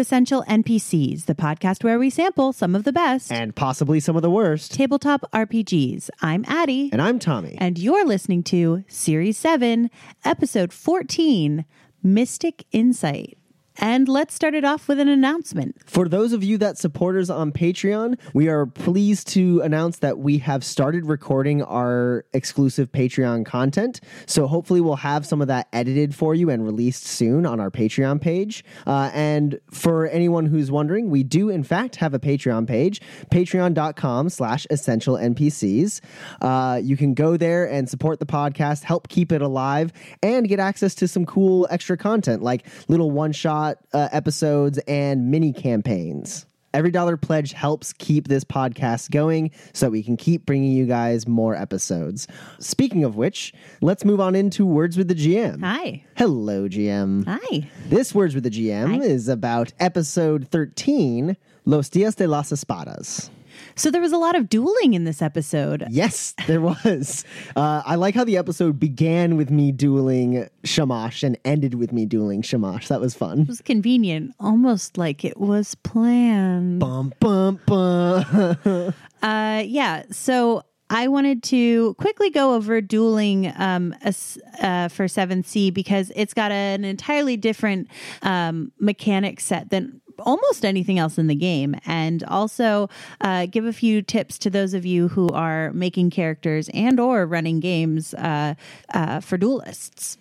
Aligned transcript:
Essential 0.00 0.42
NPCs, 0.48 1.26
the 1.26 1.34
podcast 1.34 1.84
where 1.84 1.98
we 1.98 2.08
sample 2.10 2.52
some 2.52 2.74
of 2.74 2.84
the 2.84 2.92
best 2.92 3.30
and 3.30 3.54
possibly 3.54 4.00
some 4.00 4.16
of 4.16 4.22
the 4.22 4.30
worst. 4.30 4.72
tabletop 4.72 5.30
RPGs. 5.32 6.08
I'm 6.22 6.44
Addie. 6.48 6.88
And 6.90 7.02
I'm 7.02 7.18
Tommy. 7.18 7.56
And 7.58 7.78
you're 7.78 8.06
listening 8.06 8.42
to 8.44 8.82
Series 8.88 9.36
7, 9.36 9.90
Episode 10.24 10.72
14 10.72 11.64
Mystic 12.02 12.64
Insight. 12.72 13.36
And 13.78 14.08
let's 14.08 14.34
start 14.34 14.54
it 14.54 14.64
off 14.64 14.88
with 14.88 14.98
an 14.98 15.08
announcement. 15.08 15.76
For 15.86 16.08
those 16.08 16.32
of 16.32 16.42
you 16.42 16.58
that 16.58 16.76
support 16.76 17.16
us 17.16 17.30
on 17.30 17.52
Patreon, 17.52 18.18
we 18.34 18.48
are 18.48 18.66
pleased 18.66 19.28
to 19.28 19.60
announce 19.62 19.98
that 19.98 20.18
we 20.18 20.38
have 20.38 20.64
started 20.64 21.06
recording 21.06 21.62
our 21.62 22.24
exclusive 22.32 22.90
Patreon 22.92 23.46
content. 23.46 24.00
So 24.26 24.46
hopefully, 24.46 24.80
we'll 24.80 24.96
have 24.96 25.24
some 25.24 25.40
of 25.40 25.48
that 25.48 25.68
edited 25.72 26.14
for 26.14 26.34
you 26.34 26.50
and 26.50 26.64
released 26.64 27.04
soon 27.04 27.46
on 27.46 27.60
our 27.60 27.70
Patreon 27.70 28.20
page. 28.20 28.64
Uh, 28.86 29.10
and 29.14 29.60
for 29.70 30.06
anyone 30.08 30.46
who's 30.46 30.70
wondering, 30.70 31.08
we 31.08 31.22
do 31.22 31.48
in 31.48 31.62
fact 31.62 31.96
have 31.96 32.12
a 32.12 32.18
Patreon 32.18 32.66
page, 32.66 33.00
patreon.com 33.30 34.28
slash 34.28 34.66
essential 34.70 35.14
NPCs. 35.16 36.00
Uh, 36.40 36.80
you 36.82 36.96
can 36.96 37.14
go 37.14 37.36
there 37.36 37.70
and 37.70 37.88
support 37.88 38.18
the 38.18 38.26
podcast, 38.26 38.82
help 38.82 39.08
keep 39.08 39.32
it 39.32 39.42
alive, 39.42 39.92
and 40.22 40.48
get 40.48 40.58
access 40.58 40.94
to 40.96 41.08
some 41.08 41.24
cool 41.24 41.66
extra 41.70 41.96
content 41.96 42.42
like 42.42 42.66
little 42.88 43.10
one 43.10 43.32
shot 43.32 43.59
uh, 43.92 44.08
episodes 44.12 44.78
and 44.86 45.30
mini 45.30 45.52
campaigns. 45.52 46.46
Every 46.72 46.92
dollar 46.92 47.16
pledge 47.16 47.52
helps 47.52 47.92
keep 47.92 48.28
this 48.28 48.44
podcast 48.44 49.10
going 49.10 49.50
so 49.72 49.90
we 49.90 50.04
can 50.04 50.16
keep 50.16 50.46
bringing 50.46 50.70
you 50.70 50.86
guys 50.86 51.26
more 51.26 51.56
episodes. 51.56 52.28
Speaking 52.60 53.02
of 53.02 53.16
which, 53.16 53.52
let's 53.80 54.04
move 54.04 54.20
on 54.20 54.36
into 54.36 54.64
Words 54.64 54.96
with 54.96 55.08
the 55.08 55.16
GM. 55.16 55.60
Hi. 55.64 56.04
Hello, 56.16 56.68
GM. 56.68 57.24
Hi. 57.26 57.68
This 57.86 58.14
Words 58.14 58.36
with 58.36 58.44
the 58.44 58.50
GM 58.50 59.00
Hi. 59.00 59.04
is 59.04 59.26
about 59.28 59.72
episode 59.80 60.46
13, 60.48 61.36
Los 61.64 61.88
Dias 61.88 62.14
de 62.14 62.28
las 62.28 62.52
Espadas. 62.52 63.30
So 63.80 63.90
there 63.90 64.02
was 64.02 64.12
a 64.12 64.18
lot 64.18 64.36
of 64.36 64.50
dueling 64.50 64.92
in 64.92 65.04
this 65.04 65.22
episode. 65.22 65.86
Yes, 65.88 66.34
there 66.46 66.60
was. 66.60 67.24
Uh, 67.56 67.82
I 67.86 67.94
like 67.94 68.14
how 68.14 68.24
the 68.24 68.36
episode 68.36 68.78
began 68.78 69.38
with 69.38 69.50
me 69.50 69.72
dueling 69.72 70.46
Shamash 70.64 71.22
and 71.22 71.38
ended 71.46 71.76
with 71.76 71.90
me 71.90 72.04
dueling 72.04 72.42
Shamash. 72.42 72.88
That 72.88 73.00
was 73.00 73.14
fun. 73.14 73.40
It 73.40 73.48
was 73.48 73.62
convenient, 73.62 74.34
almost 74.38 74.98
like 74.98 75.24
it 75.24 75.40
was 75.40 75.76
planned. 75.76 76.80
Bum, 76.80 77.14
bum, 77.20 77.58
bum. 77.64 78.94
Uh, 79.22 79.62
yeah. 79.66 80.02
So 80.10 80.62
I 80.88 81.08
wanted 81.08 81.42
to 81.44 81.92
quickly 81.94 82.30
go 82.30 82.54
over 82.54 82.80
dueling 82.80 83.52
um, 83.56 83.94
uh, 84.02 84.88
for 84.88 85.04
7th 85.04 85.44
Sea 85.44 85.70
because 85.70 86.10
it's 86.16 86.32
got 86.32 86.50
an 86.52 86.84
entirely 86.86 87.36
different 87.36 87.88
um, 88.22 88.72
mechanic 88.80 89.40
set 89.40 89.68
than 89.68 90.00
almost 90.20 90.64
anything 90.64 90.98
else 90.98 91.18
in 91.18 91.26
the 91.26 91.34
game. 91.34 91.74
And 91.86 92.22
also 92.24 92.88
uh, 93.20 93.46
give 93.46 93.64
a 93.64 93.72
few 93.72 94.02
tips 94.02 94.38
to 94.38 94.50
those 94.50 94.74
of 94.74 94.86
you 94.86 95.08
who 95.08 95.28
are 95.30 95.72
making 95.72 96.10
characters 96.10 96.68
and 96.74 97.00
or 97.00 97.26
running 97.26 97.60
games 97.60 98.14
uh, 98.14 98.54
uh, 98.94 99.20
for 99.20 99.36
duelists 99.36 100.18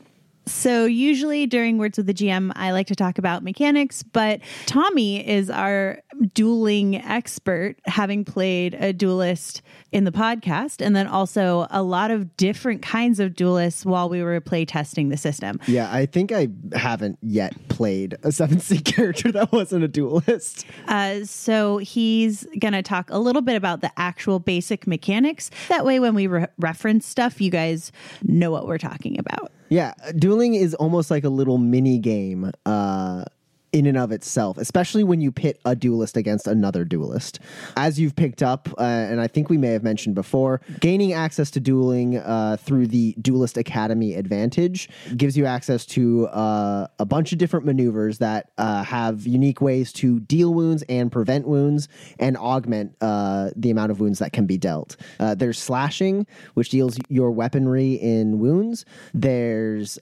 so 0.49 0.85
usually 0.85 1.45
during 1.45 1.77
words 1.77 1.97
with 1.97 2.07
the 2.07 2.13
GM, 2.13 2.51
I 2.55 2.71
like 2.71 2.87
to 2.87 2.95
talk 2.95 3.17
about 3.17 3.43
mechanics, 3.43 4.03
but 4.03 4.41
Tommy 4.65 5.27
is 5.27 5.49
our 5.49 6.01
dueling 6.33 6.95
expert, 6.95 7.75
having 7.85 8.25
played 8.25 8.73
a 8.73 8.91
duelist 8.91 9.61
in 9.91 10.03
the 10.03 10.11
podcast, 10.11 10.85
and 10.85 10.95
then 10.95 11.07
also 11.07 11.67
a 11.71 11.81
lot 11.81 12.11
of 12.11 12.35
different 12.37 12.81
kinds 12.81 13.19
of 13.19 13.35
duelists 13.35 13.85
while 13.85 14.09
we 14.09 14.21
were 14.21 14.39
play 14.41 14.65
testing 14.65 15.09
the 15.09 15.17
system. 15.17 15.59
yeah, 15.67 15.89
I 15.91 16.05
think 16.05 16.31
I 16.31 16.47
haven't 16.73 17.17
yet 17.21 17.55
played 17.69 18.13
a 18.23 18.29
7th 18.29 18.61
Sea 18.61 18.79
character 18.81 19.31
that 19.31 19.51
wasn't 19.51 19.83
a 19.83 19.87
duelist. 19.87 20.65
Uh, 20.87 21.23
so 21.25 21.77
he's 21.77 22.45
going 22.59 22.73
to 22.73 22.81
talk 22.81 23.09
a 23.11 23.19
little 23.19 23.41
bit 23.41 23.55
about 23.55 23.81
the 23.81 23.91
actual 23.97 24.39
basic 24.39 24.87
mechanics. 24.87 25.51
That 25.67 25.85
way, 25.85 25.99
when 25.99 26.15
we 26.15 26.27
re- 26.27 26.47
reference 26.57 27.05
stuff, 27.05 27.39
you 27.41 27.51
guys 27.51 27.91
know 28.23 28.51
what 28.51 28.67
we're 28.67 28.77
talking 28.77 29.19
about. 29.19 29.51
Yeah, 29.69 29.93
dueling 30.17 30.55
is 30.55 30.73
almost 30.73 31.11
like 31.11 31.23
a 31.23 31.29
little 31.29 31.59
mini 31.59 31.99
game 31.99 32.51
uh, 32.65 33.23
in 33.71 33.85
and 33.85 33.97
of 33.97 34.11
itself, 34.11 34.57
especially 34.57 35.03
when 35.03 35.21
you 35.21 35.31
pit 35.31 35.59
a 35.65 35.75
duelist 35.75 36.17
against 36.17 36.47
another 36.47 36.83
duelist. 36.83 37.39
As 37.77 37.99
you've 37.99 38.15
picked 38.15 38.41
up, 38.41 38.69
uh, 38.77 38.83
and 38.83 39.21
I 39.21 39.27
think 39.27 39.49
we 39.49 39.57
may 39.57 39.69
have 39.69 39.83
mentioned 39.83 40.15
before, 40.15 40.61
gaining 40.79 41.13
access 41.13 41.51
to 41.51 41.59
dueling 41.59 42.17
uh, 42.17 42.57
through 42.59 42.87
the 42.87 43.15
Duelist 43.21 43.57
Academy 43.57 44.13
Advantage 44.15 44.89
gives 45.15 45.37
you 45.37 45.45
access 45.45 45.85
to 45.87 46.27
uh, 46.27 46.87
a 46.97 47.05
bunch 47.05 47.31
of 47.31 47.37
different 47.37 47.65
maneuvers 47.65 48.17
that 48.19 48.51
uh, 48.57 48.83
have 48.83 49.27
unique 49.27 49.61
ways 49.61 49.93
to 49.93 50.19
deal 50.21 50.53
wounds 50.53 50.83
and 50.89 51.11
prevent 51.11 51.47
wounds 51.47 51.87
and 52.19 52.37
augment 52.37 52.95
uh, 53.01 53.49
the 53.55 53.69
amount 53.69 53.91
of 53.91 53.99
wounds 53.99 54.19
that 54.19 54.33
can 54.33 54.45
be 54.45 54.57
dealt. 54.57 54.95
Uh, 55.19 55.35
there's 55.35 55.59
slashing, 55.59 56.25
which 56.53 56.69
deals 56.69 56.97
your 57.09 57.31
weaponry 57.31 57.93
in 57.93 58.39
wounds. 58.39 58.85
There's 59.13 59.99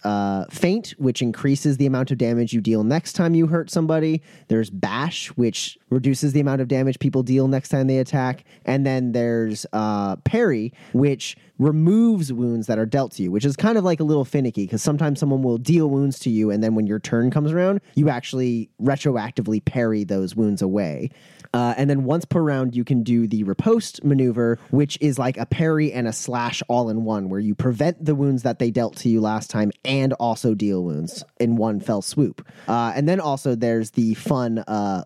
feint, 0.51 0.93
which 0.97 1.21
increases 1.21 1.77
the 1.77 1.85
amount 1.85 2.11
of 2.11 2.17
damage 2.17 2.53
you 2.53 2.61
deal 2.61 2.83
next 2.83 3.13
time 3.13 3.35
you 3.35 3.47
hurt 3.47 3.56
somebody. 3.65 4.21
There's 4.47 4.69
bash, 4.69 5.27
which 5.29 5.77
reduces 5.89 6.33
the 6.33 6.39
amount 6.39 6.61
of 6.61 6.67
damage 6.67 6.99
people 6.99 7.23
deal 7.23 7.47
next 7.47 7.69
time 7.69 7.87
they 7.87 7.97
attack. 7.97 8.43
And 8.65 8.85
then 8.85 9.11
there's 9.11 9.65
uh, 9.73 10.17
parry, 10.17 10.73
which 10.93 11.35
removes 11.59 12.31
wounds 12.31 12.67
that 12.67 12.77
are 12.77 12.85
dealt 12.85 13.13
to 13.13 13.23
you, 13.23 13.31
which 13.31 13.45
is 13.45 13.55
kind 13.55 13.77
of 13.77 13.83
like 13.83 13.99
a 13.99 14.03
little 14.03 14.25
finicky 14.25 14.65
because 14.65 14.83
sometimes 14.83 15.19
someone 15.19 15.41
will 15.41 15.57
deal 15.57 15.89
wounds 15.89 16.19
to 16.19 16.29
you, 16.29 16.51
and 16.51 16.63
then 16.63 16.75
when 16.75 16.87
your 16.87 16.99
turn 16.99 17.31
comes 17.31 17.51
around, 17.51 17.81
you 17.95 18.09
actually 18.09 18.69
retroactively 18.81 19.63
parry 19.63 20.03
those 20.03 20.35
wounds 20.35 20.61
away. 20.61 21.09
Uh, 21.53 21.73
and 21.77 21.89
then 21.89 22.03
once 22.03 22.25
per 22.25 22.41
round, 22.41 22.75
you 22.75 22.83
can 22.83 23.03
do 23.03 23.27
the 23.27 23.43
riposte 23.43 24.03
maneuver, 24.03 24.59
which 24.69 24.97
is 25.01 25.17
like 25.17 25.37
a 25.37 25.45
parry 25.45 25.91
and 25.91 26.07
a 26.07 26.13
slash 26.13 26.61
all 26.67 26.89
in 26.89 27.03
one, 27.03 27.29
where 27.29 27.39
you 27.39 27.55
prevent 27.55 28.03
the 28.03 28.13
wounds 28.13 28.43
that 28.43 28.59
they 28.59 28.69
dealt 28.69 28.95
to 28.97 29.09
you 29.09 29.21
last 29.21 29.49
time 29.49 29.71
and 29.85 30.13
also 30.13 30.53
deal 30.53 30.83
wounds 30.83 31.23
in 31.39 31.55
one 31.55 31.79
fell 31.79 32.01
swoop. 32.01 32.45
Uh, 32.67 32.91
and 32.95 33.07
then 33.07 33.19
also 33.19 33.55
there's 33.55 33.91
the 33.91 34.13
fun 34.15 34.59
uh, 34.67 35.03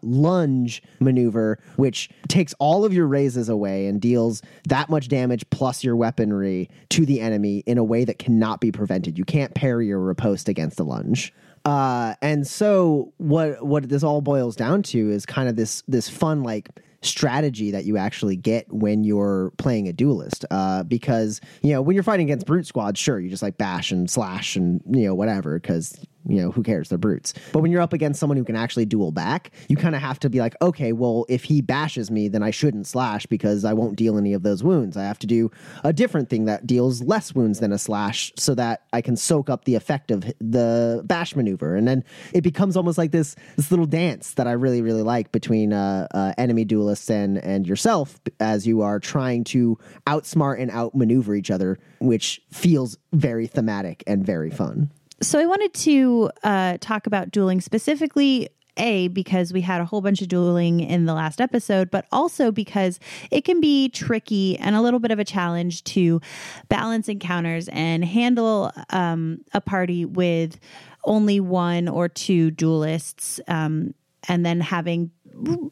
maneuver, 0.99 1.57
which 1.75 2.09
takes 2.27 2.53
all 2.59 2.85
of 2.85 2.93
your 2.93 3.07
raises 3.07 3.49
away 3.49 3.87
and 3.87 3.99
deals 3.99 4.41
that 4.67 4.89
much 4.89 5.07
damage 5.07 5.49
plus 5.49 5.83
your 5.83 5.95
weaponry 5.95 6.69
to 6.89 7.05
the 7.05 7.19
enemy 7.19 7.63
in 7.65 7.77
a 7.77 7.83
way 7.83 8.05
that 8.05 8.19
cannot 8.19 8.61
be 8.61 8.71
prevented. 8.71 9.17
You 9.17 9.25
can't 9.25 9.53
parry 9.55 9.91
or 9.91 9.99
riposte 9.99 10.47
against 10.47 10.79
a 10.79 10.83
lunge. 10.83 11.33
Uh, 11.65 12.15
and 12.21 12.47
so 12.47 13.13
what 13.17 13.63
what 13.65 13.87
this 13.87 14.03
all 14.03 14.21
boils 14.21 14.55
down 14.55 14.81
to 14.81 15.11
is 15.11 15.25
kind 15.25 15.47
of 15.47 15.55
this 15.55 15.83
this 15.87 16.09
fun 16.09 16.43
like 16.43 16.69
strategy 17.03 17.71
that 17.71 17.85
you 17.85 17.97
actually 17.97 18.35
get 18.35 18.71
when 18.71 19.03
you're 19.03 19.51
playing 19.57 19.87
a 19.87 19.93
duelist. 19.93 20.45
Uh, 20.51 20.83
because 20.83 21.41
you 21.61 21.71
know 21.73 21.81
when 21.81 21.95
you're 21.95 22.03
fighting 22.03 22.27
against 22.27 22.45
brute 22.45 22.65
squads, 22.65 22.99
sure 22.99 23.19
you 23.19 23.29
just 23.29 23.43
like 23.43 23.57
bash 23.57 23.91
and 23.91 24.09
slash 24.09 24.55
and 24.55 24.81
you 24.89 25.05
know 25.05 25.15
whatever 25.15 25.59
because 25.59 25.95
you 26.27 26.41
know 26.41 26.51
who 26.51 26.63
cares 26.63 26.89
they're 26.89 26.97
brutes. 26.97 27.33
But 27.51 27.61
when 27.61 27.71
you're 27.71 27.81
up 27.81 27.93
against 27.93 28.19
someone 28.19 28.37
who 28.37 28.43
can 28.43 28.55
actually 28.55 28.85
duel 28.85 29.11
back, 29.11 29.51
you 29.67 29.77
kind 29.77 29.95
of 29.95 30.01
have 30.01 30.19
to 30.19 30.29
be 30.29 30.39
like, 30.39 30.55
okay, 30.61 30.91
well 30.91 31.25
if 31.29 31.43
he 31.43 31.61
bashes 31.61 32.11
me, 32.11 32.27
then 32.27 32.43
I 32.43 32.51
shouldn't 32.51 32.87
slash 32.87 33.25
because 33.25 33.65
I 33.65 33.73
won't 33.73 33.95
deal 33.95 34.17
any 34.17 34.33
of 34.33 34.43
those 34.43 34.63
wounds. 34.63 34.97
I 34.97 35.03
have 35.03 35.19
to 35.19 35.27
do 35.27 35.51
a 35.83 35.93
different 35.93 36.29
thing 36.29 36.45
that 36.45 36.67
deals 36.67 37.01
less 37.01 37.33
wounds 37.33 37.59
than 37.59 37.71
a 37.71 37.77
slash 37.77 38.31
so 38.37 38.55
that 38.55 38.83
I 38.93 39.01
can 39.01 39.15
soak 39.15 39.49
up 39.49 39.65
the 39.65 39.75
effect 39.75 40.11
of 40.11 40.21
the 40.39 41.01
bash 41.05 41.35
maneuver. 41.35 41.75
And 41.75 41.87
then 41.87 42.03
it 42.33 42.41
becomes 42.41 42.77
almost 42.77 42.97
like 42.97 43.11
this 43.11 43.35
this 43.55 43.71
little 43.71 43.85
dance 43.85 44.33
that 44.35 44.47
I 44.47 44.53
really 44.53 44.81
really 44.81 45.03
like 45.03 45.31
between 45.31 45.73
uh, 45.73 46.07
uh, 46.11 46.33
enemy 46.37 46.65
duelists 46.65 47.09
and 47.09 47.37
and 47.39 47.67
yourself 47.67 48.19
as 48.39 48.67
you 48.67 48.81
are 48.81 48.99
trying 48.99 49.43
to 49.45 49.77
outsmart 50.07 50.61
and 50.61 50.71
outmaneuver 50.71 51.35
each 51.35 51.51
other, 51.51 51.79
which 51.99 52.41
feels 52.51 52.97
very 53.13 53.47
thematic 53.47 54.03
and 54.07 54.25
very 54.25 54.49
fun. 54.49 54.91
So 55.21 55.39
I 55.39 55.45
wanted 55.45 55.73
to 55.73 56.31
uh, 56.43 56.77
talk 56.79 57.07
about 57.07 57.31
dueling 57.31 57.61
specifically. 57.61 58.49
A, 58.77 59.09
because 59.09 59.51
we 59.51 59.59
had 59.59 59.81
a 59.81 59.85
whole 59.85 59.99
bunch 59.99 60.21
of 60.21 60.29
dueling 60.29 60.79
in 60.79 61.03
the 61.03 61.13
last 61.13 61.41
episode, 61.41 61.91
but 61.91 62.05
also 62.09 62.53
because 62.53 63.01
it 63.29 63.43
can 63.43 63.59
be 63.59 63.89
tricky 63.89 64.57
and 64.57 64.77
a 64.77 64.81
little 64.81 65.01
bit 65.01 65.11
of 65.11 65.19
a 65.19 65.25
challenge 65.25 65.83
to 65.83 66.21
balance 66.69 67.09
encounters 67.09 67.67
and 67.67 68.05
handle 68.05 68.71
um, 68.91 69.41
a 69.53 69.59
party 69.59 70.05
with 70.05 70.57
only 71.03 71.41
one 71.41 71.89
or 71.89 72.07
two 72.07 72.49
duelists. 72.49 73.41
Um, 73.49 73.93
and 74.31 74.45
then 74.45 74.61
having 74.61 75.11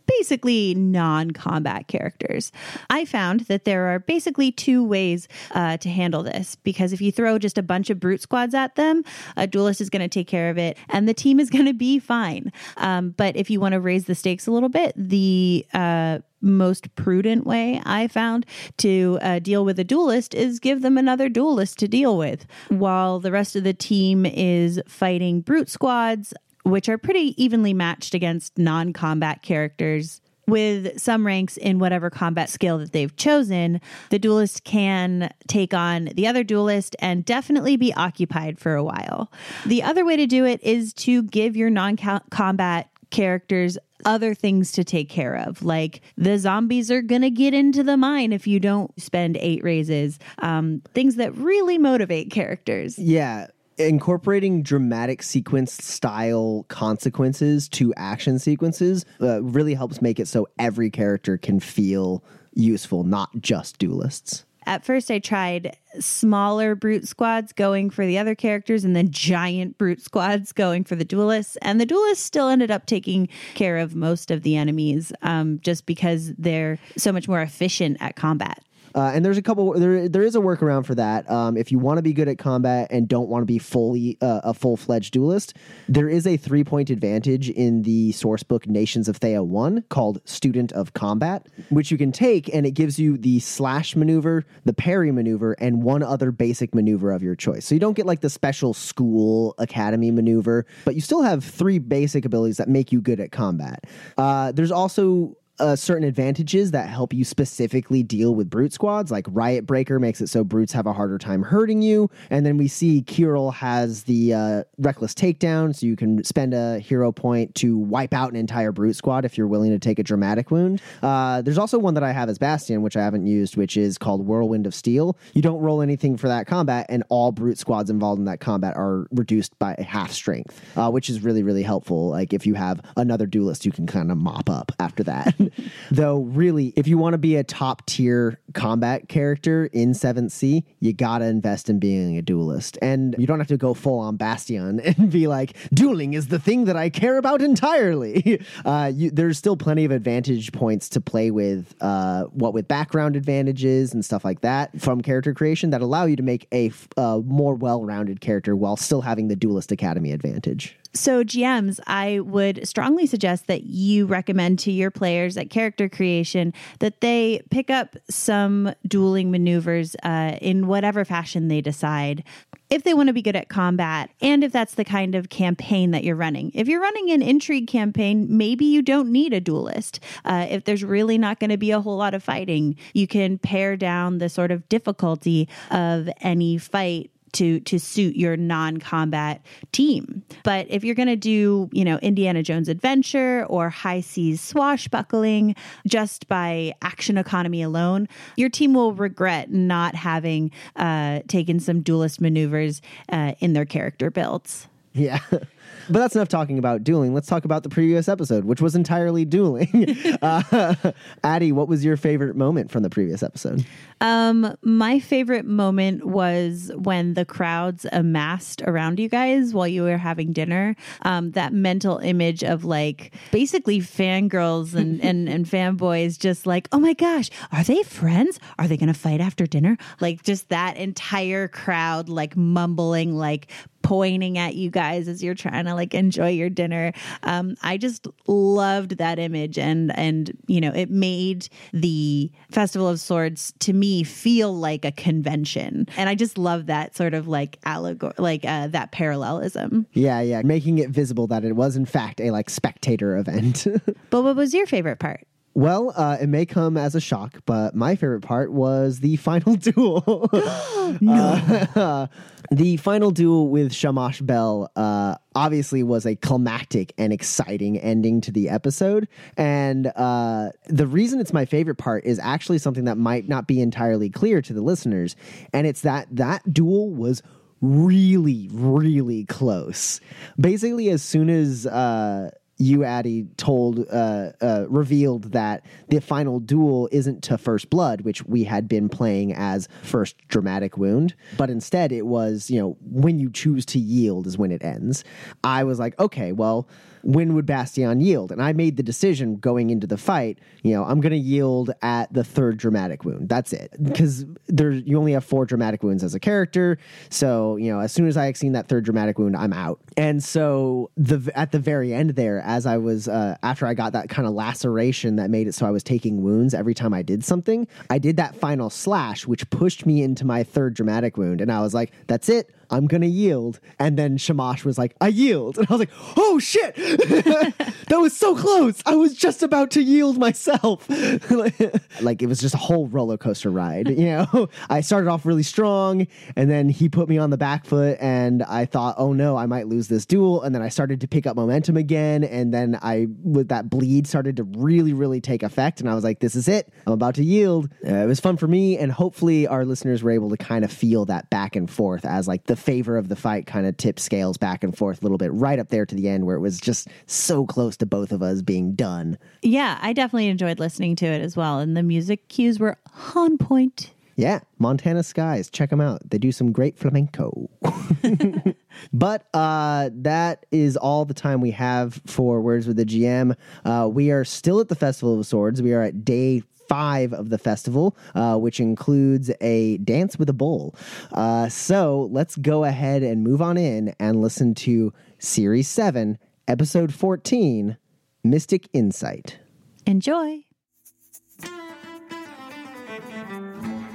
basically 0.05 0.75
non 0.75 1.31
combat 1.31 1.87
characters. 1.87 2.51
I 2.89 3.05
found 3.05 3.41
that 3.41 3.63
there 3.63 3.93
are 3.93 3.99
basically 3.99 4.51
two 4.51 4.83
ways 4.83 5.29
uh, 5.51 5.77
to 5.77 5.89
handle 5.89 6.23
this 6.23 6.55
because 6.55 6.91
if 6.91 6.99
you 6.99 7.11
throw 7.11 7.39
just 7.39 7.57
a 7.57 7.63
bunch 7.63 7.89
of 7.89 8.01
brute 8.01 8.21
squads 8.21 8.53
at 8.53 8.75
them, 8.75 9.03
a 9.37 9.47
duelist 9.47 9.79
is 9.79 9.89
going 9.89 10.01
to 10.01 10.09
take 10.09 10.27
care 10.27 10.49
of 10.49 10.57
it 10.57 10.77
and 10.89 11.07
the 11.07 11.13
team 11.13 11.39
is 11.39 11.49
going 11.55 11.65
to 11.65 11.73
be 11.73 11.99
fine. 11.99 12.51
Um, 12.77 13.11
but 13.11 13.37
if 13.37 13.49
you 13.49 13.61
want 13.61 13.73
to 13.73 13.79
raise 13.79 14.05
the 14.05 14.15
stakes 14.15 14.45
a 14.45 14.51
little 14.51 14.69
bit, 14.69 14.93
the 14.97 15.65
uh, 15.73 16.19
most 16.41 16.93
prudent 16.95 17.45
way 17.45 17.81
I 17.85 18.07
found 18.07 18.45
to 18.77 19.19
uh, 19.21 19.39
deal 19.39 19.63
with 19.63 19.79
a 19.79 19.83
duelist 19.85 20.33
is 20.33 20.59
give 20.59 20.81
them 20.81 20.97
another 20.97 21.29
duelist 21.29 21.79
to 21.79 21.87
deal 21.87 22.17
with 22.17 22.45
while 22.69 23.19
the 23.19 23.31
rest 23.31 23.55
of 23.55 23.63
the 23.63 23.73
team 23.73 24.25
is 24.25 24.81
fighting 24.87 25.41
brute 25.41 25.69
squads 25.69 26.33
which 26.63 26.89
are 26.89 26.97
pretty 26.97 27.41
evenly 27.41 27.73
matched 27.73 28.13
against 28.13 28.57
non 28.57 28.93
combat 28.93 29.41
characters. 29.41 30.21
With 30.47 30.99
some 30.99 31.27
ranks 31.27 31.57
in 31.57 31.77
whatever 31.77 32.09
combat 32.09 32.49
skill 32.49 32.79
that 32.79 32.91
they've 32.91 33.15
chosen, 33.15 33.79
the 34.09 34.17
duelist 34.17 34.63
can 34.63 35.31
take 35.47 35.75
on 35.75 36.05
the 36.15 36.25
other 36.25 36.43
duelist 36.43 36.95
and 36.97 37.23
definitely 37.23 37.77
be 37.77 37.93
occupied 37.93 38.57
for 38.57 38.73
a 38.73 38.83
while. 38.83 39.31
The 39.67 39.83
other 39.83 40.03
way 40.03 40.17
to 40.17 40.25
do 40.25 40.45
it 40.45 40.59
is 40.63 40.91
to 40.95 41.21
give 41.21 41.55
your 41.55 41.69
non 41.69 41.97
combat 41.97 42.89
characters 43.11 43.77
other 44.05 44.33
things 44.33 44.71
to 44.71 44.83
take 44.83 45.09
care 45.09 45.35
of. 45.35 45.61
Like 45.61 46.01
the 46.17 46.39
zombies 46.39 46.89
are 46.89 47.01
going 47.03 47.21
to 47.21 47.29
get 47.29 47.53
into 47.53 47.83
the 47.83 47.97
mine 47.97 48.33
if 48.33 48.47
you 48.47 48.59
don't 48.59 48.99
spend 48.99 49.37
eight 49.37 49.63
raises. 49.63 50.17
Um, 50.39 50.81
things 50.95 51.15
that 51.17 51.35
really 51.35 51.77
motivate 51.77 52.31
characters. 52.31 52.97
Yeah 52.97 53.47
incorporating 53.79 54.61
dramatic 54.61 55.23
sequence 55.23 55.71
style 55.73 56.65
consequences 56.67 57.69
to 57.69 57.93
action 57.95 58.37
sequences 58.37 59.05
uh, 59.21 59.41
really 59.41 59.73
helps 59.73 60.01
make 60.01 60.19
it 60.19 60.27
so 60.27 60.47
every 60.59 60.89
character 60.89 61.37
can 61.37 61.59
feel 61.59 62.23
useful, 62.53 63.03
not 63.03 63.29
just 63.39 63.79
duelists. 63.79 64.45
At 64.65 64.85
first, 64.85 65.09
I 65.09 65.17
tried 65.17 65.77
smaller 65.99 66.75
brute 66.75 67.07
squads 67.07 67.53
going 67.53 67.89
for 67.89 68.05
the 68.05 68.19
other 68.19 68.35
characters 68.35 68.83
and 68.83 68.95
then 68.95 69.09
giant 69.09 69.77
brute 69.79 70.01
squads 70.01 70.51
going 70.51 70.83
for 70.83 70.95
the 70.95 71.05
duelists. 71.05 71.57
And 71.63 71.81
the 71.81 71.87
duelists 71.87 72.23
still 72.23 72.49
ended 72.49 72.69
up 72.69 72.85
taking 72.85 73.29
care 73.55 73.77
of 73.77 73.95
most 73.95 74.29
of 74.29 74.43
the 74.43 74.57
enemies 74.57 75.11
um, 75.23 75.59
just 75.63 75.87
because 75.87 76.33
they're 76.37 76.77
so 76.97 77.11
much 77.11 77.27
more 77.27 77.41
efficient 77.41 77.97
at 77.99 78.15
combat. 78.15 78.63
Uh, 78.95 79.11
and 79.13 79.23
there's 79.23 79.37
a 79.37 79.41
couple. 79.41 79.73
There 79.73 80.09
there 80.09 80.23
is 80.23 80.35
a 80.35 80.39
workaround 80.39 80.85
for 80.85 80.95
that. 80.95 81.29
Um, 81.29 81.57
if 81.57 81.71
you 81.71 81.79
want 81.79 81.97
to 81.97 82.01
be 82.01 82.13
good 82.13 82.27
at 82.27 82.37
combat 82.37 82.87
and 82.91 83.07
don't 83.07 83.29
want 83.29 83.41
to 83.41 83.45
be 83.45 83.59
fully 83.59 84.17
uh, 84.21 84.41
a 84.43 84.53
full 84.53 84.77
fledged 84.77 85.13
duelist, 85.13 85.55
there 85.87 86.09
is 86.09 86.25
a 86.25 86.37
three 86.37 86.63
point 86.63 86.89
advantage 86.89 87.49
in 87.49 87.83
the 87.83 88.11
source 88.11 88.43
book 88.43 88.67
Nations 88.67 89.07
of 89.07 89.19
Théah 89.19 89.45
one 89.45 89.83
called 89.89 90.21
Student 90.25 90.71
of 90.73 90.93
Combat, 90.93 91.47
which 91.69 91.91
you 91.91 91.97
can 91.97 92.11
take, 92.11 92.53
and 92.53 92.65
it 92.65 92.71
gives 92.71 92.99
you 92.99 93.17
the 93.17 93.39
slash 93.39 93.95
maneuver, 93.95 94.45
the 94.65 94.73
parry 94.73 95.11
maneuver, 95.11 95.53
and 95.53 95.83
one 95.83 96.03
other 96.03 96.31
basic 96.31 96.73
maneuver 96.73 97.11
of 97.11 97.23
your 97.23 97.35
choice. 97.35 97.65
So 97.65 97.75
you 97.75 97.79
don't 97.79 97.95
get 97.95 98.05
like 98.05 98.21
the 98.21 98.29
special 98.29 98.73
school 98.73 99.55
academy 99.57 100.11
maneuver, 100.11 100.65
but 100.85 100.95
you 100.95 101.01
still 101.01 101.21
have 101.21 101.43
three 101.43 101.79
basic 101.79 102.25
abilities 102.25 102.57
that 102.57 102.69
make 102.69 102.91
you 102.91 103.01
good 103.01 103.19
at 103.19 103.31
combat. 103.31 103.85
Uh, 104.17 104.51
there's 104.51 104.71
also 104.71 105.35
uh, 105.59 105.75
certain 105.75 106.03
advantages 106.03 106.71
that 106.71 106.89
help 106.89 107.13
you 107.13 107.23
specifically 107.23 108.03
deal 108.03 108.35
with 108.35 108.49
brute 108.49 108.73
squads. 108.73 109.11
Like 109.11 109.25
Riot 109.29 109.65
Breaker 109.65 109.99
makes 109.99 110.21
it 110.21 110.27
so 110.27 110.43
brutes 110.43 110.73
have 110.73 110.85
a 110.85 110.93
harder 110.93 111.17
time 111.17 111.43
hurting 111.43 111.81
you, 111.81 112.09
and 112.29 112.45
then 112.45 112.57
we 112.57 112.67
see 112.67 113.03
Kyril 113.03 113.53
has 113.53 114.03
the 114.03 114.33
uh, 114.33 114.63
Reckless 114.77 115.13
Takedown, 115.13 115.75
so 115.75 115.85
you 115.85 115.95
can 115.95 116.23
spend 116.23 116.53
a 116.53 116.79
hero 116.79 117.11
point 117.11 117.55
to 117.55 117.77
wipe 117.77 118.13
out 118.13 118.31
an 118.31 118.35
entire 118.35 118.71
brute 118.71 118.95
squad 118.95 119.25
if 119.25 119.37
you're 119.37 119.47
willing 119.47 119.71
to 119.71 119.79
take 119.79 119.99
a 119.99 120.03
dramatic 120.03 120.51
wound. 120.51 120.81
Uh, 121.01 121.41
there's 121.41 121.57
also 121.57 121.77
one 121.77 121.93
that 121.93 122.03
I 122.03 122.11
have 122.11 122.29
as 122.29 122.37
Bastion, 122.37 122.81
which 122.81 122.95
I 122.95 123.03
haven't 123.03 123.27
used, 123.27 123.57
which 123.57 123.77
is 123.77 123.97
called 123.97 124.25
Whirlwind 124.25 124.65
of 124.65 124.73
Steel. 124.73 125.17
You 125.33 125.41
don't 125.41 125.59
roll 125.59 125.81
anything 125.81 126.17
for 126.17 126.27
that 126.27 126.47
combat, 126.47 126.85
and 126.89 127.03
all 127.09 127.31
brute 127.31 127.57
squads 127.57 127.89
involved 127.89 128.19
in 128.19 128.25
that 128.25 128.39
combat 128.39 128.75
are 128.75 129.07
reduced 129.11 129.57
by 129.59 129.75
half 129.79 130.11
strength, 130.11 130.59
uh, 130.77 130.89
which 130.89 131.09
is 131.09 131.21
really 131.21 131.43
really 131.43 131.63
helpful. 131.63 132.09
Like 132.09 132.33
if 132.33 132.45
you 132.45 132.53
have 132.53 132.81
another 132.97 133.25
duelist, 133.25 133.65
you 133.65 133.71
can 133.71 133.87
kind 133.87 134.11
of 134.11 134.17
mop 134.17 134.49
up 134.49 134.71
after 134.79 135.03
that. 135.03 135.35
Though, 135.91 136.19
really, 136.19 136.73
if 136.75 136.87
you 136.87 136.97
want 136.97 137.13
to 137.13 137.17
be 137.17 137.35
a 137.35 137.43
top 137.43 137.85
tier 137.85 138.39
combat 138.53 139.09
character 139.09 139.69
in 139.73 139.91
7th 139.91 140.31
Sea, 140.31 140.65
you 140.79 140.93
got 140.93 141.19
to 141.19 141.25
invest 141.25 141.69
in 141.69 141.79
being 141.79 142.17
a 142.17 142.21
duelist. 142.21 142.77
And 142.81 143.15
you 143.17 143.27
don't 143.27 143.39
have 143.39 143.47
to 143.47 143.57
go 143.57 143.73
full 143.73 143.99
on 143.99 144.17
Bastion 144.17 144.79
and 144.97 145.11
be 145.11 145.27
like, 145.27 145.55
dueling 145.73 146.13
is 146.13 146.27
the 146.27 146.39
thing 146.39 146.65
that 146.65 146.75
I 146.75 146.89
care 146.89 147.17
about 147.17 147.41
entirely. 147.41 148.39
Uh, 148.65 148.91
you, 148.93 149.09
there's 149.09 149.37
still 149.37 149.55
plenty 149.55 149.85
of 149.85 149.91
advantage 149.91 150.51
points 150.51 150.89
to 150.89 150.99
play 150.99 151.31
with, 151.31 151.73
uh, 151.81 152.23
what 152.25 152.53
with 152.53 152.67
background 152.67 153.15
advantages 153.15 153.93
and 153.93 154.03
stuff 154.03 154.25
like 154.25 154.41
that 154.41 154.79
from 154.79 155.01
character 155.01 155.33
creation 155.33 155.69
that 155.69 155.81
allow 155.81 156.05
you 156.05 156.15
to 156.15 156.23
make 156.23 156.47
a 156.53 156.71
uh, 156.97 157.19
more 157.25 157.55
well 157.55 157.83
rounded 157.85 158.21
character 158.21 158.55
while 158.55 158.75
still 158.75 159.01
having 159.01 159.27
the 159.27 159.35
Duelist 159.35 159.71
Academy 159.71 160.11
advantage. 160.11 160.78
So, 160.93 161.23
GMs, 161.23 161.79
I 161.85 162.19
would 162.19 162.67
strongly 162.67 163.05
suggest 163.05 163.47
that 163.47 163.63
you 163.63 164.07
recommend 164.07 164.59
to 164.59 164.71
your 164.71 164.89
players 164.89 165.37
at 165.37 165.49
character 165.49 165.87
creation 165.87 166.53
that 166.79 167.01
they 167.01 167.41
pick 167.51 167.69
up 167.69 167.95
some 168.09 168.73
dueling 168.87 169.29
maneuvers 169.29 169.95
uh, 170.03 170.37
in 170.41 170.67
whatever 170.67 171.05
fashion 171.05 171.47
they 171.47 171.61
decide 171.61 172.23
if 172.69 172.83
they 172.83 172.93
want 172.93 173.07
to 173.07 173.13
be 173.13 173.21
good 173.21 173.35
at 173.35 173.49
combat 173.49 174.11
and 174.21 174.43
if 174.43 174.51
that's 174.51 174.75
the 174.75 174.85
kind 174.85 175.15
of 175.15 175.29
campaign 175.29 175.91
that 175.91 176.03
you're 176.03 176.15
running. 176.15 176.51
If 176.53 176.67
you're 176.67 176.81
running 176.81 177.11
an 177.11 177.21
intrigue 177.21 177.67
campaign, 177.67 178.27
maybe 178.29 178.65
you 178.65 178.81
don't 178.81 179.11
need 179.11 179.33
a 179.33 179.41
duelist. 179.41 179.99
Uh, 180.23 180.45
if 180.49 180.65
there's 180.65 180.83
really 180.83 181.17
not 181.17 181.39
going 181.39 181.49
to 181.49 181.57
be 181.57 181.71
a 181.71 181.81
whole 181.81 181.97
lot 181.97 182.13
of 182.13 182.23
fighting, 182.23 182.75
you 182.93 183.07
can 183.07 183.37
pare 183.39 183.75
down 183.75 184.19
the 184.19 184.29
sort 184.29 184.51
of 184.51 184.67
difficulty 184.69 185.49
of 185.71 186.09
any 186.21 186.57
fight 186.57 187.09
to 187.33 187.59
to 187.61 187.79
suit 187.79 188.15
your 188.15 188.37
non-combat 188.37 189.41
team. 189.71 190.23
But 190.43 190.67
if 190.69 190.83
you're 190.83 190.95
going 190.95 191.07
to 191.07 191.15
do, 191.15 191.69
you 191.71 191.85
know, 191.85 191.97
Indiana 191.97 192.43
Jones 192.43 192.69
adventure 192.69 193.45
or 193.49 193.69
high 193.69 194.01
seas 194.01 194.41
swashbuckling 194.41 195.55
just 195.87 196.27
by 196.27 196.73
action 196.81 197.17
economy 197.17 197.61
alone, 197.61 198.07
your 198.35 198.49
team 198.49 198.73
will 198.73 198.93
regret 198.93 199.51
not 199.51 199.95
having 199.95 200.51
uh, 200.75 201.21
taken 201.27 201.59
some 201.59 201.81
duelist 201.81 202.21
maneuvers 202.21 202.81
uh, 203.11 203.33
in 203.39 203.53
their 203.53 203.65
character 203.65 204.09
builds. 204.09 204.67
Yeah. 204.93 205.19
But 205.89 205.99
that's 205.99 206.15
enough 206.15 206.27
talking 206.27 206.59
about 206.59 206.83
dueling. 206.83 207.13
Let's 207.13 207.27
talk 207.27 207.45
about 207.45 207.63
the 207.63 207.69
previous 207.69 208.07
episode, 208.07 208.45
which 208.45 208.61
was 208.61 208.75
entirely 208.75 209.25
dueling. 209.25 209.97
uh, 210.21 210.91
Addie, 211.23 211.51
what 211.51 211.67
was 211.67 211.83
your 211.83 211.97
favorite 211.97 212.35
moment 212.35 212.69
from 212.69 212.83
the 212.83 212.89
previous 212.91 213.23
episode? 213.23 213.65
Um, 214.01 214.55
my 214.61 214.99
favorite 214.99 215.45
moment 215.45 216.05
was 216.05 216.71
when 216.75 217.15
the 217.15 217.25
crowds 217.25 217.85
amassed 217.91 218.61
around 218.61 218.99
you 218.99 219.09
guys 219.09 219.53
while 219.53 219.67
you 219.67 219.83
were 219.83 219.97
having 219.97 220.31
dinner. 220.31 220.75
Um, 221.01 221.31
that 221.31 221.53
mental 221.53 221.97
image 221.97 222.43
of 222.43 222.63
like 222.63 223.13
basically 223.31 223.79
fangirls 223.79 224.75
and, 224.75 225.01
and, 225.03 225.27
and 225.27 225.45
fanboys 225.45 226.19
just 226.19 226.45
like, 226.45 226.69
oh 226.71 226.79
my 226.79 226.93
gosh, 226.93 227.29
are 227.51 227.63
they 227.63 227.81
friends? 227.83 228.39
Are 228.59 228.67
they 228.67 228.77
going 228.77 228.93
to 228.93 228.99
fight 228.99 229.21
after 229.21 229.47
dinner? 229.47 229.75
Like 229.99 230.21
just 230.23 230.49
that 230.49 230.77
entire 230.77 231.47
crowd 231.47 232.09
like 232.09 232.37
mumbling, 232.37 233.15
like 233.15 233.51
pointing 233.81 234.37
at 234.37 234.55
you 234.55 234.69
guys 234.69 235.07
as 235.07 235.23
you're 235.23 235.35
trying 235.35 235.65
to 235.65 235.73
like 235.73 235.93
enjoy 235.93 236.29
your 236.29 236.49
dinner. 236.49 236.93
Um, 237.23 237.55
I 237.61 237.77
just 237.77 238.07
loved 238.27 238.97
that 238.97 239.19
image, 239.19 239.57
and 239.57 239.97
and 239.97 240.35
you 240.47 240.61
know, 240.61 240.71
it 240.73 240.89
made 240.89 241.49
the 241.73 242.31
Festival 242.51 242.87
of 242.87 242.99
Swords 242.99 243.53
to 243.59 243.73
me 243.73 244.03
feel 244.03 244.53
like 244.53 244.85
a 244.85 244.91
convention, 244.91 245.87
and 245.97 246.09
I 246.09 246.15
just 246.15 246.37
love 246.37 246.67
that 246.67 246.95
sort 246.95 247.13
of 247.13 247.27
like 247.27 247.59
allegory, 247.65 248.13
like 248.17 248.45
uh, 248.45 248.67
that 248.67 248.91
parallelism. 248.91 249.87
Yeah, 249.93 250.21
yeah, 250.21 250.41
making 250.43 250.79
it 250.79 250.89
visible 250.89 251.27
that 251.27 251.43
it 251.43 251.55
was 251.55 251.75
in 251.75 251.85
fact 251.85 252.21
a 252.21 252.31
like 252.31 252.49
spectator 252.49 253.17
event. 253.17 253.67
but 254.09 254.23
what 254.23 254.35
was 254.35 254.53
your 254.53 254.65
favorite 254.65 254.99
part? 254.99 255.25
Well, 255.53 255.93
uh, 255.95 256.17
it 256.21 256.27
may 256.27 256.45
come 256.45 256.77
as 256.77 256.95
a 256.95 257.01
shock, 257.01 257.39
but 257.45 257.75
my 257.75 257.95
favorite 257.95 258.21
part 258.21 258.51
was 258.51 258.99
the 258.99 259.15
final 259.17 259.55
duel. 259.55 260.29
no. 261.01 261.67
Uh, 261.75 262.07
the 262.51 262.77
final 262.77 263.11
duel 263.11 263.49
with 263.49 263.73
Shamash 263.73 264.21
Bell 264.21 264.71
uh, 264.75 265.15
obviously 265.35 265.83
was 265.83 266.05
a 266.05 266.15
climactic 266.15 266.93
and 266.97 267.11
exciting 267.11 267.77
ending 267.77 268.21
to 268.21 268.31
the 268.31 268.49
episode. 268.49 269.07
And 269.37 269.87
uh, 269.95 270.51
the 270.67 270.87
reason 270.87 271.19
it's 271.19 271.33
my 271.33 271.45
favorite 271.45 271.75
part 271.75 272.05
is 272.05 272.19
actually 272.19 272.59
something 272.59 272.85
that 272.85 272.97
might 272.97 273.27
not 273.27 273.47
be 273.47 273.59
entirely 273.59 274.09
clear 274.09 274.41
to 274.41 274.53
the 274.53 274.61
listeners. 274.61 275.15
And 275.51 275.65
it's 275.65 275.81
that 275.81 276.07
that 276.11 276.53
duel 276.53 276.91
was 276.91 277.21
really, 277.61 278.49
really 278.51 279.25
close. 279.25 279.99
Basically, 280.39 280.89
as 280.89 281.01
soon 281.01 281.29
as 281.29 281.65
uh, 281.65 282.31
you, 282.59 282.83
Addy, 282.83 283.25
told, 283.37 283.85
uh, 283.89 284.31
uh, 284.41 284.65
revealed 284.67 285.31
that 285.31 285.65
the 285.87 286.01
final 286.01 286.41
duel 286.41 286.89
isn't 286.91 287.23
to 287.23 287.37
First 287.37 287.69
Blood, 287.69 288.01
which 288.01 288.25
we 288.25 288.43
had 288.43 288.67
been 288.67 288.89
playing 288.89 289.33
as 289.33 289.69
First 289.81 290.17
Dramatic 290.27 290.77
Wound, 290.77 291.15
but 291.37 291.49
instead 291.49 291.93
it 291.93 292.05
was, 292.05 292.51
you 292.51 292.59
know, 292.59 292.77
when 292.81 293.17
you 293.17 293.31
choose 293.31 293.65
to 293.67 293.79
yield 293.79 294.27
is 294.27 294.37
when 294.37 294.51
it 294.51 294.63
ends. 294.63 295.05
I 295.41 295.63
was 295.63 295.79
like, 295.79 295.97
okay, 295.99 296.33
well, 296.33 296.67
when 297.03 297.33
would 297.35 297.45
Bastion 297.45 298.01
yield? 298.01 298.31
And 298.31 298.41
I 298.41 298.53
made 298.53 298.77
the 298.77 298.83
decision 298.83 299.37
going 299.37 299.69
into 299.69 299.87
the 299.87 299.97
fight, 299.97 300.39
you 300.63 300.73
know, 300.73 300.83
I'm 300.83 301.01
going 301.01 301.11
to 301.11 301.17
yield 301.17 301.71
at 301.81 302.11
the 302.13 302.23
third 302.23 302.57
dramatic 302.57 303.05
wound. 303.05 303.29
That's 303.29 303.53
it. 303.53 303.73
Because 303.81 304.25
there 304.47 304.71
you 304.71 304.97
only 304.97 305.13
have 305.13 305.23
four 305.23 305.45
dramatic 305.45 305.83
wounds 305.83 306.03
as 306.03 306.15
a 306.15 306.19
character. 306.19 306.77
So, 307.09 307.55
you 307.57 307.71
know, 307.71 307.79
as 307.79 307.91
soon 307.91 308.07
as 308.07 308.17
I 308.17 308.31
seen 308.33 308.53
that 308.53 308.67
third 308.67 308.85
dramatic 308.85 309.17
wound, 309.19 309.35
I'm 309.35 309.53
out. 309.53 309.79
And 309.97 310.23
so 310.23 310.91
the 310.97 311.31
at 311.35 311.51
the 311.51 311.59
very 311.59 311.93
end 311.93 312.11
there, 312.11 312.41
as 312.41 312.65
I 312.65 312.77
was 312.77 313.07
uh, 313.07 313.37
after 313.43 313.65
I 313.65 313.73
got 313.73 313.93
that 313.93 314.09
kind 314.09 314.27
of 314.27 314.33
laceration 314.33 315.15
that 315.17 315.29
made 315.29 315.47
it 315.47 315.55
so 315.55 315.65
I 315.65 315.71
was 315.71 315.83
taking 315.83 316.23
wounds 316.23 316.53
every 316.53 316.73
time 316.73 316.93
I 316.93 317.01
did 317.01 317.23
something, 317.23 317.67
I 317.89 317.99
did 317.99 318.17
that 318.17 318.35
final 318.35 318.69
slash, 318.69 319.25
which 319.27 319.49
pushed 319.49 319.85
me 319.85 320.03
into 320.03 320.25
my 320.25 320.43
third 320.43 320.73
dramatic 320.73 321.17
wound. 321.17 321.41
And 321.41 321.51
I 321.51 321.61
was 321.61 321.73
like, 321.73 321.91
that's 322.07 322.29
it. 322.29 322.53
I'm 322.69 322.87
gonna 322.87 323.05
yield. 323.07 323.59
And 323.79 323.97
then 323.97 324.17
Shamash 324.17 324.65
was 324.65 324.77
like, 324.77 324.95
I 325.01 325.07
yield. 325.07 325.57
And 325.57 325.67
I 325.69 325.73
was 325.73 325.79
like, 325.79 325.91
oh 326.17 326.39
shit. 326.39 326.75
that 326.75 327.97
was 327.99 328.15
so 328.15 328.35
close. 328.35 328.81
I 328.85 328.95
was 328.95 329.15
just 329.15 329.43
about 329.43 329.71
to 329.71 329.81
yield 329.81 330.17
myself. 330.17 330.87
like 332.01 332.21
it 332.21 332.27
was 332.27 332.39
just 332.39 332.55
a 332.55 332.59
whole 332.59 332.87
roller 332.87 333.17
coaster 333.17 333.49
ride. 333.49 333.89
You 333.89 334.05
know, 334.05 334.49
I 334.69 334.81
started 334.81 335.09
off 335.09 335.25
really 335.25 335.43
strong 335.43 336.07
and 336.35 336.49
then 336.49 336.69
he 336.69 336.89
put 336.89 337.09
me 337.09 337.17
on 337.17 337.29
the 337.29 337.37
back 337.37 337.65
foot 337.65 337.97
and 337.99 338.43
I 338.43 338.65
thought, 338.65 338.95
oh 338.97 339.13
no, 339.13 339.37
I 339.37 339.45
might 339.45 339.67
lose 339.67 339.87
this 339.87 340.05
duel. 340.05 340.43
And 340.43 340.53
then 340.53 340.61
I 340.61 340.69
started 340.69 341.01
to 341.01 341.07
pick 341.07 341.27
up 341.27 341.35
momentum 341.35 341.77
again. 341.77 342.23
And 342.23 342.53
then 342.53 342.77
I, 342.81 343.07
with 343.23 343.49
that 343.49 343.69
bleed, 343.69 344.07
started 344.07 344.37
to 344.37 344.43
really, 344.43 344.93
really 344.93 345.21
take 345.21 345.43
effect. 345.43 345.79
And 345.79 345.89
I 345.89 345.95
was 345.95 346.03
like, 346.03 346.19
this 346.19 346.35
is 346.35 346.47
it. 346.47 346.71
I'm 346.85 346.93
about 346.93 347.15
to 347.15 347.23
yield. 347.23 347.69
Uh, 347.85 347.95
it 347.95 348.07
was 348.07 348.19
fun 348.19 348.37
for 348.37 348.47
me. 348.47 348.77
And 348.77 348.91
hopefully 348.91 349.47
our 349.47 349.65
listeners 349.65 350.03
were 350.03 350.11
able 350.11 350.29
to 350.29 350.37
kind 350.37 350.63
of 350.63 350.71
feel 350.71 351.05
that 351.05 351.29
back 351.29 351.55
and 351.55 351.69
forth 351.69 352.05
as 352.05 352.27
like 352.27 352.45
the 352.45 352.55
favor 352.59 352.97
of 352.97 353.09
the 353.09 353.15
fight 353.15 353.45
kind 353.45 353.65
of 353.65 353.77
tipped 353.77 353.99
scales 353.99 354.37
back 354.37 354.63
and 354.63 354.77
forth 354.77 355.01
a 355.01 355.05
little 355.05 355.17
bit 355.17 355.33
right 355.33 355.59
up 355.59 355.69
there 355.69 355.85
to 355.85 355.95
the 355.95 356.07
end 356.07 356.25
where 356.25 356.35
it 356.35 356.41
was 356.41 356.59
just 356.59 356.87
so 357.07 357.45
close 357.45 357.77
to 357.77 357.85
both 357.85 358.11
of 358.11 358.21
us 358.21 358.41
being 358.41 358.73
done. 358.73 359.17
Yeah, 359.41 359.79
I 359.81 359.93
definitely 359.93 360.27
enjoyed 360.27 360.59
listening 360.59 360.95
to 360.97 361.05
it 361.05 361.21
as 361.21 361.35
well. 361.35 361.59
And 361.59 361.75
the 361.75 361.83
music 361.83 362.27
cues 362.27 362.59
were 362.59 362.77
on 363.15 363.37
point. 363.37 363.91
Yeah, 364.19 364.41
Montana 364.57 365.03
Skies. 365.03 365.49
Check 365.49 365.69
them 365.69 365.79
out. 365.79 366.01
They 366.09 366.17
do 366.17 366.33
some 366.33 366.51
great 366.51 366.77
flamenco. 366.77 367.49
but 368.93 369.27
uh, 369.33 369.91
that 369.93 370.45
is 370.51 370.75
all 370.75 371.05
the 371.05 371.13
time 371.13 371.39
we 371.39 371.51
have 371.51 372.01
for 372.05 372.41
Words 372.41 372.67
with 372.67 372.75
the 372.75 372.83
GM. 372.83 373.37
Uh, 373.63 373.87
we 373.89 374.11
are 374.11 374.25
still 374.25 374.59
at 374.59 374.67
the 374.67 374.75
Festival 374.75 375.17
of 375.17 375.25
Swords. 375.25 375.61
We 375.61 375.71
are 375.71 375.81
at 375.81 376.03
day 376.03 376.43
five 376.69 377.11
of 377.11 377.29
the 377.29 377.37
festival, 377.37 377.97
uh, 378.15 378.37
which 378.37 378.59
includes 378.59 379.31
a 379.41 379.77
dance 379.79 380.17
with 380.17 380.29
a 380.29 380.33
bull. 380.33 380.75
Uh, 381.11 381.49
so 381.49 382.07
let's 382.11 382.35
go 382.37 382.63
ahead 382.63 383.03
and 383.03 383.23
move 383.23 383.41
on 383.41 383.57
in 383.57 383.93
and 383.99 384.21
listen 384.21 384.53
to 384.53 384.93
Series 385.17 385.67
7, 385.67 386.17
Episode 386.47 386.93
14 386.93 387.77
Mystic 388.23 388.69
Insight. 388.71 389.39
Enjoy. 389.85 390.43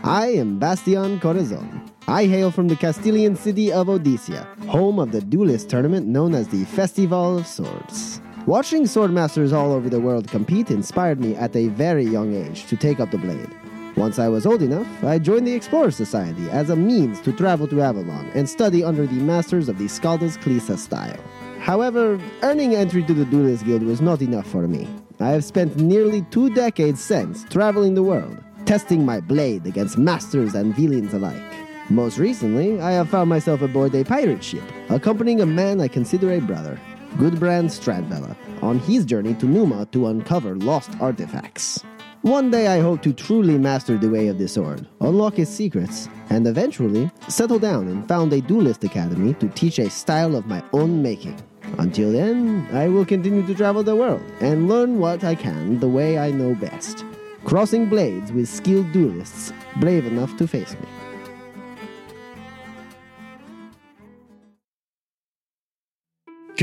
I 0.02 0.34
am 0.36 0.58
Bastion 0.58 1.18
Corazon. 1.20 1.90
I 2.06 2.26
hail 2.26 2.50
from 2.50 2.68
the 2.68 2.76
Castillian 2.76 3.38
city 3.38 3.72
of 3.72 3.86
Odisea, 3.86 4.44
home 4.66 4.98
of 4.98 5.12
the 5.12 5.22
duelist 5.22 5.70
tournament 5.70 6.06
known 6.06 6.34
as 6.34 6.48
the 6.48 6.64
Festival 6.66 7.38
of 7.38 7.46
Swords. 7.46 8.20
Watching 8.46 8.82
swordmasters 8.82 9.54
all 9.54 9.72
over 9.72 9.88
the 9.88 10.00
world 10.00 10.28
compete 10.28 10.70
inspired 10.70 11.18
me 11.18 11.34
at 11.34 11.56
a 11.56 11.68
very 11.68 12.04
young 12.04 12.34
age 12.34 12.66
to 12.66 12.76
take 12.76 13.00
up 13.00 13.10
the 13.10 13.16
blade. 13.16 13.48
Once 13.96 14.18
I 14.18 14.28
was 14.28 14.44
old 14.44 14.60
enough, 14.60 14.86
I 15.02 15.18
joined 15.18 15.46
the 15.46 15.54
Explorer 15.54 15.90
Society 15.90 16.50
as 16.50 16.68
a 16.68 16.76
means 16.76 17.22
to 17.22 17.32
travel 17.32 17.66
to 17.68 17.80
Avalon 17.80 18.30
and 18.34 18.46
study 18.46 18.84
under 18.84 19.06
the 19.06 19.14
masters 19.14 19.70
of 19.70 19.78
the 19.78 19.86
Scaldas 19.86 20.36
Klisa 20.36 20.76
style. 20.76 21.18
However, 21.58 22.20
earning 22.42 22.74
entry 22.74 23.02
to 23.04 23.14
the 23.14 23.24
Duelist 23.24 23.64
Guild 23.64 23.82
was 23.82 24.02
not 24.02 24.20
enough 24.20 24.46
for 24.46 24.68
me. 24.68 24.86
I 25.20 25.30
have 25.30 25.44
spent 25.44 25.78
nearly 25.78 26.20
two 26.30 26.52
decades 26.54 27.00
since 27.02 27.44
traveling 27.44 27.94
the 27.94 28.02
world, 28.02 28.36
testing 28.66 29.06
my 29.06 29.20
blade 29.20 29.64
against 29.64 29.96
masters 29.96 30.54
and 30.54 30.76
villains 30.76 31.14
alike. 31.14 31.40
Most 31.88 32.18
recently, 32.18 32.78
I 32.78 32.90
have 32.90 33.08
found 33.08 33.30
myself 33.30 33.62
aboard 33.62 33.94
a 33.94 34.04
pirate 34.04 34.44
ship, 34.44 34.64
accompanying 34.90 35.40
a 35.40 35.46
man 35.46 35.80
I 35.80 35.88
consider 35.88 36.32
a 36.32 36.40
brother, 36.40 36.78
Gudbrand 37.16 37.70
Stradbella, 37.70 38.36
on 38.62 38.78
his 38.80 39.04
journey 39.04 39.34
to 39.34 39.46
Numa 39.46 39.86
to 39.92 40.08
uncover 40.08 40.56
lost 40.56 40.90
artifacts. 41.00 41.82
One 42.22 42.50
day 42.50 42.66
I 42.66 42.80
hope 42.80 43.02
to 43.02 43.12
truly 43.12 43.58
master 43.58 43.96
the 43.96 44.08
way 44.08 44.28
of 44.28 44.38
the 44.38 44.48
sword, 44.48 44.88
unlock 45.00 45.38
its 45.38 45.50
secrets, 45.50 46.08
and 46.30 46.46
eventually 46.46 47.10
settle 47.28 47.58
down 47.58 47.86
and 47.88 48.08
found 48.08 48.32
a 48.32 48.40
duelist 48.40 48.82
academy 48.82 49.34
to 49.34 49.48
teach 49.48 49.78
a 49.78 49.90
style 49.90 50.34
of 50.34 50.46
my 50.46 50.62
own 50.72 51.02
making. 51.02 51.40
Until 51.78 52.12
then, 52.12 52.66
I 52.72 52.88
will 52.88 53.04
continue 53.04 53.46
to 53.46 53.54
travel 53.54 53.82
the 53.82 53.94
world 53.94 54.22
and 54.40 54.68
learn 54.68 54.98
what 54.98 55.22
I 55.22 55.34
can 55.34 55.78
the 55.80 55.88
way 55.88 56.18
I 56.18 56.30
know 56.30 56.54
best, 56.54 57.04
crossing 57.44 57.88
blades 57.88 58.32
with 58.32 58.48
skilled 58.48 58.90
duelists 58.92 59.52
brave 59.76 60.06
enough 60.06 60.36
to 60.38 60.48
face 60.48 60.72
me. 60.72 61.03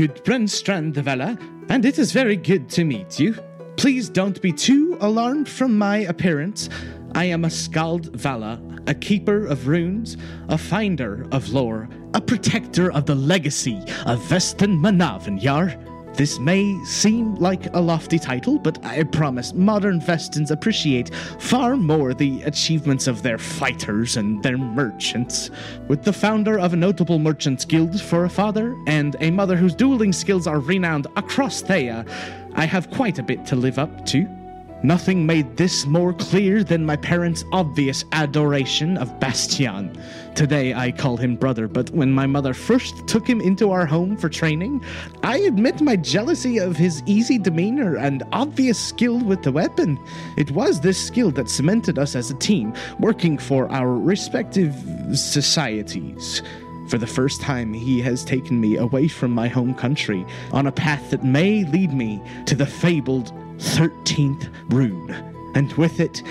Gudbrand 0.02 0.48
Strandvella, 0.48 1.40
and 1.68 1.84
it 1.84 1.96
is 1.96 2.10
very 2.10 2.34
good 2.34 2.68
to 2.70 2.84
meet 2.84 3.20
you. 3.20 3.36
Please 3.76 4.08
don't 4.08 4.42
be 4.42 4.50
too 4.50 4.98
alarmed 5.00 5.48
from 5.48 5.78
my 5.78 5.98
appearance. 5.98 6.68
I 7.14 7.26
am 7.26 7.44
a 7.44 7.50
Skald 7.50 8.16
Vala, 8.16 8.60
a 8.88 8.94
keeper 8.94 9.46
of 9.46 9.68
runes, 9.68 10.16
a 10.48 10.58
finder 10.58 11.28
of 11.30 11.50
lore, 11.50 11.88
a 12.14 12.20
protector 12.20 12.90
of 12.90 13.06
the 13.06 13.14
legacy 13.14 13.78
of 14.04 14.18
Vestenmennavenjar. 14.22 15.91
This 16.14 16.38
may 16.38 16.78
seem 16.84 17.36
like 17.36 17.74
a 17.74 17.80
lofty 17.80 18.18
title, 18.18 18.58
but 18.58 18.84
I 18.84 19.02
promise 19.02 19.54
modern 19.54 19.98
Vestans 19.98 20.50
appreciate 20.50 21.14
far 21.38 21.76
more 21.76 22.12
the 22.12 22.42
achievements 22.42 23.06
of 23.06 23.22
their 23.22 23.38
fighters 23.38 24.18
and 24.18 24.42
their 24.42 24.58
merchants. 24.58 25.50
With 25.88 26.04
the 26.04 26.12
founder 26.12 26.58
of 26.58 26.74
a 26.74 26.76
notable 26.76 27.18
merchants 27.18 27.64
guild 27.64 27.98
for 28.00 28.26
a 28.26 28.30
father, 28.30 28.76
and 28.86 29.16
a 29.20 29.30
mother 29.30 29.56
whose 29.56 29.74
dueling 29.74 30.12
skills 30.12 30.46
are 30.46 30.60
renowned 30.60 31.06
across 31.16 31.62
Théah, 31.62 32.06
I 32.54 32.66
have 32.66 32.90
quite 32.90 33.18
a 33.18 33.22
bit 33.22 33.46
to 33.46 33.56
live 33.56 33.78
up 33.78 34.04
to. 34.06 34.28
Nothing 34.84 35.24
made 35.24 35.56
this 35.56 35.86
more 35.86 36.12
clear 36.12 36.64
than 36.64 36.84
my 36.84 36.96
parents' 36.96 37.44
obvious 37.52 38.04
adoration 38.12 38.98
of 38.98 39.18
Bastion. 39.20 39.96
Today 40.34 40.72
I 40.72 40.92
call 40.92 41.18
him 41.18 41.36
brother, 41.36 41.68
but 41.68 41.90
when 41.90 42.10
my 42.10 42.26
mother 42.26 42.54
first 42.54 43.06
took 43.06 43.28
him 43.28 43.42
into 43.42 43.70
our 43.70 43.84
home 43.84 44.16
for 44.16 44.30
training, 44.30 44.82
I 45.22 45.38
admit 45.38 45.82
my 45.82 45.94
jealousy 45.94 46.58
of 46.58 46.74
his 46.74 47.02
easy 47.04 47.36
demeanor 47.36 47.96
and 47.96 48.22
obvious 48.32 48.78
skill 48.78 49.18
with 49.18 49.42
the 49.42 49.52
weapon. 49.52 49.98
It 50.38 50.50
was 50.50 50.80
this 50.80 50.98
skill 50.98 51.32
that 51.32 51.50
cemented 51.50 51.98
us 51.98 52.16
as 52.16 52.30
a 52.30 52.38
team, 52.38 52.72
working 52.98 53.36
for 53.36 53.70
our 53.70 53.92
respective 53.94 54.74
societies. 55.14 56.42
For 56.88 56.96
the 56.96 57.06
first 57.06 57.42
time, 57.42 57.74
he 57.74 58.00
has 58.00 58.24
taken 58.24 58.58
me 58.58 58.76
away 58.78 59.08
from 59.08 59.32
my 59.32 59.48
home 59.48 59.74
country 59.74 60.24
on 60.50 60.66
a 60.66 60.72
path 60.72 61.10
that 61.10 61.24
may 61.24 61.64
lead 61.64 61.92
me 61.92 62.22
to 62.46 62.54
the 62.54 62.66
fabled 62.66 63.32
13th 63.58 64.48
rune, 64.70 65.10
and 65.54 65.72
with 65.74 66.00
it, 66.00 66.22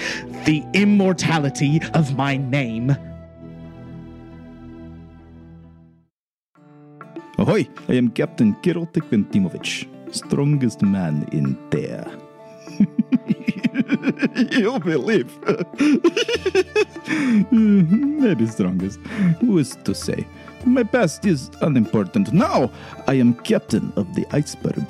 the 0.45 0.65
immortality 0.73 1.79
of 1.93 2.15
my 2.15 2.37
name. 2.37 2.95
Ahoy! 7.41 7.67
I 7.89 7.93
am 7.93 8.11
Captain 8.11 8.53
Kirill 8.61 8.85
Tikventimovich, 8.85 9.87
strongest 10.13 10.83
man 10.83 11.27
in 11.31 11.57
there. 11.71 12.05
You'll 14.51 14.77
believe. 14.77 15.35
Maybe 17.51 18.45
strongest. 18.45 18.99
Who 19.39 19.57
is 19.57 19.75
to 19.85 19.95
say? 19.95 20.27
My 20.65 20.83
past 20.83 21.25
is 21.25 21.49
unimportant. 21.61 22.31
Now 22.31 22.69
I 23.07 23.15
am 23.15 23.33
captain 23.33 23.91
of 23.95 24.13
the 24.13 24.27
iceberg. 24.31 24.85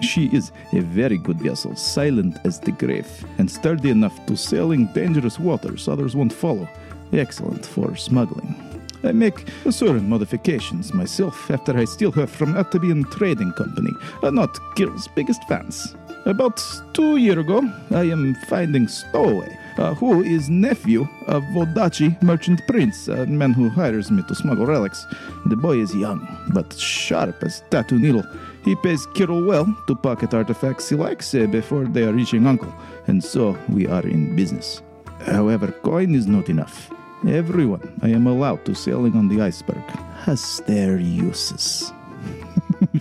She 0.00 0.26
is 0.26 0.52
a 0.74 0.82
very 0.82 1.18
good 1.18 1.40
vessel, 1.40 1.74
silent 1.74 2.38
as 2.44 2.60
the 2.60 2.70
grave, 2.70 3.26
and 3.38 3.50
sturdy 3.50 3.90
enough 3.90 4.24
to 4.26 4.36
sail 4.36 4.70
in 4.70 4.92
dangerous 4.92 5.40
waters 5.40 5.88
others 5.88 6.14
won't 6.14 6.32
follow. 6.32 6.68
Excellent 7.12 7.66
for 7.66 7.96
smuggling. 7.96 8.65
I 9.04 9.12
make 9.12 9.46
certain 9.70 10.08
modifications 10.08 10.92
myself 10.92 11.50
after 11.50 11.76
I 11.76 11.84
steal 11.84 12.12
her 12.12 12.26
from 12.26 12.54
Atabean 12.54 13.10
Trading 13.10 13.52
Company, 13.52 13.92
are 14.22 14.32
not 14.32 14.58
Kirill's 14.76 15.08
biggest 15.14 15.42
fans. 15.44 15.94
About 16.24 16.62
two 16.92 17.16
years 17.16 17.38
ago, 17.38 17.62
I 17.90 18.04
am 18.04 18.34
finding 18.48 18.88
stowaway 18.88 19.56
uh, 19.78 19.94
who 19.94 20.22
is 20.22 20.48
nephew 20.48 21.06
of 21.26 21.42
Vodacce, 21.54 22.20
merchant 22.22 22.60
prince, 22.66 23.08
a 23.08 23.26
man 23.26 23.52
who 23.52 23.68
hires 23.68 24.10
me 24.10 24.22
to 24.28 24.34
smuggle 24.34 24.66
relics. 24.66 25.06
The 25.46 25.56
boy 25.56 25.78
is 25.78 25.94
young, 25.94 26.26
but 26.52 26.72
sharp 26.78 27.42
as 27.42 27.62
tattoo 27.70 27.98
needle. 27.98 28.24
He 28.64 28.74
pays 28.76 29.06
Kirill 29.14 29.44
well 29.44 29.66
to 29.86 29.94
pocket 29.94 30.34
artifacts 30.34 30.88
he 30.88 30.96
likes 30.96 31.34
uh, 31.34 31.46
before 31.46 31.84
they 31.84 32.04
are 32.04 32.12
reaching 32.12 32.46
uncle, 32.46 32.74
and 33.06 33.22
so 33.22 33.56
we 33.68 33.86
are 33.86 34.06
in 34.06 34.34
business. 34.34 34.82
However, 35.20 35.72
coin 35.82 36.14
is 36.14 36.26
not 36.26 36.48
enough. 36.48 36.90
Everyone 37.26 37.98
I 38.02 38.10
am 38.10 38.28
allowed 38.28 38.64
to 38.66 38.74
sailing 38.74 39.16
on 39.16 39.26
the 39.26 39.40
iceberg 39.42 39.82
has 40.22 40.62
their 40.66 40.98
uses. 40.98 41.92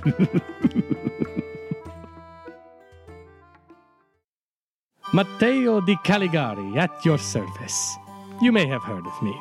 Matteo 5.14 5.80
di 5.80 5.96
Caligari 6.04 6.76
at 6.80 7.06
your 7.06 7.20
service. 7.20 7.96
You 8.42 8.52
may 8.52 8.66
have 8.66 8.82
heard 8.82 9.06
of 9.06 9.22
me. 9.22 9.40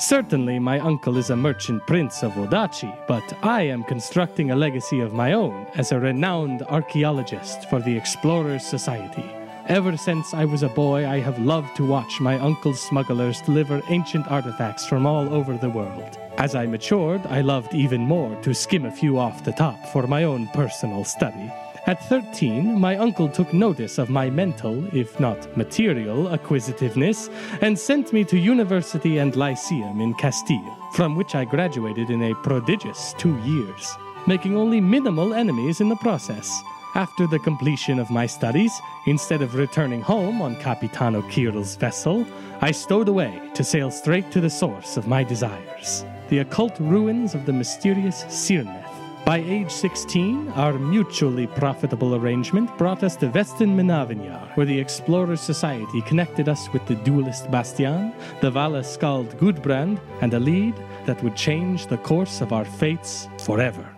Certainly, 0.00 0.58
my 0.58 0.80
uncle 0.80 1.16
is 1.16 1.30
a 1.30 1.36
merchant 1.36 1.86
prince 1.86 2.24
of 2.24 2.32
Odachi, 2.32 2.92
but 3.06 3.22
I 3.44 3.62
am 3.62 3.84
constructing 3.84 4.50
a 4.50 4.56
legacy 4.56 4.98
of 4.98 5.12
my 5.14 5.32
own 5.32 5.68
as 5.76 5.92
a 5.92 6.00
renowned 6.00 6.62
archaeologist 6.62 7.70
for 7.70 7.80
the 7.80 7.96
Explorers 7.96 8.66
Society. 8.66 9.43
Ever 9.68 9.96
since 9.96 10.34
I 10.34 10.44
was 10.44 10.62
a 10.62 10.68
boy, 10.68 11.08
I 11.08 11.20
have 11.20 11.38
loved 11.38 11.74
to 11.76 11.86
watch 11.86 12.20
my 12.20 12.38
uncle's 12.38 12.82
smugglers 12.82 13.40
deliver 13.40 13.80
ancient 13.88 14.30
artifacts 14.30 14.84
from 14.84 15.06
all 15.06 15.32
over 15.32 15.56
the 15.56 15.70
world. 15.70 16.18
As 16.36 16.54
I 16.54 16.66
matured, 16.66 17.24
I 17.28 17.40
loved 17.40 17.72
even 17.72 18.02
more 18.02 18.34
to 18.42 18.52
skim 18.52 18.84
a 18.84 18.92
few 18.92 19.18
off 19.18 19.42
the 19.42 19.52
top 19.52 19.86
for 19.86 20.06
my 20.06 20.24
own 20.24 20.48
personal 20.48 21.02
study. 21.02 21.50
At 21.86 22.06
13, 22.10 22.78
my 22.78 22.98
uncle 22.98 23.26
took 23.26 23.54
notice 23.54 23.96
of 23.96 24.10
my 24.10 24.28
mental, 24.28 24.84
if 24.94 25.18
not 25.18 25.56
material, 25.56 26.28
acquisitiveness 26.28 27.30
and 27.62 27.78
sent 27.78 28.12
me 28.12 28.22
to 28.24 28.38
university 28.38 29.16
and 29.16 29.34
lyceum 29.34 29.98
in 30.02 30.12
Castille, 30.14 30.78
from 30.92 31.16
which 31.16 31.34
I 31.34 31.46
graduated 31.46 32.10
in 32.10 32.22
a 32.24 32.34
prodigious 32.42 33.14
two 33.16 33.38
years, 33.38 33.96
making 34.26 34.58
only 34.58 34.82
minimal 34.82 35.32
enemies 35.32 35.80
in 35.80 35.88
the 35.88 35.96
process. 35.96 36.62
After 36.94 37.26
the 37.26 37.40
completion 37.40 37.98
of 37.98 38.08
my 38.08 38.24
studies, 38.24 38.72
instead 39.06 39.42
of 39.42 39.56
returning 39.56 40.00
home 40.00 40.40
on 40.40 40.54
Capitano 40.56 41.22
Kirill's 41.22 41.74
vessel, 41.74 42.24
I 42.60 42.70
stowed 42.70 43.08
away 43.08 43.50
to 43.54 43.64
sail 43.64 43.90
straight 43.90 44.30
to 44.30 44.40
the 44.40 44.50
source 44.50 44.96
of 44.96 45.08
my 45.08 45.24
desires 45.24 46.04
the 46.30 46.38
occult 46.38 46.78
ruins 46.80 47.34
of 47.34 47.44
the 47.44 47.52
mysterious 47.52 48.24
Syrneth. 48.24 48.90
By 49.26 49.38
age 49.38 49.70
16, 49.70 50.48
our 50.50 50.72
mutually 50.74 51.46
profitable 51.46 52.14
arrangement 52.14 52.76
brought 52.78 53.02
us 53.02 53.16
to 53.16 53.28
Vestenmennavenjar, 53.28 54.56
where 54.56 54.66
the 54.66 54.78
Explorers 54.78 55.40
Society 55.40 56.00
connected 56.02 56.48
us 56.48 56.72
with 56.72 56.86
the 56.86 56.94
duelist 56.94 57.50
Bastian, 57.50 58.12
the 58.40 58.50
Vala 58.50 58.82
Skald 58.82 59.36
Gudbrand, 59.38 60.00
and 60.22 60.32
a 60.32 60.40
lead 60.40 60.74
that 61.04 61.22
would 61.22 61.36
change 61.36 61.86
the 61.86 61.98
course 61.98 62.40
of 62.40 62.52
our 62.52 62.64
fates 62.64 63.28
forever. 63.38 63.93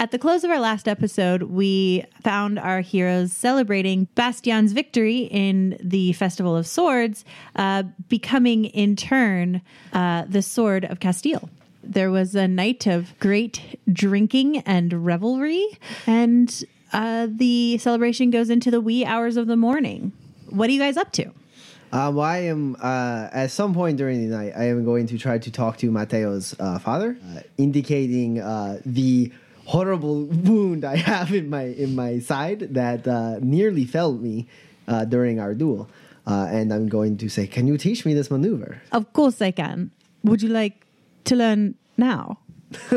At 0.00 0.12
the 0.12 0.18
close 0.18 0.44
of 0.44 0.50
our 0.52 0.60
last 0.60 0.86
episode, 0.86 1.42
we 1.42 2.04
found 2.22 2.56
our 2.56 2.82
heroes 2.82 3.32
celebrating 3.32 4.06
Bastian's 4.14 4.72
victory 4.72 5.22
in 5.22 5.76
the 5.82 6.12
Festival 6.12 6.56
of 6.56 6.68
Swords, 6.68 7.24
uh, 7.56 7.82
becoming 8.08 8.66
in 8.66 8.94
turn 8.94 9.60
uh, 9.92 10.24
the 10.28 10.40
Sword 10.40 10.84
of 10.84 11.00
Castille. 11.00 11.50
There 11.82 12.12
was 12.12 12.36
a 12.36 12.46
night 12.46 12.86
of 12.86 13.12
great 13.18 13.80
drinking 13.92 14.58
and 14.58 15.04
revelry, 15.04 15.66
and 16.06 16.64
uh, 16.92 17.26
the 17.28 17.78
celebration 17.78 18.30
goes 18.30 18.50
into 18.50 18.70
the 18.70 18.80
wee 18.80 19.04
hours 19.04 19.36
of 19.36 19.48
the 19.48 19.56
morning. 19.56 20.12
What 20.48 20.70
are 20.70 20.72
you 20.72 20.78
guys 20.78 20.96
up 20.96 21.10
to? 21.14 21.32
Um, 21.90 22.20
I 22.20 22.38
am 22.38 22.76
uh, 22.80 23.30
at 23.32 23.50
some 23.50 23.74
point 23.74 23.96
during 23.96 24.20
the 24.28 24.36
night. 24.36 24.52
I 24.56 24.68
am 24.68 24.84
going 24.84 25.08
to 25.08 25.18
try 25.18 25.38
to 25.38 25.50
talk 25.50 25.78
to 25.78 25.90
Mateo's 25.90 26.54
uh, 26.60 26.78
father, 26.78 27.16
uh, 27.34 27.40
indicating 27.56 28.40
uh, 28.40 28.80
the 28.86 29.32
horrible 29.68 30.24
wound 30.24 30.84
I 30.84 30.96
have 31.12 31.32
in 31.32 31.48
my 31.48 31.64
in 31.84 31.94
my 31.94 32.18
side 32.18 32.74
that 32.74 33.06
uh, 33.06 33.38
nearly 33.40 33.84
felled 33.84 34.22
me 34.22 34.46
uh, 34.88 35.04
during 35.04 35.38
our 35.38 35.54
duel. 35.54 35.88
and 36.26 36.72
I'm 36.72 36.88
going 36.88 37.16
to 37.18 37.28
say, 37.28 37.46
"Can 37.46 37.66
you 37.66 37.76
teach 37.78 38.04
me 38.04 38.12
this 38.14 38.30
maneuver?" 38.30 38.82
Of 38.92 39.12
course, 39.12 39.40
I 39.40 39.52
can. 39.52 39.90
Would 40.24 40.42
you 40.42 40.50
like 40.50 40.84
to 41.24 41.36
learn 41.36 41.74
now? 41.96 42.38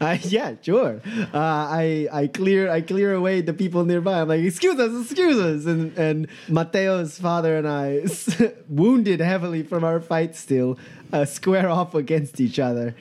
uh, 0.00 0.18
yeah, 0.22 0.54
sure. 0.62 1.00
Uh, 1.34 1.64
I 1.82 2.08
I 2.12 2.26
clear 2.28 2.70
I 2.70 2.80
clear 2.82 3.14
away 3.14 3.40
the 3.40 3.52
people 3.52 3.84
nearby. 3.84 4.20
I'm 4.20 4.28
like, 4.28 4.42
excuse 4.42 4.78
us, 4.78 4.92
excuse 5.04 5.38
us, 5.38 5.66
and 5.66 5.96
and 5.98 6.28
Mateo's 6.48 7.18
father 7.18 7.56
and 7.56 7.66
I, 7.66 8.06
wounded 8.68 9.20
heavily 9.20 9.62
from 9.62 9.82
our 9.82 10.00
fight, 10.00 10.36
still 10.36 10.78
uh, 11.12 11.24
square 11.24 11.68
off 11.68 11.94
against 11.94 12.40
each 12.40 12.58
other. 12.58 12.94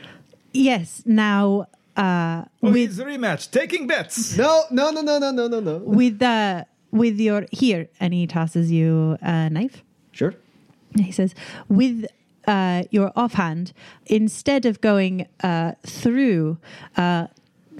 Yes. 0.53 1.03
Now, 1.05 1.67
uh, 1.97 2.45
with 2.61 2.97
rematch, 2.97 3.51
taking 3.51 3.87
bets. 3.87 4.37
No, 4.37 4.63
no, 4.71 4.91
no, 4.91 5.01
no, 5.01 5.19
no, 5.19 5.31
no, 5.31 5.47
no, 5.47 5.59
no. 5.59 5.77
with 5.77 6.21
uh, 6.21 6.63
with 6.91 7.19
your 7.19 7.45
here, 7.51 7.89
and 7.99 8.13
he 8.13 8.27
tosses 8.27 8.71
you 8.71 9.17
a 9.21 9.49
knife. 9.49 9.83
Sure. 10.11 10.33
He 10.95 11.11
says, 11.11 11.33
with 11.69 12.05
uh, 12.47 12.83
your 12.91 13.11
offhand, 13.15 13.71
instead 14.07 14.65
of 14.65 14.81
going 14.81 15.27
uh, 15.43 15.73
through, 15.83 16.57
uh, 16.97 17.27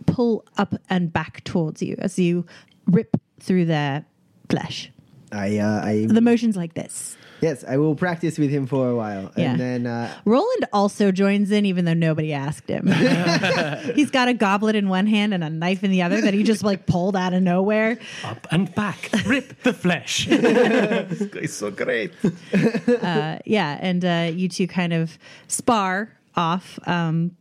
pull 0.06 0.46
up 0.58 0.76
and 0.90 1.12
back 1.12 1.44
towards 1.44 1.82
you 1.82 1.96
as 2.00 2.18
you 2.18 2.46
rip 2.86 3.18
through 3.40 3.66
their 3.66 4.06
flesh. 4.50 4.92
I 5.32 5.58
uh, 5.58 5.86
I 5.86 6.06
The 6.08 6.22
motion's 6.22 6.56
like 6.56 6.74
this. 6.74 7.18
Yes, 7.42 7.64
I 7.68 7.78
will 7.78 7.96
practice 7.96 8.38
with 8.38 8.50
him 8.50 8.68
for 8.68 8.90
a 8.90 8.96
while, 8.96 9.32
Yeah. 9.36 9.52
and 9.52 9.60
then 9.60 9.88
uh, 9.88 10.12
Roland 10.26 10.66
also 10.72 11.12
joins 11.12 11.52
in, 11.52 11.66
even 11.66 11.86
though 11.86 11.94
nobody 11.94 12.34
asked 12.34 12.70
him. 12.70 12.88
He's 13.96 14.12
got 14.12 14.28
a 14.28 14.34
goblet 14.34 14.76
in 14.76 14.88
one 14.90 15.08
hand 15.08 15.34
and 15.34 15.44
a 15.44 15.50
knife 15.50 15.84
in 15.84 15.92
the 15.92 16.02
other 16.04 16.22
that 16.22 16.34
he 16.34 16.44
just 16.44 16.64
like 16.64 16.86
pulled 16.86 17.16
out 17.16 17.34
of 17.34 17.42
nowhere. 17.44 17.98
Up 18.24 18.48
and 18.52 18.74
back, 18.76 19.10
rip 19.26 19.62
the 19.64 19.74
flesh. 19.74 20.26
this 20.30 21.22
It's 21.22 21.54
so 21.54 21.72
great. 21.72 22.14
Uh, 22.54 23.40
yeah, 23.46 23.78
and 23.82 24.06
uh, 24.06 24.32
you 24.34 24.48
two 24.50 24.68
kind 24.68 24.94
of 24.94 25.18
spar 25.48 26.12
off, 26.36 26.80
um, 26.88 27.32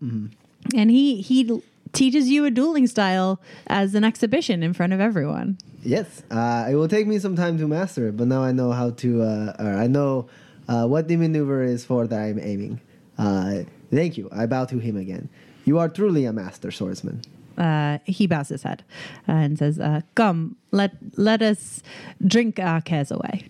and 0.74 0.90
he 0.90 1.20
he 1.20 1.48
l- 1.48 1.62
teaches 1.92 2.28
you 2.28 2.44
a 2.44 2.50
dueling 2.50 2.86
style 2.86 3.40
as 3.66 3.94
an 3.94 4.04
exhibition 4.04 4.62
in 4.62 4.72
front 4.72 4.92
of 4.92 5.00
everyone. 5.00 5.58
yes, 5.82 6.22
uh, 6.30 6.66
it 6.70 6.74
will 6.74 6.88
take 6.88 7.06
me 7.06 7.18
some 7.18 7.36
time 7.36 7.58
to 7.58 7.66
master 7.66 8.08
it, 8.08 8.16
but 8.16 8.26
now 8.28 8.42
I 8.42 8.52
know 8.52 8.72
how 8.72 8.90
to. 8.90 9.22
Uh, 9.22 9.56
or 9.58 9.74
I 9.74 9.86
know 9.86 10.28
uh, 10.68 10.86
what 10.86 11.08
the 11.08 11.16
maneuver 11.16 11.62
is 11.62 11.84
for 11.84 12.06
that 12.06 12.18
I'm 12.20 12.38
aiming. 12.38 12.80
Uh, 13.18 13.64
thank 13.90 14.16
you. 14.16 14.28
I 14.32 14.46
bow 14.46 14.64
to 14.66 14.78
him 14.78 14.96
again. 14.96 15.28
You 15.64 15.78
are 15.78 15.88
truly 15.88 16.24
a 16.24 16.32
master 16.32 16.70
swordsman. 16.70 17.22
Uh, 17.58 17.98
he 18.06 18.26
bows 18.26 18.48
his 18.48 18.62
head 18.62 18.82
and 19.26 19.58
says, 19.58 19.78
uh, 19.78 20.00
"Come, 20.14 20.56
let 20.70 20.92
let 21.16 21.42
us 21.42 21.82
drink 22.26 22.58
our 22.58 22.80
cares 22.80 23.10
away." 23.10 23.44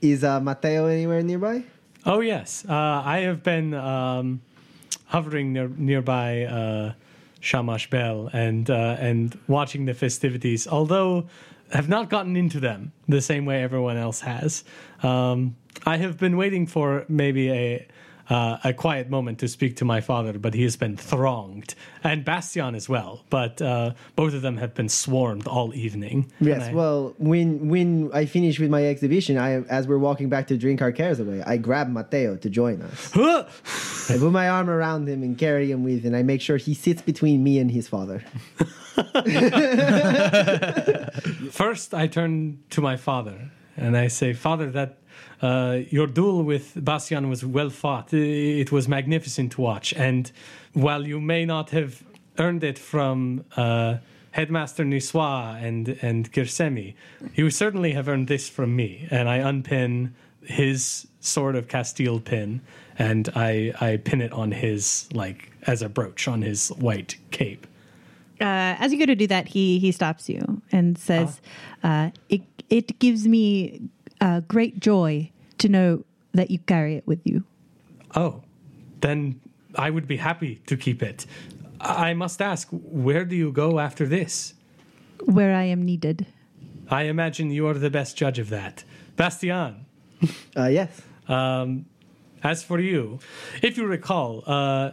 Is 0.00 0.22
uh, 0.22 0.40
Mateo 0.40 0.86
anywhere 0.86 1.22
nearby? 1.22 1.64
Oh 2.06 2.20
yes, 2.20 2.64
uh, 2.68 3.02
I 3.04 3.20
have 3.20 3.42
been 3.42 3.74
um, 3.74 4.40
hovering 5.06 5.52
near, 5.52 5.68
nearby 5.68 6.44
uh, 6.44 6.92
Shamash 7.40 7.90
Bell 7.90 8.30
and 8.32 8.68
uh, 8.70 8.96
and 8.98 9.38
watching 9.46 9.84
the 9.86 9.94
festivities. 9.94 10.66
Although 10.66 11.28
have 11.70 11.88
not 11.88 12.08
gotten 12.08 12.36
into 12.36 12.60
them 12.60 12.92
the 13.06 13.20
same 13.20 13.44
way 13.44 13.62
everyone 13.62 13.96
else 13.96 14.20
has. 14.20 14.64
Um, 15.02 15.56
I 15.84 15.98
have 15.98 16.18
been 16.18 16.36
waiting 16.36 16.66
for 16.66 17.04
maybe 17.08 17.50
a. 17.50 17.86
Uh, 18.30 18.58
a 18.62 18.74
quiet 18.74 19.08
moment 19.08 19.38
to 19.38 19.48
speak 19.48 19.74
to 19.76 19.86
my 19.86 20.02
father, 20.02 20.38
but 20.38 20.52
he 20.52 20.62
has 20.62 20.76
been 20.76 20.98
thronged, 20.98 21.74
and 22.04 22.26
Bastian 22.26 22.74
as 22.74 22.86
well. 22.86 23.24
But 23.30 23.62
uh, 23.62 23.94
both 24.16 24.34
of 24.34 24.42
them 24.42 24.58
have 24.58 24.74
been 24.74 24.90
swarmed 24.90 25.46
all 25.46 25.74
evening. 25.74 26.30
Yes. 26.38 26.68
I- 26.68 26.74
Well, 26.74 27.14
when 27.16 27.68
when 27.68 28.10
I 28.12 28.26
finish 28.26 28.60
with 28.60 28.68
my 28.70 28.84
exhibition, 28.86 29.38
I 29.38 29.62
as 29.70 29.88
we're 29.88 29.96
walking 29.98 30.28
back 30.28 30.46
to 30.48 30.58
drink 30.58 30.82
our 30.82 30.92
cares 30.92 31.20
away, 31.20 31.42
I 31.46 31.56
grab 31.56 31.88
Mateo 31.88 32.36
to 32.36 32.50
join 32.50 32.82
us. 32.82 33.10
I 33.16 34.18
put 34.18 34.30
my 34.32 34.50
arm 34.50 34.68
around 34.68 35.08
him 35.08 35.22
and 35.22 35.38
carry 35.38 35.70
him 35.70 35.82
with, 35.82 36.04
and 36.04 36.14
I 36.14 36.22
make 36.22 36.42
sure 36.42 36.58
he 36.58 36.74
sits 36.74 37.00
between 37.00 37.42
me 37.42 37.58
and 37.58 37.70
his 37.70 37.88
father. 37.88 38.22
First, 41.50 41.94
I 41.94 42.06
turn 42.08 42.58
to 42.70 42.80
my 42.80 42.96
father 42.96 43.50
and 43.76 43.96
I 43.96 44.08
say, 44.08 44.32
Father, 44.32 44.70
that 44.72 44.98
uh, 45.40 45.80
your 45.90 46.06
duel 46.06 46.42
with 46.42 46.72
Bastian 46.84 47.28
was 47.28 47.44
well 47.44 47.70
fought. 47.70 48.12
It 48.12 48.72
was 48.72 48.88
magnificent 48.88 49.52
to 49.52 49.60
watch. 49.60 49.92
And 49.94 50.30
while 50.72 51.06
you 51.06 51.20
may 51.20 51.44
not 51.44 51.70
have 51.70 52.02
earned 52.38 52.64
it 52.64 52.78
from 52.78 53.44
uh, 53.56 53.98
Headmaster 54.32 54.84
Niswa 54.84 55.62
and, 55.62 55.98
and 56.02 56.32
Girsemi, 56.32 56.94
you 57.34 57.50
certainly 57.50 57.92
have 57.92 58.08
earned 58.08 58.28
this 58.28 58.48
from 58.48 58.74
me. 58.74 59.06
And 59.10 59.28
I 59.28 59.36
unpin 59.36 60.14
his 60.42 61.06
sword 61.20 61.56
of 61.56 61.68
Castille 61.68 62.20
pin 62.20 62.60
and 62.98 63.28
I, 63.34 63.72
I 63.80 63.96
pin 63.98 64.20
it 64.20 64.32
on 64.32 64.50
his, 64.50 65.08
like, 65.12 65.52
as 65.66 65.82
a 65.82 65.88
brooch 65.88 66.26
on 66.26 66.42
his 66.42 66.68
white 66.70 67.16
cape. 67.30 67.66
uh, 68.40 68.74
as 68.78 68.92
you 68.92 68.98
go 68.98 69.06
to 69.06 69.14
do 69.14 69.26
that, 69.26 69.48
he 69.48 69.78
he 69.78 69.90
stops 69.92 70.28
you 70.28 70.62
and 70.70 70.96
says, 70.96 71.40
uh, 71.82 72.10
"It 72.28 72.42
it 72.70 72.98
gives 72.98 73.26
me 73.26 73.80
uh, 74.20 74.40
great 74.40 74.80
joy 74.80 75.30
to 75.58 75.68
know 75.68 76.04
that 76.32 76.50
you 76.50 76.58
carry 76.60 76.96
it 76.96 77.06
with 77.06 77.20
you. 77.24 77.44
Oh, 78.14 78.42
then 79.00 79.40
I 79.74 79.90
would 79.90 80.06
be 80.06 80.16
happy 80.18 80.56
to 80.66 80.76
keep 80.76 81.02
it. 81.02 81.26
I 81.80 82.14
must 82.14 82.42
ask, 82.42 82.68
where 82.70 83.24
do 83.24 83.36
you 83.36 83.52
go 83.52 83.78
after 83.78 84.06
this? 84.06 84.54
Where 85.24 85.54
I 85.54 85.64
am 85.64 85.82
needed. 85.84 86.26
I 86.90 87.02
imagine 87.04 87.50
you 87.50 87.66
are 87.66 87.74
the 87.74 87.90
best 87.90 88.16
judge 88.16 88.38
of 88.38 88.48
that. 88.50 88.84
Bastian, 89.16 89.84
Uh, 90.56 90.66
yes. 90.66 91.00
um, 91.28 91.86
as 92.42 92.62
for 92.62 92.80
you, 92.80 93.18
if 93.62 93.76
you 93.76 93.86
recall, 93.86 94.42
uh, 94.46 94.92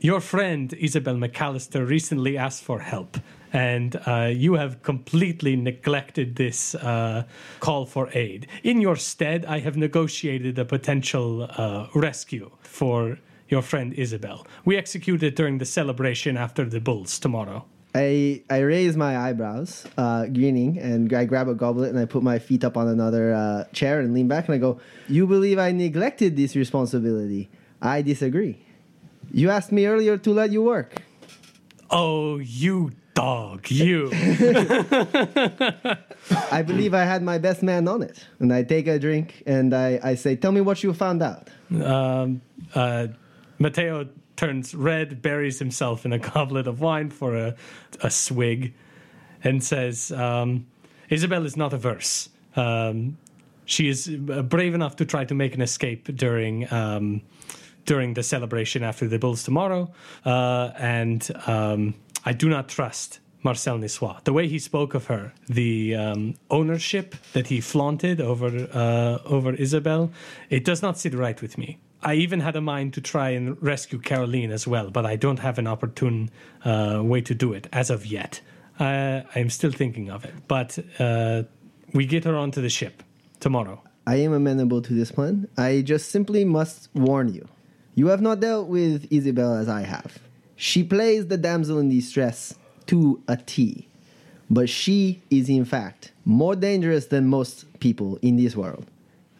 your 0.00 0.20
friend 0.20 0.72
Isabel 0.74 1.16
McAllister 1.16 1.86
recently 1.88 2.38
asked 2.38 2.62
for 2.62 2.78
help, 2.78 3.18
and 3.52 4.00
uh, 4.06 4.30
you 4.32 4.54
have 4.54 4.82
completely 4.82 5.56
neglected 5.56 6.36
this 6.36 6.74
uh, 6.76 7.24
call 7.60 7.84
for 7.86 8.08
aid. 8.12 8.46
In 8.62 8.80
your 8.80 8.96
stead, 8.96 9.44
I 9.46 9.58
have 9.60 9.76
negotiated 9.76 10.58
a 10.58 10.64
potential 10.64 11.48
uh, 11.50 11.88
rescue 11.94 12.50
for 12.60 13.18
your 13.48 13.62
friend 13.62 13.92
Isabel. 13.94 14.46
We 14.64 14.76
execute 14.76 15.22
it 15.22 15.34
during 15.34 15.58
the 15.58 15.64
celebration 15.64 16.36
after 16.36 16.64
the 16.64 16.80
bulls 16.80 17.18
tomorrow. 17.18 17.64
I 17.94 18.42
I 18.50 18.58
raise 18.58 18.96
my 18.96 19.16
eyebrows, 19.16 19.86
uh, 19.96 20.26
grinning, 20.26 20.78
and 20.78 21.12
I 21.12 21.24
grab 21.24 21.48
a 21.48 21.54
goblet 21.54 21.90
and 21.90 21.98
I 21.98 22.04
put 22.04 22.22
my 22.22 22.38
feet 22.38 22.62
up 22.62 22.76
on 22.76 22.86
another 22.86 23.32
uh, 23.32 23.64
chair 23.72 24.00
and 24.00 24.12
lean 24.14 24.28
back 24.28 24.46
and 24.46 24.54
I 24.54 24.58
go, 24.58 24.78
"You 25.08 25.26
believe 25.26 25.58
I 25.58 25.72
neglected 25.72 26.36
this 26.36 26.54
responsibility? 26.54 27.48
I 27.80 28.02
disagree. 28.02 28.67
You 29.30 29.50
asked 29.50 29.72
me 29.72 29.86
earlier 29.86 30.16
to 30.18 30.32
let 30.32 30.50
you 30.52 30.62
work. 30.62 31.02
Oh, 31.90 32.38
you 32.38 32.92
dog, 33.14 33.70
you. 33.70 34.10
I 36.50 36.62
believe 36.62 36.94
I 36.94 37.04
had 37.04 37.22
my 37.22 37.38
best 37.38 37.62
man 37.62 37.88
on 37.88 38.02
it." 38.02 38.24
And 38.38 38.52
I 38.52 38.62
take 38.62 38.86
a 38.86 38.98
drink 38.98 39.42
and 39.46 39.74
I, 39.74 39.98
I 40.02 40.14
say, 40.14 40.36
"Tell 40.36 40.52
me 40.52 40.60
what 40.60 40.82
you 40.82 40.92
found 40.92 41.22
out." 41.22 41.48
um, 41.82 42.40
uh, 42.74 43.08
Mateo 43.58 44.08
turns 44.36 44.74
red, 44.74 45.20
buries 45.20 45.58
himself 45.58 46.06
in 46.06 46.12
a 46.12 46.18
goblet 46.18 46.66
of 46.66 46.80
wine 46.80 47.10
for 47.10 47.36
a, 47.36 47.54
a 48.00 48.10
swig, 48.10 48.72
and 49.44 49.62
says, 49.62 50.12
um, 50.12 50.66
Isabel 51.10 51.44
is 51.44 51.56
not 51.56 51.72
averse. 51.72 52.28
Um, 52.56 53.18
she 53.64 53.88
is 53.88 54.08
uh, 54.08 54.42
brave 54.42 54.74
enough 54.74 54.96
to 54.96 55.04
try 55.04 55.24
to 55.24 55.34
make 55.34 55.54
an 55.54 55.60
escape 55.60 56.04
during. 56.16 56.72
Um, 56.72 57.22
during 57.88 58.12
the 58.12 58.22
celebration 58.22 58.84
after 58.84 59.08
the 59.08 59.18
Bulls 59.18 59.42
tomorrow, 59.42 59.90
uh, 60.26 60.70
and 60.76 61.20
um, 61.46 61.94
I 62.30 62.32
do 62.34 62.48
not 62.48 62.68
trust 62.68 63.20
Marcel 63.42 63.78
Nissois. 63.78 64.22
The 64.24 64.32
way 64.34 64.46
he 64.46 64.58
spoke 64.58 64.92
of 64.94 65.06
her, 65.06 65.32
the 65.48 65.94
um, 65.94 66.34
ownership 66.50 67.16
that 67.32 67.46
he 67.46 67.60
flaunted 67.62 68.20
over 68.20 68.50
uh, 68.84 69.34
over 69.34 69.54
Isabel, 69.54 70.10
it 70.50 70.64
does 70.64 70.82
not 70.82 70.98
sit 70.98 71.14
right 71.14 71.40
with 71.40 71.56
me. 71.56 71.78
I 72.02 72.14
even 72.14 72.40
had 72.40 72.56
a 72.56 72.60
mind 72.60 72.92
to 72.94 73.00
try 73.00 73.30
and 73.30 73.44
rescue 73.62 73.98
Caroline 73.98 74.52
as 74.52 74.66
well, 74.66 74.90
but 74.90 75.04
I 75.06 75.16
don't 75.16 75.40
have 75.40 75.58
an 75.58 75.66
opportune 75.66 76.30
uh, 76.64 77.00
way 77.02 77.22
to 77.22 77.34
do 77.34 77.54
it 77.54 77.66
as 77.72 77.90
of 77.90 78.04
yet. 78.04 78.42
Uh, 78.78 79.22
I'm 79.34 79.50
still 79.50 79.72
thinking 79.72 80.10
of 80.10 80.24
it, 80.24 80.34
but 80.46 80.78
uh, 81.00 81.42
we 81.94 82.04
get 82.06 82.24
her 82.24 82.36
onto 82.36 82.60
the 82.60 82.68
ship 82.68 83.02
tomorrow. 83.40 83.82
I 84.06 84.16
am 84.26 84.32
amenable 84.32 84.82
to 84.82 84.92
this 84.94 85.10
plan. 85.10 85.48
I 85.56 85.82
just 85.82 86.10
simply 86.10 86.44
must 86.44 86.88
warn 86.94 87.32
you. 87.34 87.48
You 87.98 88.06
have 88.06 88.20
not 88.20 88.38
dealt 88.38 88.68
with 88.68 89.08
Isabel 89.10 89.54
as 89.54 89.68
I 89.68 89.80
have. 89.80 90.20
She 90.54 90.84
plays 90.84 91.26
the 91.26 91.36
damsel 91.36 91.80
in 91.80 91.88
distress 91.88 92.54
to 92.86 93.20
a 93.26 93.36
T. 93.36 93.88
But 94.48 94.68
she 94.68 95.20
is, 95.30 95.48
in 95.48 95.64
fact, 95.64 96.12
more 96.24 96.54
dangerous 96.54 97.06
than 97.06 97.26
most 97.26 97.80
people 97.80 98.16
in 98.22 98.36
this 98.36 98.54
world. 98.54 98.86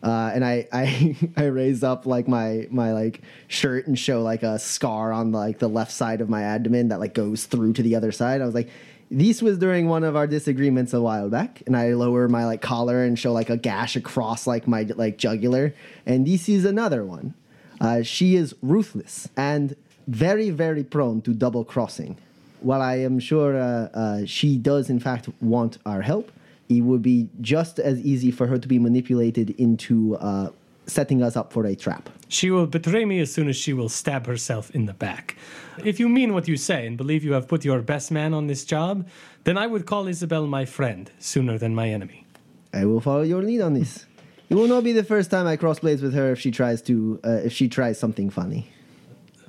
Uh, 0.03 0.33
and 0.35 0.45
I, 0.45 0.67
I, 0.73 1.17
I 1.37 1.45
raise 1.45 1.85
up 1.85 2.05
like 2.05 2.27
my 2.27 2.67
my 2.69 2.93
like 2.93 3.23
shirt 3.47 3.87
and 3.87 3.97
show 3.97 4.23
like 4.23 4.43
a 4.43 4.59
scar 4.59 5.13
on 5.13 5.31
like 5.31 5.61
the 5.61 5.69
left 5.69 5.93
side 5.93 6.21
of 6.21 6.29
my 6.29 6.43
abdomen 6.43 6.89
that 6.89 6.99
like 6.99 7.15
goes 7.15 7.47
through 7.47 7.75
to 7.75 7.83
the 7.85 7.95
other 7.95 8.11
side. 8.11 8.43
I 8.43 8.45
was 8.45 8.57
like, 8.57 8.71
this 9.09 9.41
was 9.41 9.57
during 9.59 9.87
one 9.87 10.03
of 10.03 10.17
our 10.17 10.27
disagreements 10.27 10.93
a 10.93 11.01
while 11.01 11.29
back, 11.29 11.63
and 11.67 11.77
I 11.77 11.93
lower 11.93 12.27
my 12.27 12.45
like 12.45 12.61
collar 12.61 13.05
and 13.05 13.17
show 13.17 13.33
like 13.33 13.51
a 13.51 13.57
gash 13.57 13.95
across 13.95 14.49
like 14.49 14.67
my 14.67 14.83
like 14.83 15.17
jugular, 15.17 15.75
and 16.05 16.27
this 16.27 16.49
is 16.49 16.65
another 16.65 17.05
one. 17.05 17.35
Uh, 17.81 18.03
she 18.03 18.37
is 18.37 18.55
ruthless 18.63 19.29
and 19.37 19.77
very 20.07 20.51
very 20.51 20.85
prone 20.85 21.21
to 21.23 21.33
double 21.33 21.65
crossing. 21.65 22.17
While 22.61 22.83
I 22.83 22.97
am 22.97 23.21
sure 23.21 23.57
uh, 23.57 23.89
uh, 23.95 24.27
she 24.27 24.57
does 24.57 24.91
in 24.91 24.99
fact 24.99 25.29
want 25.41 25.79
our 25.87 26.03
help, 26.03 26.33
it 26.69 26.81
would 26.81 27.03
be 27.03 27.29
just 27.41 27.79
as 27.79 28.01
easy 28.01 28.31
for 28.31 28.47
her 28.47 28.59
to 28.59 28.69
be 28.69 28.79
manipulated 28.79 29.51
into 29.59 30.17
uh, 30.17 30.51
setting 30.87 31.23
us 31.23 31.37
up 31.37 31.53
for 31.53 31.67
a 31.67 31.77
trap. 31.77 32.09
She 32.29 32.51
will 32.51 32.67
betray 32.67 33.05
me 33.05 33.21
as 33.21 33.33
soon 33.33 33.49
as 33.49 33.57
she 33.57 33.73
will 33.73 33.89
stab 33.89 34.27
herself 34.27 34.71
in 34.75 34.87
the 34.87 34.95
back. 34.95 35.37
If 35.85 36.01
you 36.01 36.09
mean 36.09 36.35
what 36.35 36.49
you 36.49 36.57
say 36.57 36.87
and 36.87 36.97
believe 36.97 37.25
you 37.25 37.33
have 37.33 37.47
put 37.47 37.65
your 37.65 37.81
best 37.81 38.11
man 38.11 38.35
on 38.35 38.49
this 38.49 38.65
job, 38.65 39.07
then 39.45 39.57
I 39.57 39.67
would 39.67 39.87
call 39.87 40.09
Isabel 40.09 40.47
my 40.47 40.65
friend 40.65 41.11
sooner 41.19 41.59
than 41.59 41.75
my 41.75 41.89
enemy. 41.89 42.27
I 42.73 42.85
will 42.85 43.01
follow 43.01 43.23
your 43.23 43.43
lead 43.43 43.61
on 43.61 43.75
this. 43.75 44.05
It 44.49 44.55
will 44.55 44.69
not 44.69 44.83
be 44.83 44.93
the 44.93 45.05
first 45.05 45.31
time 45.31 45.47
I 45.47 45.57
cross 45.57 45.81
blades 45.81 46.01
with 46.01 46.15
her 46.15 46.33
if 46.33 46.41
she 46.41 46.51
tries 46.51 46.81
to 46.83 47.21
uh, 47.25 47.31
if 47.45 47.53
she 47.53 47.69
tries 47.69 47.99
something 47.99 48.31
funny. 48.31 48.71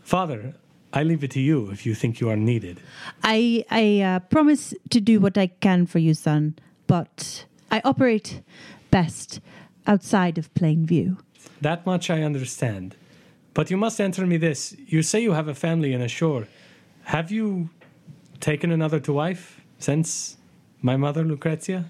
Father, 0.02 0.56
I 0.92 1.04
leave 1.04 1.24
it 1.24 1.32
to 1.32 1.40
you 1.40 1.70
if 1.72 1.86
you 1.86 1.96
think 1.96 2.20
you 2.20 2.30
are 2.30 2.36
needed. 2.36 2.82
I 3.24 3.64
I 3.70 4.02
uh, 4.02 4.20
promise 4.20 4.74
to 4.90 5.00
do 5.00 5.20
what 5.20 5.38
I 5.38 5.48
can 5.48 5.86
for 5.86 6.00
you, 6.00 6.14
son, 6.14 6.56
but 6.88 7.46
I 7.72 7.82
operate 7.86 8.42
best 8.92 9.40
outside 9.88 10.38
of 10.38 10.54
plain 10.54 10.86
view. 10.86 11.18
That 11.62 11.86
much 11.86 12.10
I 12.10 12.24
understand. 12.24 12.96
But 13.54 13.72
you 13.72 13.78
must 13.78 14.00
answer 14.00 14.26
me 14.26 14.38
this. 14.38 14.76
You 14.88 15.02
say 15.02 15.20
you 15.22 15.34
have 15.34 15.48
a 15.48 15.56
family 15.56 15.94
in 15.94 16.02
ashore. 16.02 16.48
Have 17.04 17.32
you 17.32 17.70
taken 18.40 18.72
another 18.72 19.00
to 19.02 19.14
wife 19.14 19.62
since 19.80 20.38
my 20.82 20.96
mother, 20.96 21.24
Lucrezia? 21.24 21.86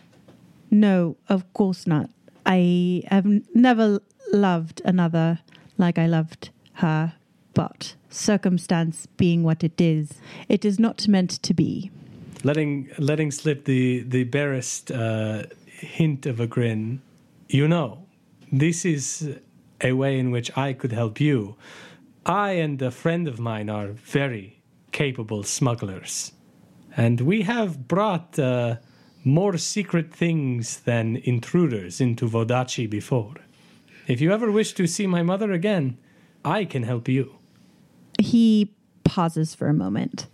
No, 0.72 1.18
of 1.28 1.52
course 1.54 1.86
not. 1.86 2.10
I 2.46 3.04
have 3.08 3.26
never 3.54 4.00
loved 4.32 4.82
another 4.86 5.40
like 5.78 5.98
I 5.98 6.08
loved 6.08 6.50
her, 6.74 7.14
but 7.54 7.96
circumstance 8.10 9.08
being 9.18 9.44
what 9.44 9.64
it 9.64 9.80
is, 9.80 10.14
it 10.48 10.66
is 10.66 10.80
not 10.80 11.08
meant 11.08 11.32
to 11.44 11.54
be. 11.54 11.92
Letting 12.44 12.90
letting 12.98 13.32
slip 13.32 13.66
the 13.66 14.02
the 14.04 14.24
barest 14.24 14.92
uh, 14.92 15.44
hint 15.66 16.26
of 16.26 16.40
a 16.40 16.48
grin. 16.48 17.02
You 17.50 17.68
know, 17.68 18.06
this 18.52 18.86
is 18.86 19.38
a 19.82 19.94
way 19.94 20.20
in 20.20 20.32
which 20.32 20.56
I 20.58 20.74
could 20.74 20.92
help 20.92 21.20
you. 21.20 21.56
I 22.26 22.52
and 22.52 22.82
a 22.82 22.92
friend 22.92 23.28
of 23.28 23.40
mine 23.40 23.70
are 23.70 23.90
very 23.90 24.62
capable 24.92 25.44
smugglers, 25.44 26.32
and 26.96 27.22
we 27.22 27.42
have 27.44 27.88
brought 27.88 28.38
uh, 28.40 28.78
more 29.24 29.58
secret 29.58 30.14
things 30.14 30.80
than 30.82 31.18
intruders 31.18 32.00
into 32.00 32.28
Vodacce 32.28 32.90
before. 32.90 33.36
If 34.08 34.22
you 34.22 34.32
ever 34.32 34.52
wish 34.52 34.74
to 34.74 34.88
see 34.88 35.08
my 35.08 35.24
mother 35.24 35.52
again, 35.52 35.98
I 36.44 36.66
can 36.66 36.84
help 36.84 37.08
you. 37.08 37.36
He 38.20 38.74
pauses 39.04 39.56
for 39.56 39.68
a 39.68 39.74
moment, 39.74 40.28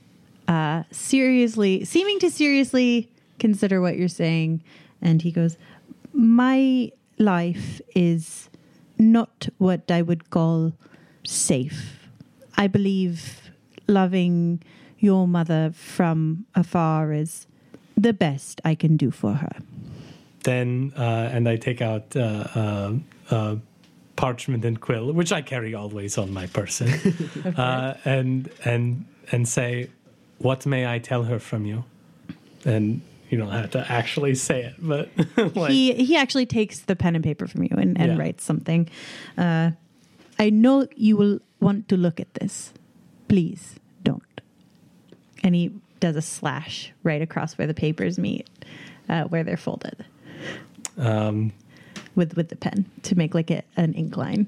uh, 0.47 0.83
seriously, 0.91 1.83
seeming 1.85 2.19
to 2.19 2.29
seriously 2.29 3.11
consider 3.39 3.81
what 3.81 3.97
you're 3.97 4.07
saying, 4.07 4.63
and 5.01 5.21
he 5.21 5.31
goes, 5.31 5.57
"My 6.13 6.91
life 7.17 7.81
is 7.95 8.49
not 8.97 9.49
what 9.57 9.91
I 9.91 10.01
would 10.01 10.29
call 10.29 10.73
safe. 11.25 12.07
I 12.57 12.67
believe 12.67 13.51
loving 13.87 14.61
your 14.99 15.27
mother 15.27 15.71
from 15.73 16.45
afar 16.55 17.11
is 17.11 17.47
the 17.97 18.13
best 18.13 18.61
I 18.65 18.75
can 18.75 18.97
do 18.97 19.11
for 19.11 19.33
her." 19.33 19.55
then 20.43 20.93
uh, 20.95 21.01
and 21.33 21.49
I 21.49 21.57
take 21.57 21.81
out 21.81 22.15
uh, 22.15 22.19
uh, 22.55 22.93
uh, 23.31 23.55
parchment 24.15 24.63
and 24.63 24.79
quill, 24.79 25.11
which 25.11 25.31
I 25.31 25.41
carry 25.41 25.73
always 25.73 26.17
on 26.17 26.31
my 26.31 26.45
person, 26.47 26.87
uh, 27.57 27.95
and 28.05 28.49
and 28.63 29.05
and 29.31 29.47
say, 29.47 29.89
"What 30.37 30.65
may 30.65 30.85
I 30.85 30.99
tell 30.99 31.23
her 31.23 31.39
from 31.39 31.65
you?" 31.65 31.83
And 32.63 33.01
you 33.29 33.37
don't 33.39 33.51
have 33.51 33.71
to 33.71 33.91
actually 33.91 34.35
say 34.35 34.63
it, 34.65 34.75
but 34.79 35.09
like, 35.55 35.71
he 35.71 35.93
he 35.93 36.15
actually 36.15 36.45
takes 36.45 36.79
the 36.81 36.95
pen 36.95 37.15
and 37.15 37.23
paper 37.23 37.47
from 37.47 37.63
you 37.63 37.71
and, 37.77 37.97
and 37.99 38.11
Yeah. 38.11 38.17
writes 38.17 38.43
something. 38.43 38.87
Uh, 39.37 39.71
I 40.37 40.49
know 40.51 40.87
you 40.95 41.17
will 41.17 41.39
want 41.59 41.87
to 41.87 41.97
look 41.97 42.19
at 42.19 42.33
this. 42.35 42.71
Please 43.27 43.79
don't. 44.03 44.41
And 45.43 45.55
he 45.55 45.71
does 45.99 46.15
a 46.15 46.21
slash 46.21 46.91
right 47.03 47.21
across 47.21 47.57
where 47.57 47.67
the 47.67 47.73
papers 47.73 48.17
meet, 48.17 48.47
uh, 49.09 49.23
where 49.25 49.43
they're 49.43 49.57
folded 49.57 50.05
um, 50.97 51.51
with 52.15 52.35
with 52.35 52.49
the 52.49 52.55
pen 52.55 52.85
to 53.03 53.15
make 53.15 53.33
like 53.33 53.51
a, 53.51 53.63
an 53.77 53.93
ink 53.93 54.17
line. 54.17 54.47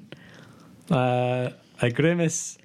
uh, 0.92 1.50
I 1.82 1.90
grimace. 1.90 2.58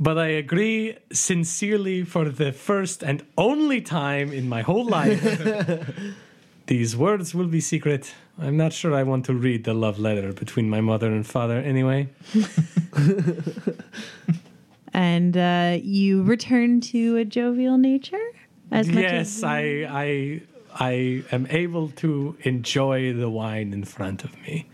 But 0.00 0.18
I 0.18 0.28
agree 0.28 0.96
sincerely 1.12 2.02
for 2.02 2.24
the 2.28 2.50
first 2.50 3.04
and 3.04 3.24
only 3.38 3.80
time 3.80 4.32
in 4.32 4.48
my 4.48 4.62
whole 4.62 4.84
life. 4.84 5.22
These 6.66 6.96
words 6.96 7.34
will 7.34 7.46
be 7.46 7.60
secret 7.60 8.12
I'm 8.38 8.56
not 8.56 8.72
sure 8.72 8.94
I 8.94 9.02
want 9.02 9.26
to 9.26 9.34
read 9.34 9.64
the 9.64 9.74
love 9.74 9.98
letter 9.98 10.32
between 10.32 10.70
my 10.70 10.80
mother 10.80 11.12
and 11.12 11.26
father 11.26 11.58
anyway. 11.58 12.08
and 14.92 15.36
uh, 15.36 15.78
you 15.82 16.22
return 16.22 16.80
to 16.80 17.16
a 17.16 17.24
jovial 17.24 17.78
nature. 17.78 18.20
As 18.70 18.88
much 18.88 19.02
yes, 19.02 19.38
as, 19.38 19.44
I, 19.44 19.60
I, 19.90 20.42
I 20.74 21.24
am 21.30 21.46
able 21.50 21.88
to 21.90 22.36
enjoy 22.42 23.12
the 23.12 23.28
wine 23.28 23.72
in 23.72 23.84
front 23.84 24.24
of 24.24 24.34
me. 24.42 24.68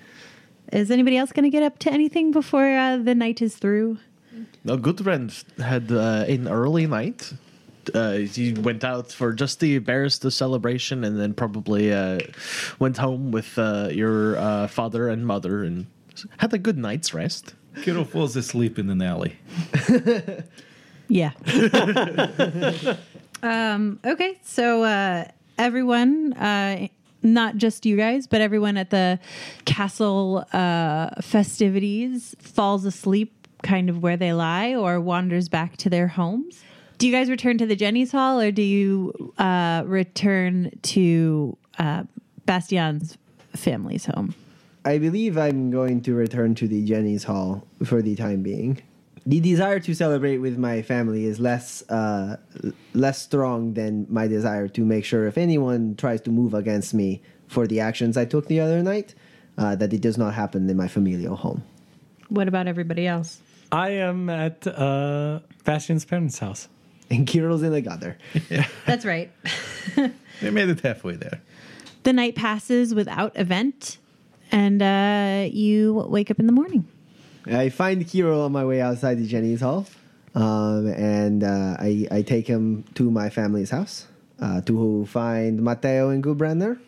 Is 0.73 0.91
anybody 0.91 1.17
else 1.17 1.33
going 1.33 1.45
to 1.45 1.51
get 1.51 1.63
up 1.63 1.79
to 1.81 1.93
anything 1.93 2.31
before 2.31 2.77
uh, 2.77 2.99
the 2.99 3.15
night 3.15 3.43
is 3.43 3.57
through? 3.57 3.99
No, 4.65 4.77
Gudrun 4.77 5.33
had 5.59 5.91
uh, 5.91 6.25
an 6.29 6.47
early 6.47 6.87
night. 6.87 7.33
Uh, 7.95 8.19
he 8.19 8.53
went 8.53 8.85
out 8.85 9.11
for 9.11 9.33
just 9.33 9.61
the 9.61 9.79
barrister 9.79 10.31
celebration 10.31 11.05
and 11.05 11.19
then 11.19 11.33
probably 11.33 11.93
uh, 11.93 12.19
went 12.79 12.99
home 12.99 13.31
with 13.31 13.59
uh, 13.59 13.89
your 13.91 14.37
uh, 14.37 14.67
father 14.67 15.09
and 15.09 15.27
mother 15.27 15.65
and 15.65 15.87
had 16.37 16.53
a 16.53 16.59
good 16.59 16.77
night's 16.77 17.15
rest. 17.15 17.55
Kiro 17.83 18.07
falls 18.07 18.37
asleep 18.37 18.79
in 18.79 18.91
an 18.91 19.03
alley. 19.03 19.37
Yeah. 21.09 21.33
um, 23.43 23.99
okay, 24.05 24.39
so 24.45 24.85
uh, 24.85 25.25
everyone, 25.57 26.35
uh, 26.35 26.89
not 27.23 27.57
just 27.57 27.87
you 27.87 27.97
guys, 27.97 28.27
but 28.27 28.41
everyone 28.41 28.77
at 28.77 28.91
the 28.91 29.19
castle 29.65 30.47
uh, 30.53 31.11
festivities 31.23 32.37
falls 32.41 32.85
asleep 32.85 33.35
kind 33.63 33.91
of 33.91 34.03
where 34.03 34.17
they 34.17 34.33
lie 34.33 34.75
or 34.75 35.01
wanders 35.01 35.49
back 35.49 35.77
to 35.79 35.91
their 35.91 36.09
homes. 36.09 36.63
Do 36.99 37.07
you 37.07 37.13
guys 37.13 37.31
return 37.31 37.59
to 37.59 37.67
the 37.67 37.77
Jenny's 37.77 38.13
Hall 38.13 38.41
or 38.41 38.51
do 38.53 38.63
you 38.63 39.33
uh, 39.39 39.85
return 39.87 40.71
to 40.83 41.57
uh, 41.79 42.05
Bastian's 42.45 43.17
family's 43.55 44.07
home? 44.07 44.35
I 44.89 44.97
believe 44.97 45.37
I'm 45.37 45.71
going 45.71 46.01
to 46.05 46.15
return 46.15 46.55
to 46.55 46.67
the 46.67 46.83
Jenny's 46.83 47.25
Hall 47.25 47.67
for 47.85 48.01
the 48.01 48.17
time 48.17 48.43
being. 48.43 48.81
The 49.27 49.39
desire 49.39 49.81
to 49.81 49.93
celebrate 49.95 50.39
with 50.39 50.57
my 50.57 50.81
family 50.81 51.27
is 51.27 51.39
less 51.39 51.83
uh, 51.91 52.39
less 52.95 53.21
strong 53.21 53.75
than 53.75 54.07
my 54.09 54.27
desire 54.27 54.67
to 54.69 54.81
make 54.87 55.05
sure 55.05 55.27
if 55.27 55.37
anyone 55.37 55.95
tries 55.97 56.23
to 56.23 56.31
move 56.31 56.55
against 56.55 56.95
me 56.95 57.21
for 57.49 57.67
the 57.67 57.81
actions 57.81 58.17
I 58.17 58.25
took 58.25 58.47
the 58.47 58.61
other 58.61 58.83
night, 58.83 59.15
uh, 59.59 59.77
that 59.77 59.93
it 59.93 60.01
does 60.01 60.17
not 60.17 60.33
happen 60.33 60.71
in 60.71 60.77
my 60.79 60.89
familial 60.89 61.37
home. 61.37 61.63
What 62.31 62.49
about 62.49 62.67
everybody 62.67 63.07
else? 63.07 63.43
I 63.71 63.91
am 63.91 64.31
at 64.31 64.67
uh, 64.67 65.41
Bastian's 65.65 66.07
parents' 66.07 66.39
house. 66.39 66.67
And 67.11 67.27
Kiro's 67.27 67.63
in 67.63 67.73
the 67.73 67.83
gutter. 67.83 68.17
That's 68.87 69.05
right. 69.05 69.31
They 70.41 70.51
made 70.51 70.69
it 70.71 70.81
halfway 70.81 71.17
there. 71.17 71.41
the 72.05 72.13
night 72.13 72.37
passes 72.37 72.95
without 72.95 73.33
event, 73.37 73.99
and 74.53 74.83
uh, 74.83 75.49
you 75.51 76.05
wake 76.09 76.31
up 76.31 76.39
in 76.39 76.47
the 76.47 76.53
morning. 76.53 76.87
I 77.47 77.69
find 77.71 78.05
Kiro 78.05 78.45
on 78.45 78.53
my 78.53 78.65
way 78.65 78.81
outside 78.81 79.19
the 79.19 79.27
Jenny's 79.27 79.61
Hall, 79.61 79.87
um, 80.35 80.87
and 80.89 81.43
uh, 81.43 81.77
I, 81.79 82.07
I 82.11 82.23
take 82.23 82.47
him 82.47 82.85
to 82.95 83.11
my 83.11 83.31
family's 83.31 83.71
house 83.71 84.07
uh, 84.41 84.61
to 84.63 85.07
find 85.07 85.63
Matteo 85.63 86.11
and 86.11 86.23
Gubrander. 86.23 86.79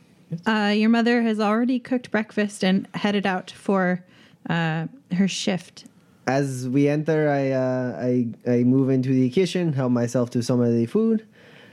Uh, 0.47 0.73
your 0.77 0.91
mother 0.91 1.23
has 1.23 1.41
already 1.41 1.81
cooked 1.81 2.11
breakfast 2.11 2.63
and 2.63 2.87
headed 2.95 3.27
out 3.27 3.51
for 3.51 4.05
uh, 4.49 4.87
her 5.13 5.27
shift. 5.27 5.87
As 6.27 6.69
we 6.69 6.89
enter, 6.89 7.29
I, 7.29 7.51
uh, 7.51 7.99
I 8.01 8.29
I 8.47 8.63
move 8.63 8.91
into 8.91 9.09
the 9.09 9.31
kitchen, 9.31 9.73
help 9.73 9.91
myself 9.91 10.31
to 10.31 10.43
some 10.43 10.61
of 10.61 10.73
the 10.73 10.87
food, 10.87 11.27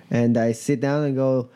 and 0.10 0.38
I 0.38 0.54
sit 0.54 0.80
down 0.80 1.04
and 1.04 1.15
go, 1.15 1.50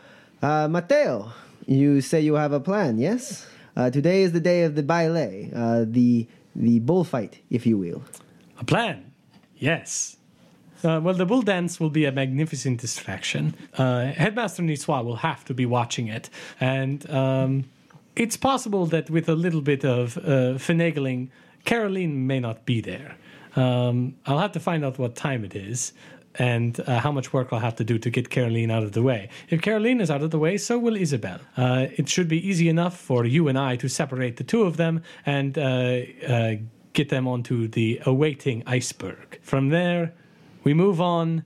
uh, 0.43 0.67
Matteo, 0.67 1.31
you 1.65 2.01
say 2.01 2.21
you 2.21 2.35
have 2.35 2.51
a 2.51 2.59
plan, 2.59 2.99
yes? 2.99 3.47
Uh, 3.75 3.89
today 3.89 4.23
is 4.23 4.31
the 4.31 4.39
day 4.39 4.63
of 4.63 4.75
the 4.75 4.84
baile, 4.84 5.49
uh, 5.55 5.86
the 5.88 6.27
the 6.55 6.79
bullfight, 6.79 7.39
if 7.49 7.65
you 7.65 7.77
will. 7.77 8.03
A 8.60 8.65
plan? 8.65 9.12
Yes. 9.55 10.17
Uh, 10.84 10.99
well, 11.01 11.13
the 11.13 11.25
bull 11.25 11.41
dance 11.41 11.79
will 11.79 11.89
be 11.89 12.05
a 12.05 12.12
magnificent 12.12 12.81
distraction. 12.81 13.55
Uh, 13.77 14.05
Headmaster 14.05 14.63
Niswa 14.63 15.05
will 15.05 15.17
have 15.17 15.45
to 15.45 15.53
be 15.53 15.65
watching 15.65 16.07
it. 16.07 16.29
And 16.60 17.10
um, 17.10 17.65
it's 18.15 18.36
possible 18.36 18.86
that 18.88 19.10
with 19.10 19.29
a 19.29 19.36
little 19.36 19.62
bit 19.62 19.86
of 19.86 20.17
uh, 20.17 20.57
finagling, 20.57 21.29
Caroline 21.65 22.25
may 22.25 22.39
not 22.39 22.65
be 22.65 22.81
there. 22.81 23.15
Um, 23.55 24.15
I'll 24.25 24.39
have 24.39 24.53
to 24.53 24.60
find 24.60 24.84
out 24.84 24.97
what 24.97 25.15
time 25.15 25.45
it 25.45 25.55
is 25.55 25.93
and 26.35 26.79
uh, 26.81 26.99
how 26.99 27.11
much 27.11 27.33
work 27.33 27.49
I'll 27.51 27.59
have 27.59 27.75
to 27.77 27.83
do 27.83 27.97
to 27.99 28.09
get 28.09 28.29
Caroline 28.29 28.71
out 28.71 28.83
of 28.83 28.93
the 28.93 29.01
way. 29.01 29.29
If 29.49 29.61
Caroline 29.61 30.01
is 30.01 30.09
out 30.09 30.21
of 30.21 30.31
the 30.31 30.39
way, 30.39 30.57
so 30.57 30.79
will 30.79 30.95
Isabel. 30.95 31.39
Uh, 31.57 31.87
it 31.97 32.07
should 32.09 32.27
be 32.27 32.45
easy 32.47 32.69
enough 32.69 32.97
for 32.97 33.25
you 33.25 33.47
and 33.47 33.57
I 33.57 33.75
to 33.77 33.89
separate 33.89 34.37
the 34.37 34.43
two 34.43 34.63
of 34.63 34.77
them 34.77 35.03
and 35.25 35.57
uh, 35.57 36.01
uh, 36.27 36.55
get 36.93 37.09
them 37.09 37.27
onto 37.27 37.67
the 37.67 38.01
awaiting 38.05 38.63
iceberg. 38.65 39.39
From 39.41 39.69
there, 39.69 40.13
we 40.63 40.73
move 40.73 41.01
on 41.01 41.43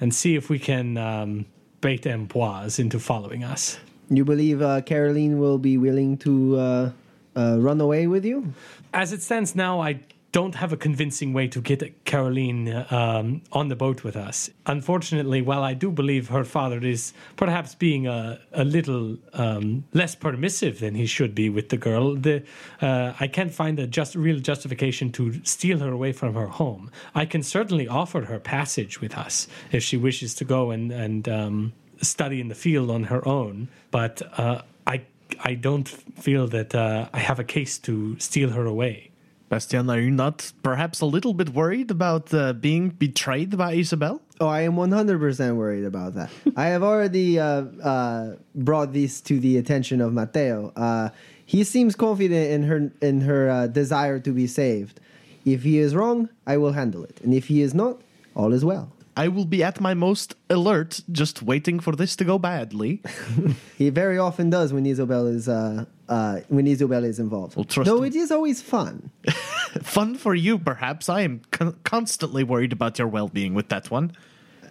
and 0.00 0.14
see 0.14 0.34
if 0.34 0.50
we 0.50 0.58
can 0.58 0.96
um, 0.96 1.46
bait 1.80 2.02
Amboise 2.06 2.78
into 2.78 2.98
following 2.98 3.44
us. 3.44 3.78
You 4.10 4.24
believe 4.24 4.60
uh, 4.60 4.82
Caroline 4.82 5.38
will 5.38 5.58
be 5.58 5.78
willing 5.78 6.18
to 6.18 6.56
uh, 6.58 6.90
uh, 7.36 7.56
run 7.58 7.80
away 7.80 8.06
with 8.06 8.24
you? 8.24 8.52
As 8.92 9.12
it 9.12 9.22
stands 9.22 9.54
now, 9.54 9.80
I 9.80 10.00
don't 10.34 10.56
have 10.56 10.72
a 10.72 10.76
convincing 10.76 11.32
way 11.32 11.46
to 11.46 11.60
get 11.60 12.04
Caroline 12.04 12.84
um, 12.90 13.40
on 13.52 13.68
the 13.68 13.76
boat 13.76 14.02
with 14.02 14.16
us. 14.16 14.50
Unfortunately, 14.66 15.40
while 15.40 15.62
I 15.62 15.74
do 15.74 15.92
believe 15.92 16.28
her 16.30 16.42
father 16.42 16.80
is 16.84 17.12
perhaps 17.36 17.76
being 17.76 18.08
a, 18.08 18.40
a 18.52 18.64
little 18.64 19.16
um, 19.34 19.84
less 19.92 20.16
permissive 20.16 20.80
than 20.80 20.96
he 20.96 21.06
should 21.06 21.36
be 21.36 21.48
with 21.48 21.68
the 21.68 21.76
girl, 21.76 22.16
the, 22.16 22.42
uh, 22.82 23.12
I 23.20 23.28
can't 23.28 23.54
find 23.54 23.78
a 23.78 23.86
just 23.86 24.16
real 24.16 24.40
justification 24.40 25.12
to 25.12 25.40
steal 25.44 25.78
her 25.78 25.92
away 25.92 26.10
from 26.10 26.34
her 26.34 26.48
home. 26.48 26.90
I 27.14 27.26
can 27.26 27.44
certainly 27.44 27.86
offer 27.86 28.22
her 28.22 28.40
passage 28.40 29.00
with 29.00 29.16
us 29.16 29.46
if 29.70 29.84
she 29.84 29.96
wishes 29.96 30.34
to 30.34 30.44
go 30.44 30.72
and, 30.72 30.90
and 30.90 31.28
um, 31.28 31.72
study 32.02 32.40
in 32.40 32.48
the 32.48 32.56
field 32.56 32.90
on 32.90 33.04
her 33.04 33.26
own, 33.28 33.68
but 33.92 34.20
uh, 34.36 34.62
I, 34.84 35.02
I 35.44 35.54
don't 35.54 35.88
feel 35.88 36.48
that 36.48 36.74
uh, 36.74 37.08
I 37.12 37.20
have 37.20 37.38
a 37.38 37.44
case 37.44 37.78
to 37.86 38.18
steal 38.18 38.50
her 38.50 38.66
away. 38.66 39.12
Bastian, 39.54 39.88
are 39.88 40.00
you 40.00 40.10
not 40.10 40.52
perhaps 40.64 41.00
a 41.00 41.06
little 41.06 41.32
bit 41.32 41.50
worried 41.50 41.88
about 41.92 42.34
uh, 42.34 42.52
being 42.54 42.88
betrayed 42.88 43.56
by 43.56 43.74
Isabel? 43.74 44.20
Oh, 44.40 44.48
I 44.48 44.62
am 44.62 44.74
100% 44.74 45.54
worried 45.54 45.84
about 45.84 46.14
that. 46.14 46.28
I 46.56 46.66
have 46.74 46.82
already 46.82 47.38
uh, 47.38 47.62
uh, 47.80 48.34
brought 48.56 48.92
this 48.92 49.20
to 49.20 49.38
the 49.38 49.56
attention 49.58 50.00
of 50.00 50.12
Matteo. 50.12 50.72
Uh, 50.74 51.10
he 51.46 51.62
seems 51.62 51.94
confident 51.94 52.50
in 52.50 52.64
her 52.64 52.90
in 53.00 53.20
her 53.20 53.48
uh, 53.48 53.66
desire 53.68 54.18
to 54.26 54.32
be 54.32 54.48
saved. 54.48 54.98
If 55.44 55.62
he 55.62 55.78
is 55.78 55.94
wrong, 55.94 56.30
I 56.48 56.56
will 56.56 56.72
handle 56.72 57.04
it. 57.04 57.20
And 57.22 57.32
if 57.32 57.46
he 57.46 57.62
is 57.62 57.74
not, 57.74 58.00
all 58.34 58.52
is 58.52 58.64
well. 58.64 58.90
I 59.16 59.28
will 59.28 59.44
be 59.44 59.62
at 59.62 59.80
my 59.80 59.94
most 59.94 60.34
alert, 60.50 61.00
just 61.12 61.42
waiting 61.42 61.78
for 61.80 61.94
this 61.94 62.16
to 62.16 62.24
go 62.24 62.38
badly. 62.38 63.00
He 63.78 63.90
very 63.90 64.18
often 64.18 64.50
does 64.50 64.72
when 64.72 64.86
Isabel 64.86 65.26
is 65.26 65.48
uh, 65.48 65.84
uh, 66.08 66.40
when 66.48 66.66
Isabel 66.66 67.04
is 67.04 67.18
involved. 67.18 67.56
Well, 67.56 67.64
trust 67.64 67.86
Though 67.88 68.02
him. 68.02 68.12
it 68.12 68.16
is 68.16 68.30
always 68.30 68.62
fun. 68.62 69.10
Fun 69.82 70.14
for 70.16 70.34
you, 70.34 70.58
perhaps. 70.58 71.08
I 71.08 71.22
am 71.22 71.42
con- 71.50 71.76
constantly 71.84 72.44
worried 72.44 72.72
about 72.72 72.98
your 72.98 73.08
well 73.08 73.28
being 73.28 73.54
with 73.54 73.68
that 73.68 73.90
one. 73.90 74.12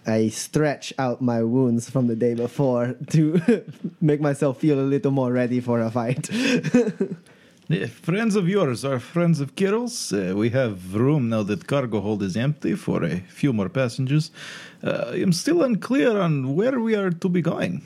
I 0.06 0.28
stretch 0.28 0.92
out 0.98 1.20
my 1.22 1.42
wounds 1.42 1.88
from 1.90 2.06
the 2.08 2.16
day 2.16 2.34
before 2.34 2.94
to 3.10 3.64
make 4.00 4.20
myself 4.20 4.58
feel 4.60 4.78
a 4.80 4.84
little 4.88 5.10
more 5.12 5.32
ready 5.32 5.60
for 5.60 5.80
a 5.80 5.90
fight. 5.90 6.28
Friends 8.02 8.36
of 8.36 8.46
yours 8.46 8.84
are 8.84 9.00
friends 9.00 9.40
of 9.40 9.54
Kiro's. 9.54 10.12
Uh, 10.12 10.34
we 10.36 10.50
have 10.50 10.94
room 10.94 11.30
now 11.30 11.42
that 11.44 11.66
cargo 11.66 12.02
hold 12.02 12.22
is 12.22 12.36
empty 12.36 12.74
for 12.74 13.02
a 13.02 13.20
few 13.20 13.54
more 13.54 13.70
passengers. 13.70 14.30
Uh, 14.82 15.12
I 15.12 15.22
am 15.22 15.32
still 15.32 15.62
unclear 15.62 16.20
on 16.20 16.54
where 16.56 16.78
we 16.78 16.94
are 16.94 17.10
to 17.10 17.28
be 17.30 17.40
going. 17.40 17.80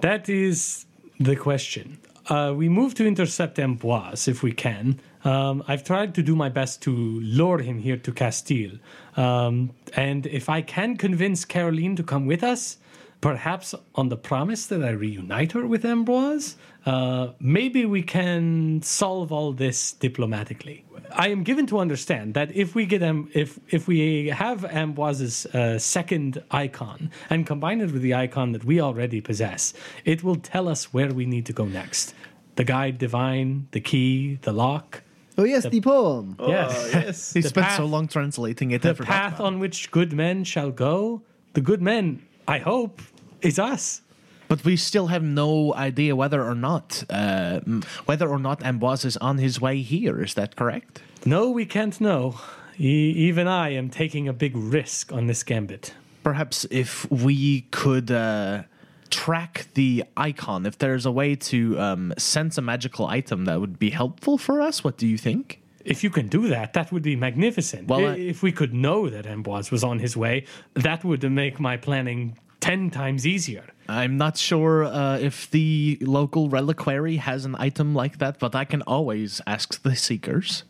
That 0.00 0.28
is 0.28 0.86
the 1.20 1.36
question. 1.36 1.98
Uh, 2.26 2.52
we 2.56 2.68
move 2.68 2.94
to 2.94 3.06
intercept 3.06 3.60
Amboise 3.60 4.26
if 4.26 4.42
we 4.42 4.50
can. 4.50 4.98
Um, 5.24 5.62
I've 5.68 5.84
tried 5.84 6.16
to 6.16 6.22
do 6.22 6.34
my 6.34 6.48
best 6.48 6.82
to 6.82 6.90
lure 6.90 7.58
him 7.58 7.78
here 7.78 7.98
to 7.98 8.12
Castille. 8.12 8.80
Um, 9.16 9.70
and 9.94 10.26
if 10.26 10.48
I 10.48 10.62
can 10.62 10.96
convince 10.96 11.44
Caroline 11.44 11.94
to 11.94 12.02
come 12.02 12.26
with 12.26 12.42
us, 12.42 12.78
perhaps 13.22 13.74
on 13.94 14.10
the 14.10 14.16
promise 14.18 14.66
that 14.66 14.82
I 14.84 14.90
reunite 14.90 15.52
her 15.52 15.66
with 15.66 15.84
Ambroise, 15.84 16.56
uh, 16.84 17.28
maybe 17.40 17.86
we 17.86 18.02
can 18.02 18.82
solve 18.82 19.32
all 19.32 19.52
this 19.54 19.92
diplomatically. 19.92 20.84
I 21.14 21.28
am 21.28 21.42
given 21.44 21.66
to 21.66 21.78
understand 21.78 22.34
that 22.34 22.54
if 22.56 22.74
we 22.74 22.84
get 22.86 23.02
Am- 23.02 23.28
if 23.34 23.58
if 23.68 23.86
we 23.86 24.28
have 24.28 24.64
Ambroise's 24.64 25.46
uh, 25.46 25.78
second 25.78 26.42
icon 26.50 27.10
and 27.30 27.46
combine 27.46 27.80
it 27.80 27.92
with 27.92 28.02
the 28.02 28.14
icon 28.14 28.52
that 28.52 28.64
we 28.64 28.80
already 28.80 29.20
possess, 29.20 29.72
it 30.04 30.22
will 30.24 30.36
tell 30.36 30.68
us 30.68 30.92
where 30.94 31.12
we 31.12 31.24
need 31.26 31.44
to 31.46 31.52
go 31.52 31.64
next. 31.66 32.14
The 32.56 32.64
guide 32.64 32.96
divine, 32.98 33.68
the 33.72 33.80
key, 33.80 34.38
the 34.42 34.52
lock. 34.52 35.02
oh 35.38 35.44
yes, 35.44 35.64
the 35.66 35.80
poem. 35.80 36.36
yes, 36.40 36.90
yes. 36.94 37.32
He 37.34 37.40
The 37.42 37.48
spent 37.48 37.66
path- 37.66 37.76
so 37.76 37.84
long 37.86 38.08
translating 38.08 38.70
it. 38.72 38.82
The 38.82 38.94
path 38.94 39.38
on 39.40 39.58
which 39.60 39.90
good 39.90 40.12
men 40.12 40.44
shall 40.44 40.70
go. 40.70 41.22
The 41.52 41.60
good 41.60 41.82
men, 41.82 42.22
I 42.48 42.58
hope, 42.58 43.02
is 43.42 43.58
us. 43.58 44.02
But 44.48 44.64
we 44.64 44.76
still 44.76 45.06
have 45.06 45.22
no 45.22 45.72
idea 45.74 46.14
whether 46.14 46.42
or 46.44 46.54
not 46.54 47.04
uh, 47.08 47.60
whether 48.04 48.28
or 48.28 48.38
not 48.38 48.60
Amboise 48.62 49.04
is 49.04 49.16
on 49.16 49.38
his 49.38 49.60
way 49.60 49.80
here. 49.82 50.22
Is 50.22 50.34
that 50.34 50.56
correct? 50.56 51.00
No, 51.24 51.50
we 51.50 51.64
can't 51.64 51.98
know. 52.00 52.34
E- 52.78 53.12
even 53.28 53.46
I 53.48 53.70
am 53.70 53.88
taking 53.90 54.28
a 54.28 54.32
big 54.32 54.54
risk 54.56 55.12
on 55.12 55.26
this 55.26 55.42
gambit. 55.42 55.94
Perhaps 56.22 56.66
if 56.70 57.10
we 57.10 57.62
could 57.70 58.10
uh, 58.10 58.64
track 59.10 59.66
the 59.74 60.04
icon, 60.16 60.66
if 60.66 60.76
there's 60.78 61.06
a 61.06 61.10
way 61.12 61.34
to 61.36 61.78
um, 61.80 62.12
sense 62.18 62.58
a 62.58 62.62
magical 62.62 63.06
item 63.06 63.44
that 63.46 63.58
would 63.60 63.78
be 63.78 63.90
helpful 63.90 64.36
for 64.38 64.60
us, 64.60 64.84
what 64.84 64.98
do 64.98 65.06
you 65.06 65.16
think? 65.18 65.60
If 65.84 66.04
you 66.04 66.10
can 66.10 66.28
do 66.28 66.46
that, 66.48 66.74
that 66.74 66.92
would 66.92 67.02
be 67.02 67.16
magnificent. 67.16 67.88
Well, 67.88 68.06
I- 68.06 68.16
if 68.16 68.42
we 68.42 68.52
could 68.52 68.72
know 68.74 69.08
that 69.08 69.24
Amboise 69.26 69.70
was 69.70 69.82
on 69.82 69.98
his 69.98 70.16
way, 70.16 70.44
that 70.74 71.04
would 71.04 71.22
make 71.30 71.58
my 71.58 71.76
planning 71.76 72.36
ten 72.62 72.90
times 72.90 73.26
easier. 73.26 73.64
I'm 73.88 74.16
not 74.16 74.38
sure 74.38 74.84
uh, 74.84 75.18
if 75.18 75.50
the 75.50 75.98
local 76.00 76.48
reliquary 76.48 77.16
has 77.16 77.44
an 77.44 77.56
item 77.58 77.94
like 77.94 78.18
that, 78.18 78.38
but 78.38 78.54
I 78.54 78.64
can 78.64 78.80
always 78.82 79.42
ask 79.46 79.82
the 79.82 79.94
seekers. 79.96 80.62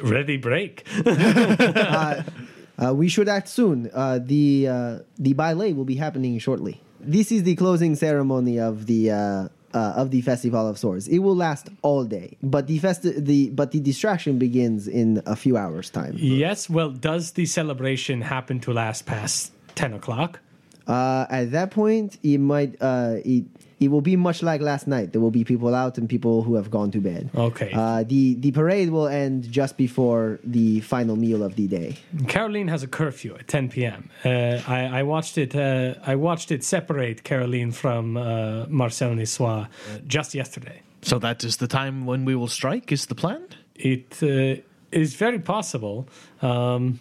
Ready 0.00 0.36
break. 0.36 0.84
Uh, 2.78 2.92
we 2.92 3.08
should 3.08 3.26
act 3.26 3.48
soon. 3.48 3.88
Uh, 3.94 4.18
the 4.22 4.68
uh, 4.68 4.98
the 5.18 5.32
ballet 5.32 5.72
will 5.72 5.86
be 5.86 5.96
happening 5.96 6.38
shortly. 6.38 6.78
This 7.00 7.32
is 7.32 7.42
the 7.42 7.56
closing 7.56 7.96
ceremony 7.96 8.60
of 8.60 8.84
the 8.84 9.12
uh, 9.12 9.16
uh, 9.16 9.48
of 9.96 10.10
the 10.10 10.20
festival 10.20 10.68
of 10.68 10.76
swords. 10.76 11.08
It 11.08 11.20
will 11.20 11.34
last 11.34 11.70
all 11.80 12.04
day, 12.04 12.36
but 12.42 12.66
the 12.66 12.78
festi- 12.78 13.16
the 13.16 13.48
but 13.48 13.72
the 13.72 13.80
distraction 13.80 14.38
begins 14.38 14.88
in 14.88 15.22
a 15.24 15.36
few 15.36 15.56
hours' 15.56 15.88
time. 15.88 16.16
yes, 16.18 16.68
well, 16.68 16.90
does 16.90 17.32
the 17.32 17.46
celebration 17.46 18.20
happen 18.20 18.60
to 18.60 18.74
last 18.74 19.06
past 19.06 19.55
ten 19.76 19.92
o'clock? 19.92 20.40
Uh, 20.88 21.26
at 21.30 21.50
that 21.52 21.70
point, 21.70 22.18
it 22.22 22.38
might 22.38 22.76
uh, 22.80 23.16
it 23.24 23.44
it 23.78 23.88
will 23.88 24.00
be 24.00 24.16
much 24.16 24.42
like 24.42 24.60
last 24.60 24.86
night. 24.86 25.12
There 25.12 25.20
will 25.20 25.30
be 25.30 25.44
people 25.44 25.74
out 25.74 25.98
and 25.98 26.08
people 26.08 26.42
who 26.42 26.54
have 26.54 26.70
gone 26.70 26.90
to 26.92 27.00
bed. 27.00 27.30
Okay. 27.34 27.72
Uh, 27.72 28.04
the 28.04 28.34
the 28.34 28.50
parade 28.52 28.90
will 28.90 29.06
end 29.08 29.50
just 29.50 29.76
before 29.76 30.38
the 30.44 30.80
final 30.80 31.16
meal 31.16 31.42
of 31.42 31.56
the 31.56 31.66
day. 31.66 31.96
Caroline 32.26 32.68
has 32.68 32.82
a 32.82 32.88
curfew 32.88 33.34
at 33.38 33.48
10 33.48 33.68
p.m. 33.68 34.08
Uh, 34.24 34.60
I, 34.66 35.00
I 35.00 35.02
watched 35.02 35.36
it. 35.38 35.54
Uh, 35.54 35.94
I 36.06 36.14
watched 36.14 36.50
it 36.50 36.64
separate 36.64 37.22
Caroline 37.24 37.72
from 37.72 38.16
uh, 38.16 38.66
Marcel 38.68 39.10
Nissois 39.10 39.64
uh, 39.64 39.98
just 40.06 40.34
yesterday. 40.34 40.82
So 41.02 41.18
that 41.18 41.44
is 41.44 41.58
the 41.58 41.68
time 41.68 42.06
when 42.06 42.24
we 42.24 42.34
will 42.34 42.48
strike, 42.48 42.90
is 42.90 43.06
the 43.06 43.14
plan? 43.14 43.42
It 43.76 44.22
uh, 44.22 44.60
is 44.90 45.14
very 45.14 45.38
possible, 45.38 46.08
um, 46.42 46.98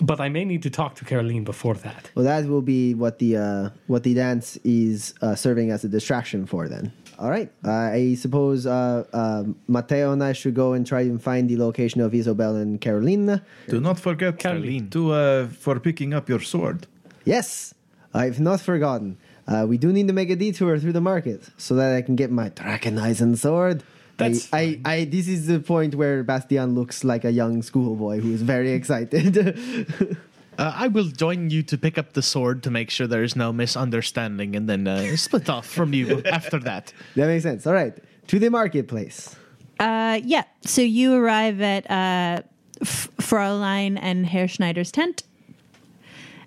but 0.00 0.20
I 0.20 0.28
may 0.28 0.44
need 0.44 0.62
to 0.62 0.70
talk 0.70 0.94
to 0.96 1.04
Caroline 1.04 1.44
before 1.44 1.74
that. 1.74 2.10
Well, 2.14 2.24
that 2.24 2.46
will 2.46 2.62
be 2.62 2.94
what 2.94 3.18
the 3.18 3.36
uh, 3.36 3.70
what 3.86 4.02
the 4.02 4.14
dance 4.14 4.56
is 4.64 5.14
uh, 5.22 5.34
serving 5.34 5.70
as 5.70 5.84
a 5.84 5.88
distraction 5.88 6.46
for. 6.46 6.68
Then, 6.68 6.92
all 7.18 7.30
right. 7.30 7.50
Uh, 7.64 7.70
I 7.70 8.14
suppose 8.14 8.66
uh, 8.66 9.04
uh, 9.12 9.44
Matteo 9.68 10.12
and 10.12 10.22
I 10.22 10.32
should 10.32 10.54
go 10.54 10.72
and 10.72 10.86
try 10.86 11.02
and 11.02 11.22
find 11.22 11.48
the 11.48 11.56
location 11.56 12.00
of 12.00 12.14
Isabel 12.14 12.56
and 12.56 12.80
Carolina. 12.80 13.42
Do 13.68 13.80
not 13.80 13.98
forget 13.98 14.38
Caroline. 14.38 14.90
to 14.90 15.12
uh, 15.12 15.46
for 15.48 15.80
picking 15.80 16.12
up 16.14 16.28
your 16.28 16.40
sword. 16.40 16.86
Yes, 17.24 17.74
I've 18.14 18.40
not 18.40 18.60
forgotten. 18.60 19.18
Uh, 19.48 19.64
we 19.68 19.78
do 19.78 19.92
need 19.92 20.08
to 20.08 20.12
make 20.12 20.30
a 20.30 20.36
detour 20.36 20.78
through 20.78 20.92
the 20.92 21.00
market 21.00 21.48
so 21.56 21.74
that 21.76 21.94
I 21.94 22.02
can 22.02 22.16
get 22.16 22.30
my 22.30 22.50
Dracheneisen 22.50 23.36
sword. 23.36 23.82
That's 24.16 24.52
I, 24.52 24.80
I, 24.84 24.92
I, 24.92 25.04
this 25.04 25.28
is 25.28 25.46
the 25.46 25.60
point 25.60 25.94
where 25.94 26.22
Bastian 26.24 26.74
looks 26.74 27.04
like 27.04 27.24
a 27.24 27.30
young 27.30 27.62
schoolboy 27.62 28.20
who 28.20 28.32
is 28.32 28.42
very 28.42 28.72
excited. 28.72 30.16
Uh, 30.58 30.72
I 30.74 30.88
will 30.88 31.08
join 31.08 31.50
you 31.50 31.62
to 31.64 31.76
pick 31.76 31.98
up 31.98 32.14
the 32.14 32.22
sword 32.22 32.62
to 32.62 32.70
make 32.70 32.88
sure 32.88 33.06
there 33.06 33.22
is 33.22 33.36
no 33.36 33.52
misunderstanding 33.52 34.56
and 34.56 34.66
then 34.66 34.88
uh, 34.88 35.14
split 35.16 35.50
off 35.50 35.66
from 35.66 35.92
you 35.92 36.22
after 36.32 36.58
that. 36.60 36.94
that 37.14 37.26
makes 37.26 37.42
sense. 37.42 37.66
All 37.66 37.74
right, 37.74 37.92
to 38.28 38.38
the 38.38 38.48
marketplace. 38.48 39.36
Uh, 39.78 40.18
yeah. 40.24 40.44
So 40.62 40.80
you 40.80 41.12
arrive 41.12 41.60
at 41.60 41.84
uh, 41.90 42.40
F- 42.80 43.10
Fraulein 43.18 43.98
and 44.00 44.24
Herr 44.24 44.48
Schneider's 44.48 44.90
tent, 44.90 45.24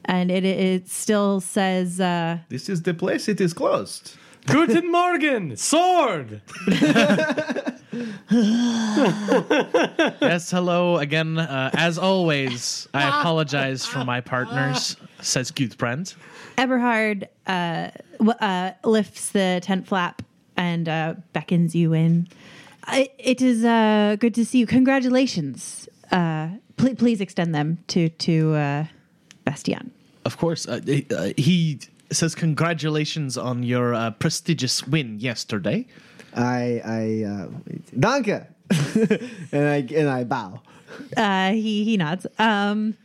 and 0.05 0.32
it 0.32 0.43
it 0.43 0.89
still 0.89 1.39
says 1.39 1.99
uh, 1.99 2.39
This 2.49 2.67
is 2.67 2.82
the 2.82 2.95
place. 2.95 3.27
It 3.27 3.39
is 3.39 3.53
closed. 3.53 4.17
Guten 4.51 4.91
Morgen, 4.91 5.55
sword. 5.57 6.41
yes, 10.21 10.51
hello 10.51 10.97
again. 10.97 11.38
Uh, 11.38 11.69
as 11.73 11.97
always, 11.97 12.88
I 12.93 13.07
apologize 13.19 13.85
for 13.85 14.03
my 14.03 14.21
partners, 14.21 14.95
says 15.21 15.51
Gudbrand. 15.51 16.15
Eberhard 16.57 17.27
uh, 17.47 17.89
w- 18.17 18.31
uh, 18.39 18.71
lifts 18.83 19.29
the 19.31 19.59
tent 19.63 19.88
flap 19.88 20.21
and 20.57 20.89
uh, 20.89 21.13
beckons 21.33 21.75
you 21.75 21.93
in. 21.93 22.27
I, 22.85 23.09
it 23.17 23.41
is 23.41 23.63
uh, 23.63 24.15
good 24.19 24.33
to 24.35 24.45
see 24.45 24.59
you. 24.59 24.65
Congratulations. 24.67 25.88
Uh, 26.12 26.49
pl- 26.77 26.95
please 26.95 27.21
extend 27.21 27.53
them 27.53 27.77
to 27.88 28.09
to 28.09 28.53
uh, 28.55 28.85
Bastian. 29.45 29.91
Of 30.25 30.38
course, 30.38 30.67
uh, 30.67 30.81
he- 30.85 31.05
uh, 31.15 31.33
he 31.38 31.79
says 32.12 32.36
congratulations 32.36 33.38
on 33.38 33.63
your 33.63 33.93
uh, 33.93 34.12
prestigious 34.12 34.88
win 34.88 35.19
yesterday. 35.19 35.86
I, 36.36 36.82
I, 36.86 37.24
uh, 37.26 37.48
danke, 37.98 38.48
and 39.52 39.67
I 39.67 39.88
and 39.95 40.10
I 40.10 40.24
bow. 40.24 40.62
Uh, 41.15 41.52
he 41.52 41.84
he 41.84 41.98
nods 41.98 42.28
um, 42.38 42.95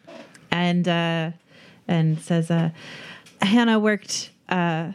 and 0.50 0.86
uh, 0.86 1.30
and 1.88 2.20
says, 2.20 2.50
uh, 2.50 2.70
"Hannah 3.40 3.78
worked 3.78 4.30
uh, 4.48 4.92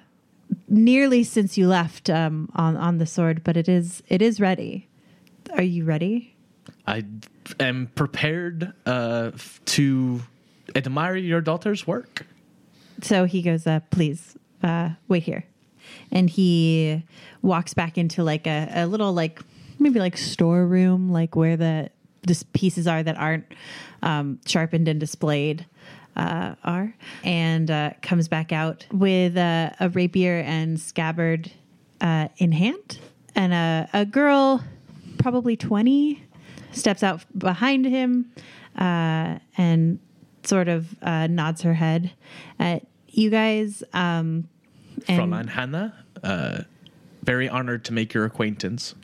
nearly 0.68 1.24
since 1.24 1.58
you 1.58 1.68
left 1.68 2.10
um, 2.10 2.50
on 2.56 2.78
on 2.78 2.98
the 2.98 3.06
sword, 3.06 3.44
but 3.44 3.58
it 3.58 3.68
is 3.68 4.04
it 4.10 4.22
is 4.22 4.40
ready. 4.40 4.88
Are 5.54 5.64
you 5.64 5.86
ready?" 5.86 6.36
I 6.88 7.06
am 7.60 7.90
prepared 7.96 8.74
uh, 8.86 9.32
f- 9.34 9.60
to 9.66 10.22
admire 10.76 11.16
your 11.16 11.42
daughter's 11.42 11.86
work. 11.88 12.26
So 13.02 13.26
he 13.26 13.42
goes, 13.42 13.66
uh, 13.68 13.80
please 13.92 14.38
uh, 14.64 14.92
wait 15.08 15.24
here. 15.24 15.46
And 16.12 16.30
he 16.30 17.04
walks 17.42 17.74
back 17.74 17.98
into 17.98 18.24
like 18.24 18.46
a, 18.48 18.70
a 18.74 18.86
little 18.86 19.14
like 19.14 19.42
maybe 19.80 20.00
like 20.00 20.18
storeroom, 20.18 21.12
like 21.12 21.36
where 21.36 21.58
the 21.58 21.90
just 22.28 22.52
pieces 22.54 22.88
are 22.88 23.02
that 23.02 23.18
aren't 23.18 23.46
um, 24.04 24.40
sharpened 24.46 24.88
and 24.88 25.00
displayed 25.00 25.66
uh, 26.16 26.56
are, 26.64 26.94
and 27.24 27.72
uh, 27.72 27.92
comes 28.02 28.28
back 28.28 28.52
out 28.52 28.86
with 28.92 29.38
uh, 29.38 29.70
a 29.80 29.90
rapier 29.90 30.40
and 30.40 30.80
scabbard 30.80 31.52
uh, 32.02 32.28
in 32.38 32.52
hand, 32.52 33.00
and 33.36 33.54
a, 33.54 33.90
a 33.94 34.06
girl, 34.06 34.64
probably 35.18 35.56
twenty, 35.56 36.22
steps 36.72 37.04
out 37.04 37.24
behind 37.38 37.86
him 37.86 38.32
uh, 38.78 39.40
and 39.58 40.00
sort 40.50 40.68
of 40.68 40.96
uh, 41.02 41.28
nods 41.28 41.62
her 41.62 41.76
head 41.76 42.12
at 42.58 42.86
you 43.08 43.30
guys. 43.30 43.84
Um, 43.94 44.50
and 45.08 45.32
Fräulein 45.32 45.50
Hannah, 45.50 45.94
uh, 46.24 46.64
very 47.24 47.48
honored 47.48 47.86
to 47.86 47.94
make 47.94 48.14
your 48.14 48.26
acquaintance. 48.26 48.96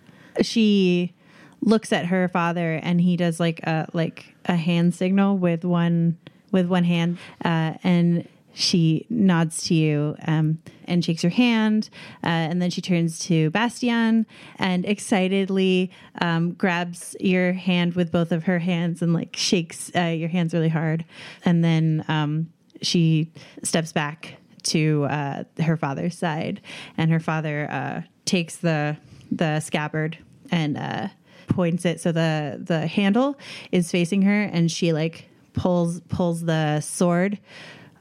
she 0.41 1.13
looks 1.61 1.93
at 1.93 2.07
her 2.07 2.27
father, 2.27 2.73
and 2.83 2.99
he 2.99 3.15
does 3.15 3.39
like 3.39 3.61
a 3.63 3.87
like 3.93 4.35
a 4.45 4.55
hand 4.55 4.93
signal 4.93 5.37
with 5.37 5.63
one 5.63 6.17
with 6.51 6.67
one 6.67 6.83
hand, 6.83 7.17
uh, 7.43 7.73
and 7.83 8.27
she 8.55 9.05
nods 9.09 9.65
to 9.67 9.73
you 9.73 10.15
um, 10.27 10.57
and 10.85 11.03
shakes 11.03 11.23
your 11.23 11.29
hand, 11.31 11.89
uh, 12.23 12.27
and 12.27 12.61
then 12.61 12.69
she 12.69 12.81
turns 12.81 13.19
to 13.19 13.49
Bastian 13.51 14.25
and 14.57 14.85
excitedly 14.85 15.91
um, 16.21 16.53
grabs 16.53 17.15
your 17.19 17.51
hand 17.51 17.95
with 17.95 18.11
both 18.11 18.31
of 18.31 18.45
her 18.45 18.59
hands 18.59 19.01
and 19.01 19.13
like 19.13 19.35
shakes 19.35 19.91
uh, 19.95 20.03
your 20.03 20.29
hands 20.29 20.53
really 20.53 20.69
hard, 20.69 21.03
and 21.43 21.63
then 21.63 22.05
um, 22.07 22.49
she 22.81 23.29
steps 23.61 23.91
back 23.91 24.37
to 24.63 25.03
uh, 25.09 25.43
her 25.61 25.77
father's 25.77 26.17
side, 26.17 26.61
and 26.97 27.11
her 27.11 27.19
father 27.19 27.69
uh, 27.69 28.01
takes 28.23 28.55
the 28.55 28.95
the 29.31 29.59
scabbard 29.59 30.17
and 30.49 30.77
uh, 30.77 31.07
points 31.47 31.85
it. 31.85 31.99
So 31.99 32.11
the 32.11 32.61
the 32.63 32.87
handle 32.87 33.37
is 33.71 33.91
facing 33.91 34.21
her, 34.23 34.43
and 34.43 34.71
she 34.71 34.93
like 34.93 35.29
pulls 35.53 36.01
pulls 36.01 36.41
the 36.41 36.81
sword, 36.81 37.39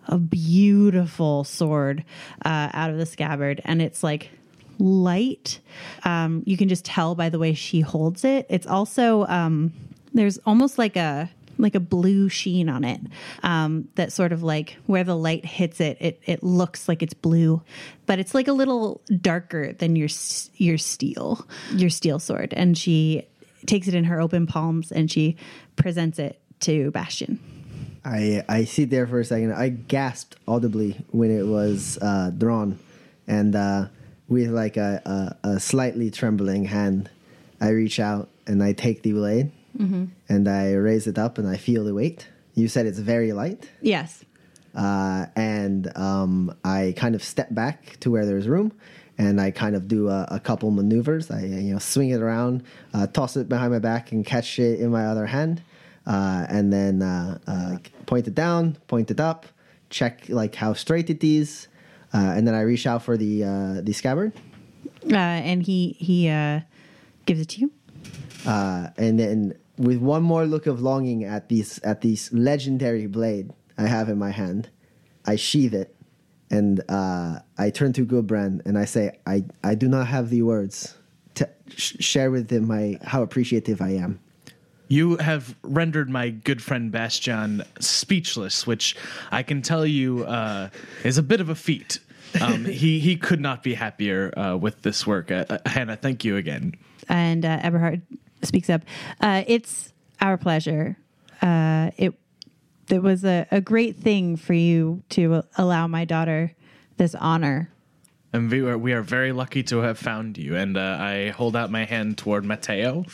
a 0.07 0.19
beautiful 0.19 1.45
sword, 1.45 2.05
uh, 2.45 2.71
out 2.73 2.90
of 2.90 2.99
the 2.99 3.07
scabbard, 3.07 3.61
and 3.64 3.81
it's 3.81 4.03
like 4.03 4.31
light. 4.79 5.61
Um, 6.05 6.43
you 6.47 6.57
can 6.57 6.69
just 6.69 6.85
tell 6.85 7.14
by 7.14 7.29
the 7.29 7.38
way 7.38 7.55
she 7.55 7.81
holds 7.81 8.25
it. 8.25 8.47
It's 8.49 8.67
also 8.67 9.27
um, 9.27 9.73
there's 10.12 10.38
almost 10.47 10.79
like 10.79 10.97
a 10.97 11.31
like 11.57 11.75
a 11.75 11.81
blue 11.81 12.29
sheen 12.29 12.69
on 12.69 12.83
it 12.83 13.01
um, 13.45 13.88
that 13.95 14.12
sort 14.12 14.33
of 14.33 14.43
like 14.43 14.77
where 14.87 15.05
the 15.05 15.17
light 15.17 15.45
hits 15.45 15.81
it, 15.81 15.97
it 16.01 16.21
it 16.27 16.43
looks 16.43 16.88
like 16.88 17.03
it's 17.03 17.14
blue, 17.14 17.62
but 18.07 18.19
it's 18.19 18.35
like 18.35 18.49
a 18.49 18.53
little 18.53 19.01
darker 19.21 19.73
than 19.73 19.96
your 19.96 20.09
your 20.57 20.79
steel 20.79 21.46
your 21.73 21.90
steel 21.90 22.19
sword. 22.19 22.52
And 22.57 22.77
she 22.77 23.27
takes 23.67 23.88
it 23.88 23.94
in 23.94 24.05
her 24.05 24.21
open 24.21 24.46
palms 24.46 24.92
and 24.92 25.11
she 25.11 25.37
presents 25.77 26.19
it 26.19 26.40
to 26.61 26.90
Bastian. 26.90 27.54
I 28.05 28.44
I 28.48 28.65
sit 28.65 28.90
there 28.90 29.07
for 29.07 29.21
a 29.21 29.25
second. 29.25 29.52
I 29.52 29.69
gasped 29.71 30.37
audibly 30.46 31.05
when 31.11 31.31
it 31.31 31.46
was 31.46 31.98
uh, 32.02 32.31
drawn. 32.37 32.79
and 33.27 33.55
uh, 33.57 33.87
with 34.29 34.50
like 34.50 34.77
a, 34.77 35.37
a, 35.44 35.48
a 35.50 35.61
slightly 35.61 36.11
trembling 36.11 36.65
hand, 36.67 37.11
I 37.61 37.69
reach 37.71 38.00
out 38.00 38.29
and 38.46 38.63
I 38.63 38.73
take 38.73 39.02
the 39.02 39.13
blade 39.13 39.50
and 40.29 40.48
I 40.48 40.73
raise 40.75 41.07
it 41.07 41.19
up 41.19 41.37
and 41.38 41.48
I 41.48 41.57
feel 41.57 41.85
the 41.85 41.92
weight. 41.94 42.29
You 42.55 42.69
said 42.69 42.87
it's 42.87 43.00
very 43.00 43.33
light, 43.33 43.69
Yes. 43.83 44.25
uh, 44.77 45.27
and 45.35 45.90
um, 45.96 46.55
I 46.65 46.94
kind 46.96 47.15
of 47.17 47.25
step 47.25 47.48
back 47.52 47.98
to 48.00 48.11
where 48.11 48.25
there's 48.25 48.46
room. 48.48 48.73
And 49.19 49.40
I 49.40 49.50
kind 49.50 49.75
of 49.77 49.87
do 49.88 50.09
a, 50.09 50.27
a 50.31 50.40
couple 50.40 50.71
maneuvers. 50.71 51.31
I 51.31 51.40
you 51.42 51.73
know 51.73 51.79
swing 51.81 52.11
it 52.11 52.21
around, 52.21 52.63
uh, 52.92 53.07
toss 53.09 53.37
it 53.37 53.48
behind 53.48 53.73
my 53.73 53.79
back, 53.81 54.11
and 54.13 54.25
catch 54.27 54.59
it 54.59 54.81
in 54.81 54.90
my 54.90 55.07
other 55.07 55.27
hand, 55.27 55.63
uh, 56.07 56.46
and 56.48 56.73
then 56.73 57.02
uh, 57.02 57.38
uh, 57.46 57.77
point 58.07 58.27
it 58.29 58.35
down, 58.35 58.77
point 58.88 59.11
it 59.11 59.21
up, 59.21 59.46
check 59.90 60.29
like 60.29 60.55
how 60.55 60.73
straight 60.75 61.11
it 61.11 61.23
is, 61.25 61.69
uh, 62.13 62.19
and 62.37 62.46
then 62.46 62.55
I 62.55 62.61
reach 62.63 62.87
out 62.87 63.02
for 63.02 63.17
the 63.17 63.44
uh, 63.44 63.81
the 63.83 63.92
scabbard, 63.92 64.33
Uh, 65.11 65.17
and 65.17 65.63
he 65.63 65.96
he 65.98 66.29
uh, 66.29 66.61
gives 67.27 67.40
it 67.40 67.48
to 67.50 67.61
you. 67.61 67.71
uh, 68.46 68.88
and 68.96 69.19
then 69.19 69.55
with 69.77 69.98
one 69.98 70.23
more 70.23 70.46
look 70.46 70.67
of 70.67 70.81
longing 70.81 71.25
at 71.25 71.48
these 71.48 71.79
at 71.83 72.00
this 72.00 72.33
legendary 72.33 73.07
blade 73.07 73.52
I 73.77 73.87
have 73.87 74.09
in 74.09 74.19
my 74.19 74.31
hand, 74.31 74.69
I 75.27 75.37
sheathe 75.37 75.75
it, 75.75 75.94
and 76.50 76.83
uh, 76.88 77.40
I 77.59 77.71
turn 77.71 77.92
to 77.94 78.07
Gudbrand 78.07 78.63
and 78.67 78.79
I 78.79 78.85
say, 78.85 79.19
I, 79.27 79.44
I 79.65 79.75
do 79.75 79.88
not 79.88 80.07
have 80.07 80.31
the 80.31 80.42
words 80.42 80.94
to 81.35 81.48
sh- 81.75 81.96
share 81.98 82.31
with 82.31 82.50
him 82.50 82.69
my 82.69 82.98
how 83.02 83.23
appreciative 83.23 83.81
I 83.83 83.90
am. 83.98 84.21
You 84.88 85.16
have 85.16 85.54
rendered 85.62 86.10
my 86.10 86.30
good 86.30 86.62
friend 86.62 86.92
Bastian 86.92 87.62
speechless, 87.80 88.66
which 88.66 88.96
I 89.30 89.42
can 89.42 89.62
tell 89.62 89.87
you 89.87 90.24
uh, 90.24 90.68
is 91.04 91.18
a 91.18 91.22
bit 91.22 91.40
of 91.40 91.48
a 91.48 91.54
feat. 91.54 92.00
Um, 92.40 92.64
he 92.64 93.00
he 93.00 93.16
could 93.16 93.40
not 93.40 93.62
be 93.62 93.74
happier 93.74 94.37
uh, 94.38 94.56
with 94.56 94.82
this 94.82 95.06
work. 95.06 95.30
Uh, 95.30 95.44
uh, 95.48 95.58
Hannah, 95.66 95.96
thank 95.96 96.24
you 96.24 96.37
again. 96.37 96.74
And 97.08 97.44
uh, 97.44 97.60
Eberhard 97.62 98.02
speaks 98.42 98.68
up. 98.68 98.82
Uh, 99.20 99.44
it's 99.46 99.92
our 100.20 100.37
pleasure. 100.37 100.96
Uh, 101.40 101.90
it 101.96 102.14
it 102.90 103.02
was 103.02 103.24
a, 103.24 103.46
a 103.50 103.60
great 103.60 103.96
thing 103.96 104.37
for 104.37 104.54
you 104.54 105.02
to 105.10 105.42
allow 105.56 105.87
my 105.87 106.04
daughter 106.04 106.52
this 106.96 107.14
honor. 107.14 107.70
And 108.32 108.50
we 108.50 108.60
are, 108.62 108.76
we 108.76 108.92
are 108.92 109.02
very 109.02 109.32
lucky 109.32 109.62
to 109.64 109.78
have 109.78 109.98
found 109.98 110.38
you. 110.38 110.56
And 110.56 110.76
uh, 110.76 110.98
I 111.00 111.28
hold 111.30 111.54
out 111.54 111.70
my 111.70 111.85
hand 111.85 112.18
toward 112.18 112.44
Mateo. 112.44 113.04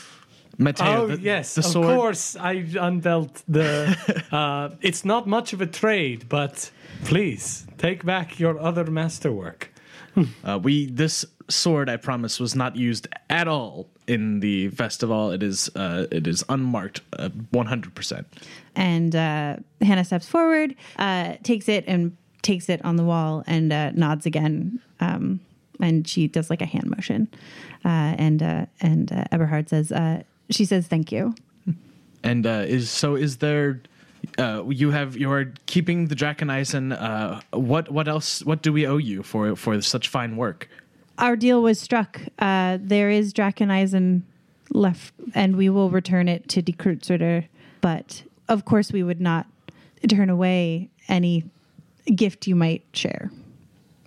Mateo, 0.61 1.03
Oh 1.03 1.07
the, 1.07 1.19
yes, 1.19 1.55
the 1.55 1.59
of 1.59 1.65
sword. 1.65 1.97
course. 1.97 2.35
I 2.35 2.57
unbelt 2.63 3.43
the. 3.47 4.23
uh, 4.31 4.69
it's 4.81 5.03
not 5.03 5.27
much 5.27 5.53
of 5.53 5.61
a 5.61 5.65
trade, 5.65 6.29
but 6.29 6.71
please 7.03 7.65
take 7.77 8.05
back 8.05 8.39
your 8.39 8.59
other 8.59 8.85
masterwork. 8.85 9.69
Uh, 10.43 10.59
we 10.61 10.87
this 10.87 11.23
sword, 11.47 11.89
I 11.89 11.95
promise, 11.95 12.37
was 12.37 12.53
not 12.53 12.75
used 12.75 13.07
at 13.29 13.47
all 13.47 13.87
in 14.07 14.41
the 14.41 14.67
festival. 14.67 15.31
It 15.31 15.41
is 15.41 15.69
uh, 15.73 16.07
it 16.11 16.27
is 16.27 16.43
unmarked, 16.49 16.99
one 17.51 17.65
hundred 17.65 17.95
percent. 17.95 18.27
And 18.75 19.15
uh, 19.15 19.55
Hannah 19.79 20.03
steps 20.03 20.27
forward, 20.27 20.75
uh, 20.97 21.35
takes 21.43 21.69
it, 21.69 21.85
and 21.87 22.17
takes 22.41 22.67
it 22.67 22.83
on 22.83 22.97
the 22.97 23.05
wall, 23.05 23.45
and 23.47 23.71
uh, 23.71 23.91
nods 23.91 24.25
again. 24.25 24.81
Um, 24.99 25.39
and 25.79 26.07
she 26.07 26.27
does 26.27 26.49
like 26.49 26.61
a 26.61 26.65
hand 26.65 26.89
motion. 26.89 27.27
Uh, 27.85 28.15
and 28.17 28.43
uh, 28.43 28.65
and 28.81 29.11
uh, 29.11 29.23
Eberhard 29.31 29.69
says, 29.69 29.91
uh, 29.91 30.23
she 30.53 30.65
says, 30.65 30.87
"Thank 30.87 31.11
you." 31.11 31.35
And 32.23 32.45
uh, 32.45 32.65
is 32.67 32.89
so 32.89 33.15
is 33.15 33.37
there? 33.37 33.81
Uh, 34.37 34.63
you 34.69 34.91
have 34.91 35.17
you 35.17 35.31
are 35.31 35.51
keeping 35.65 36.07
the 36.07 36.15
Dracheneisen. 36.15 36.93
Uh, 36.93 37.41
what 37.51 37.91
what 37.91 38.07
else? 38.07 38.45
What 38.45 38.61
do 38.61 38.71
we 38.71 38.85
owe 38.85 38.97
you 38.97 39.23
for 39.23 39.55
for 39.55 39.81
such 39.81 40.07
fine 40.07 40.37
work? 40.37 40.69
Our 41.17 41.35
deal 41.35 41.61
was 41.61 41.79
struck. 41.79 42.21
Uh, 42.39 42.77
there 42.81 43.09
is 43.09 43.33
Dracheneisen 43.33 44.21
left, 44.69 45.13
and 45.33 45.55
we 45.55 45.69
will 45.69 45.89
return 45.89 46.27
it 46.27 46.47
to 46.49 46.61
Die 46.61 46.73
Kreuzritter. 46.73 47.45
But 47.81 48.23
of 48.47 48.65
course, 48.65 48.91
we 48.91 49.03
would 49.03 49.21
not 49.21 49.47
turn 50.07 50.29
away 50.29 50.89
any 51.07 51.43
gift 52.15 52.47
you 52.47 52.55
might 52.55 52.83
share. 52.93 53.31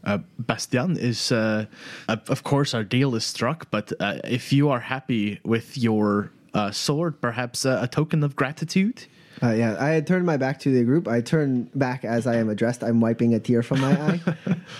Uh, 0.05 0.18
Bastian 0.38 0.99
is, 0.99 1.32
uh, 1.32 1.64
of 2.09 2.28
of 2.28 2.45
course, 2.45 2.74
our 2.74 2.84
deal 2.84 3.14
is 3.14 3.24
struck. 3.24 3.70
But 3.70 3.92
uh, 4.01 4.18
if 4.24 4.53
you 4.53 4.68
are 4.70 4.80
happy 4.80 5.40
with 5.45 5.78
your 5.78 6.30
uh, 6.55 6.70
sword, 6.70 7.20
perhaps 7.20 7.66
uh, 7.66 7.80
a 7.82 7.88
token 7.88 8.22
of 8.22 8.36
gratitude. 8.36 9.07
Uh, 9.42 9.50
yeah, 9.50 9.76
I 9.80 9.88
had 9.88 10.07
turned 10.07 10.24
my 10.24 10.36
back 10.36 10.61
to 10.61 10.70
the 10.70 10.84
group. 10.84 11.09
I 11.09 11.20
turn 11.20 11.64
back 11.74 12.05
as 12.05 12.26
I 12.26 12.36
am 12.36 12.48
addressed. 12.48 12.84
I'm 12.84 13.00
wiping 13.00 13.34
a 13.34 13.40
tear 13.40 13.62
from 13.62 13.80
my 13.80 13.92
eye, 14.09 14.20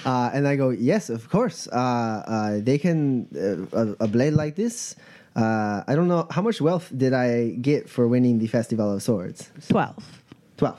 uh, 0.07 0.31
and 0.33 0.47
I 0.47 0.57
go, 0.57 0.70
"Yes, 0.70 1.11
of 1.11 1.29
course. 1.29 1.66
Uh, 1.68 1.75
uh, 1.75 2.61
they 2.62 2.79
can 2.79 3.27
uh, 3.35 3.66
a, 4.01 4.05
a 4.05 4.07
blade 4.07 4.35
like 4.35 4.55
this. 4.55 4.95
Uh, 5.35 5.83
I 5.87 5.97
don't 5.97 6.07
know 6.07 6.29
how 6.31 6.43
much 6.43 6.61
wealth 6.61 6.93
did 6.97 7.12
I 7.12 7.51
get 7.51 7.91
for 7.91 8.07
winning 8.07 8.39
the 8.39 8.47
Festival 8.47 8.95
of 8.95 9.03
Swords. 9.03 9.51
Twelve. 9.68 10.22
Twelve. 10.57 10.79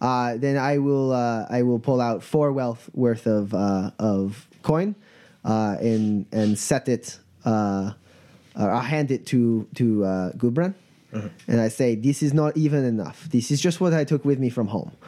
Uh, 0.00 0.36
then 0.36 0.56
I 0.56 0.78
will 0.78 1.12
uh, 1.12 1.46
I 1.50 1.62
will 1.62 1.80
pull 1.80 2.00
out 2.00 2.22
four 2.22 2.52
wealth 2.52 2.88
worth 2.94 3.26
of 3.26 3.52
uh, 3.52 3.90
of 3.98 4.46
coin, 4.62 4.94
uh, 5.44 5.76
and 5.80 6.26
and 6.30 6.56
set 6.56 6.88
it. 6.88 7.18
Uh, 8.58 8.66
I'll 8.66 8.80
hand 8.80 9.10
it 9.10 9.26
to 9.26 9.66
to 9.74 10.04
uh, 10.04 10.32
Gudbrand, 10.32 10.74
and 11.48 11.60
I 11.60 11.68
say, 11.68 11.94
"This 11.94 12.22
is 12.22 12.32
not 12.32 12.56
even 12.56 12.84
enough. 12.84 13.28
This 13.30 13.50
is 13.50 13.60
just 13.60 13.80
what 13.80 13.92
I 13.92 14.04
took 14.04 14.24
with 14.24 14.38
me 14.38 14.50
from 14.50 14.68
home." 14.68 14.92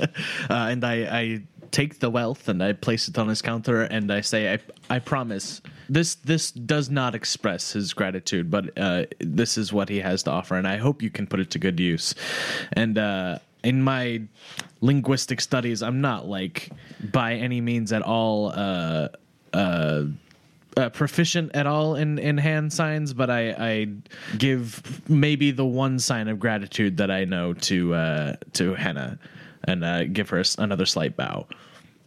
Uh, 0.00 0.68
and 0.70 0.84
I, 0.84 0.94
I 0.94 1.42
take 1.70 1.98
the 2.00 2.10
wealth 2.10 2.48
and 2.48 2.62
I 2.62 2.72
place 2.72 3.08
it 3.08 3.18
on 3.18 3.28
his 3.28 3.42
counter 3.42 3.82
and 3.82 4.12
I 4.12 4.20
say, 4.20 4.54
I, 4.54 4.58
I 4.94 4.98
promise 4.98 5.60
this 5.88 6.16
this 6.16 6.50
does 6.52 6.90
not 6.90 7.14
express 7.14 7.72
his 7.72 7.92
gratitude, 7.92 8.50
but 8.50 8.76
uh, 8.78 9.04
this 9.20 9.58
is 9.58 9.72
what 9.72 9.88
he 9.88 10.00
has 10.00 10.22
to 10.24 10.30
offer, 10.30 10.56
and 10.56 10.68
I 10.68 10.76
hope 10.76 11.02
you 11.02 11.10
can 11.10 11.26
put 11.26 11.40
it 11.40 11.50
to 11.52 11.58
good 11.58 11.80
use. 11.80 12.14
And 12.72 12.98
uh, 12.98 13.38
in 13.64 13.82
my 13.82 14.22
linguistic 14.80 15.40
studies, 15.40 15.82
I'm 15.82 16.00
not 16.00 16.28
like 16.28 16.70
by 17.12 17.34
any 17.34 17.60
means 17.60 17.92
at 17.92 18.02
all. 18.02 18.52
Uh, 18.54 19.08
uh, 19.54 20.04
uh, 20.78 20.88
proficient 20.90 21.50
at 21.54 21.66
all 21.66 21.96
in, 21.96 22.18
in 22.18 22.38
hand 22.38 22.72
signs, 22.72 23.12
but 23.12 23.30
I, 23.30 23.50
I 23.50 23.86
give 24.38 25.02
maybe 25.08 25.50
the 25.50 25.64
one 25.64 25.98
sign 25.98 26.28
of 26.28 26.38
gratitude 26.38 26.98
that 26.98 27.10
I 27.10 27.24
know 27.24 27.52
to 27.52 27.94
uh, 27.94 28.36
to 28.54 28.74
Hannah, 28.74 29.18
and 29.64 29.84
uh, 29.84 30.04
give 30.04 30.30
her 30.30 30.42
another 30.58 30.86
slight 30.86 31.16
bow. 31.16 31.46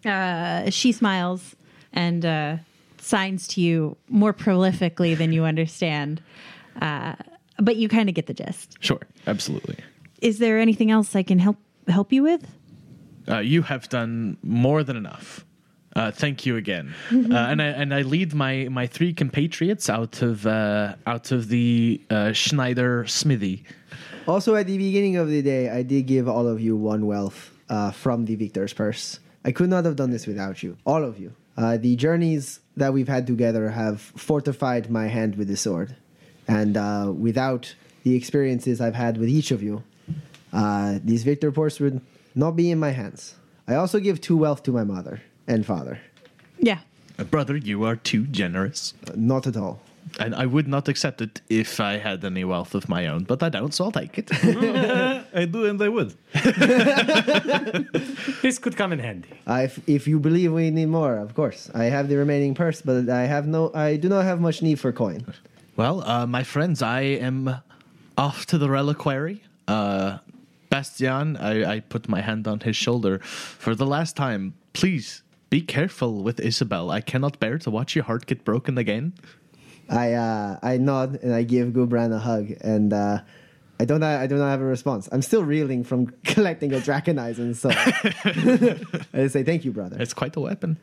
Uh, 0.05 0.69
she 0.69 0.91
smiles 0.91 1.55
and 1.93 2.25
uh, 2.25 2.57
signs 2.97 3.47
to 3.49 3.61
you 3.61 3.97
more 4.07 4.33
prolifically 4.33 5.17
than 5.17 5.33
you 5.33 5.43
understand, 5.43 6.21
uh, 6.81 7.15
but 7.57 7.75
you 7.75 7.89
kind 7.89 8.07
of 8.07 8.15
get 8.15 8.27
the 8.27 8.33
gist. 8.33 8.77
Sure, 8.79 9.01
absolutely. 9.27 9.75
Is 10.21 10.39
there 10.39 10.59
anything 10.59 10.91
else 10.91 11.15
I 11.15 11.23
can 11.23 11.39
help 11.39 11.57
help 11.87 12.13
you 12.13 12.23
with? 12.23 12.47
Uh, 13.27 13.39
you 13.39 13.63
have 13.63 13.89
done 13.89 14.37
more 14.41 14.83
than 14.83 14.95
enough. 14.95 15.45
Uh, 15.93 16.09
thank 16.09 16.45
you 16.45 16.55
again, 16.55 16.93
uh, 17.11 17.15
and 17.35 17.61
I 17.61 17.65
and 17.65 17.93
I 17.93 18.01
lead 18.03 18.33
my, 18.33 18.69
my 18.69 18.87
three 18.87 19.13
compatriots 19.13 19.89
out 19.89 20.21
of 20.21 20.47
uh, 20.47 20.95
out 21.05 21.31
of 21.31 21.49
the 21.49 22.01
uh, 22.09 22.31
Schneider 22.31 23.05
smithy. 23.07 23.65
Also, 24.25 24.55
at 24.55 24.67
the 24.67 24.77
beginning 24.77 25.17
of 25.17 25.27
the 25.27 25.41
day, 25.41 25.69
I 25.69 25.83
did 25.83 26.03
give 26.03 26.29
all 26.29 26.47
of 26.47 26.61
you 26.61 26.77
one 26.77 27.07
wealth 27.07 27.51
uh, 27.69 27.91
from 27.91 28.25
the 28.25 28.35
victor's 28.35 28.71
purse. 28.71 29.19
I 29.43 29.51
could 29.51 29.69
not 29.69 29.83
have 29.83 29.97
done 29.97 30.11
this 30.11 30.27
without 30.27 30.63
you, 30.63 30.77
all 30.85 31.03
of 31.03 31.19
you. 31.19 31.33
Uh, 31.57 31.75
the 31.75 31.97
journeys 31.97 32.61
that 32.77 32.93
we've 32.93 33.07
had 33.09 33.27
together 33.27 33.69
have 33.69 33.99
fortified 33.99 34.89
my 34.89 35.07
hand 35.07 35.35
with 35.35 35.49
the 35.49 35.57
sword, 35.57 35.95
and 36.47 36.77
uh, 36.77 37.11
without 37.13 37.75
the 38.03 38.15
experiences 38.15 38.79
I've 38.79 38.95
had 38.95 39.17
with 39.17 39.27
each 39.27 39.51
of 39.51 39.61
you, 39.61 39.83
uh, 40.53 40.99
these 41.03 41.23
victor 41.23 41.51
purse 41.51 41.81
would 41.81 41.99
not 42.33 42.55
be 42.55 42.71
in 42.71 42.79
my 42.79 42.91
hands. 42.91 43.35
I 43.67 43.75
also 43.75 43.99
give 43.99 44.21
two 44.21 44.37
wealth 44.37 44.63
to 44.63 44.71
my 44.71 44.85
mother 44.85 45.21
and 45.47 45.65
father. 45.65 45.99
Yeah. 46.59 46.79
Uh, 47.17 47.23
brother, 47.23 47.57
you 47.57 47.83
are 47.83 47.95
too 47.95 48.25
generous. 48.27 48.93
Uh, 49.07 49.13
not 49.15 49.47
at 49.47 49.57
all. 49.57 49.81
And 50.19 50.35
I 50.35 50.45
would 50.45 50.67
not 50.67 50.89
accept 50.89 51.21
it 51.21 51.41
if 51.47 51.79
I 51.79 51.97
had 51.97 52.25
any 52.25 52.43
wealth 52.43 52.75
of 52.75 52.89
my 52.89 53.07
own, 53.07 53.23
but 53.23 53.41
I 53.43 53.49
don't, 53.49 53.73
so 53.73 53.85
I'll 53.85 53.91
take 53.91 54.17
it. 54.17 54.29
I 55.33 55.45
do 55.45 55.65
and 55.65 55.81
I 55.81 55.89
would. 55.89 56.13
This 58.41 58.59
could 58.59 58.75
come 58.75 58.91
in 58.91 58.99
handy. 58.99 59.29
If, 59.47 59.79
if 59.87 60.07
you 60.07 60.19
believe 60.19 60.51
we 60.51 60.69
need 60.71 60.87
more, 60.87 61.17
of 61.17 61.33
course. 61.35 61.69
I 61.73 61.85
have 61.85 62.09
the 62.09 62.17
remaining 62.17 62.55
purse, 62.55 62.81
but 62.81 63.09
I 63.09 63.25
have 63.25 63.47
no. 63.47 63.71
I 63.73 63.95
do 63.97 64.09
not 64.09 64.25
have 64.25 64.41
much 64.41 64.61
need 64.61 64.79
for 64.79 64.91
coin. 64.91 65.25
well, 65.77 66.01
uh, 66.03 66.25
my 66.25 66.43
friends, 66.43 66.81
I 66.81 67.01
am 67.01 67.55
off 68.17 68.45
to 68.47 68.57
the 68.57 68.69
reliquary. 68.69 69.43
Uh, 69.67 70.17
Bastian, 70.69 71.37
I, 71.37 71.75
I 71.75 71.79
put 71.81 72.09
my 72.09 72.21
hand 72.21 72.47
on 72.47 72.61
his 72.61 72.75
shoulder. 72.75 73.19
For 73.19 73.75
the 73.75 73.85
last 73.85 74.15
time, 74.15 74.55
please 74.73 75.21
be 75.51 75.61
careful 75.61 76.23
with 76.23 76.39
Isabel. 76.39 76.89
I 76.89 77.01
cannot 77.01 77.39
bear 77.39 77.59
to 77.59 77.69
watch 77.69 77.93
your 77.93 78.05
heart 78.05 78.25
get 78.25 78.43
broken 78.43 78.79
again. 78.79 79.13
I 79.89 80.13
uh, 80.13 80.57
I 80.63 80.77
nod 80.77 81.19
and 81.21 81.35
I 81.35 81.43
give 81.43 81.67
Gudbrand 81.73 82.15
a 82.15 82.17
hug, 82.17 82.51
and 82.61 82.93
uh, 82.93 83.19
I 83.79 83.85
don't. 83.85 84.01
I 84.01 84.25
do 84.25 84.37
not 84.37 84.49
have 84.49 84.61
a 84.61 84.65
response. 84.65 85.09
I'm 85.11 85.21
still 85.21 85.43
reeling 85.43 85.83
from 85.83 86.07
collecting 86.23 86.73
a 86.73 86.77
Dracheneisen 86.77 87.55
so 87.55 87.69
I 89.13 89.27
say 89.27 89.43
thank 89.43 89.65
you, 89.65 89.71
brother. 89.71 89.97
It's 89.99 90.13
quite 90.13 90.35
a 90.37 90.39
weapon. 90.39 90.77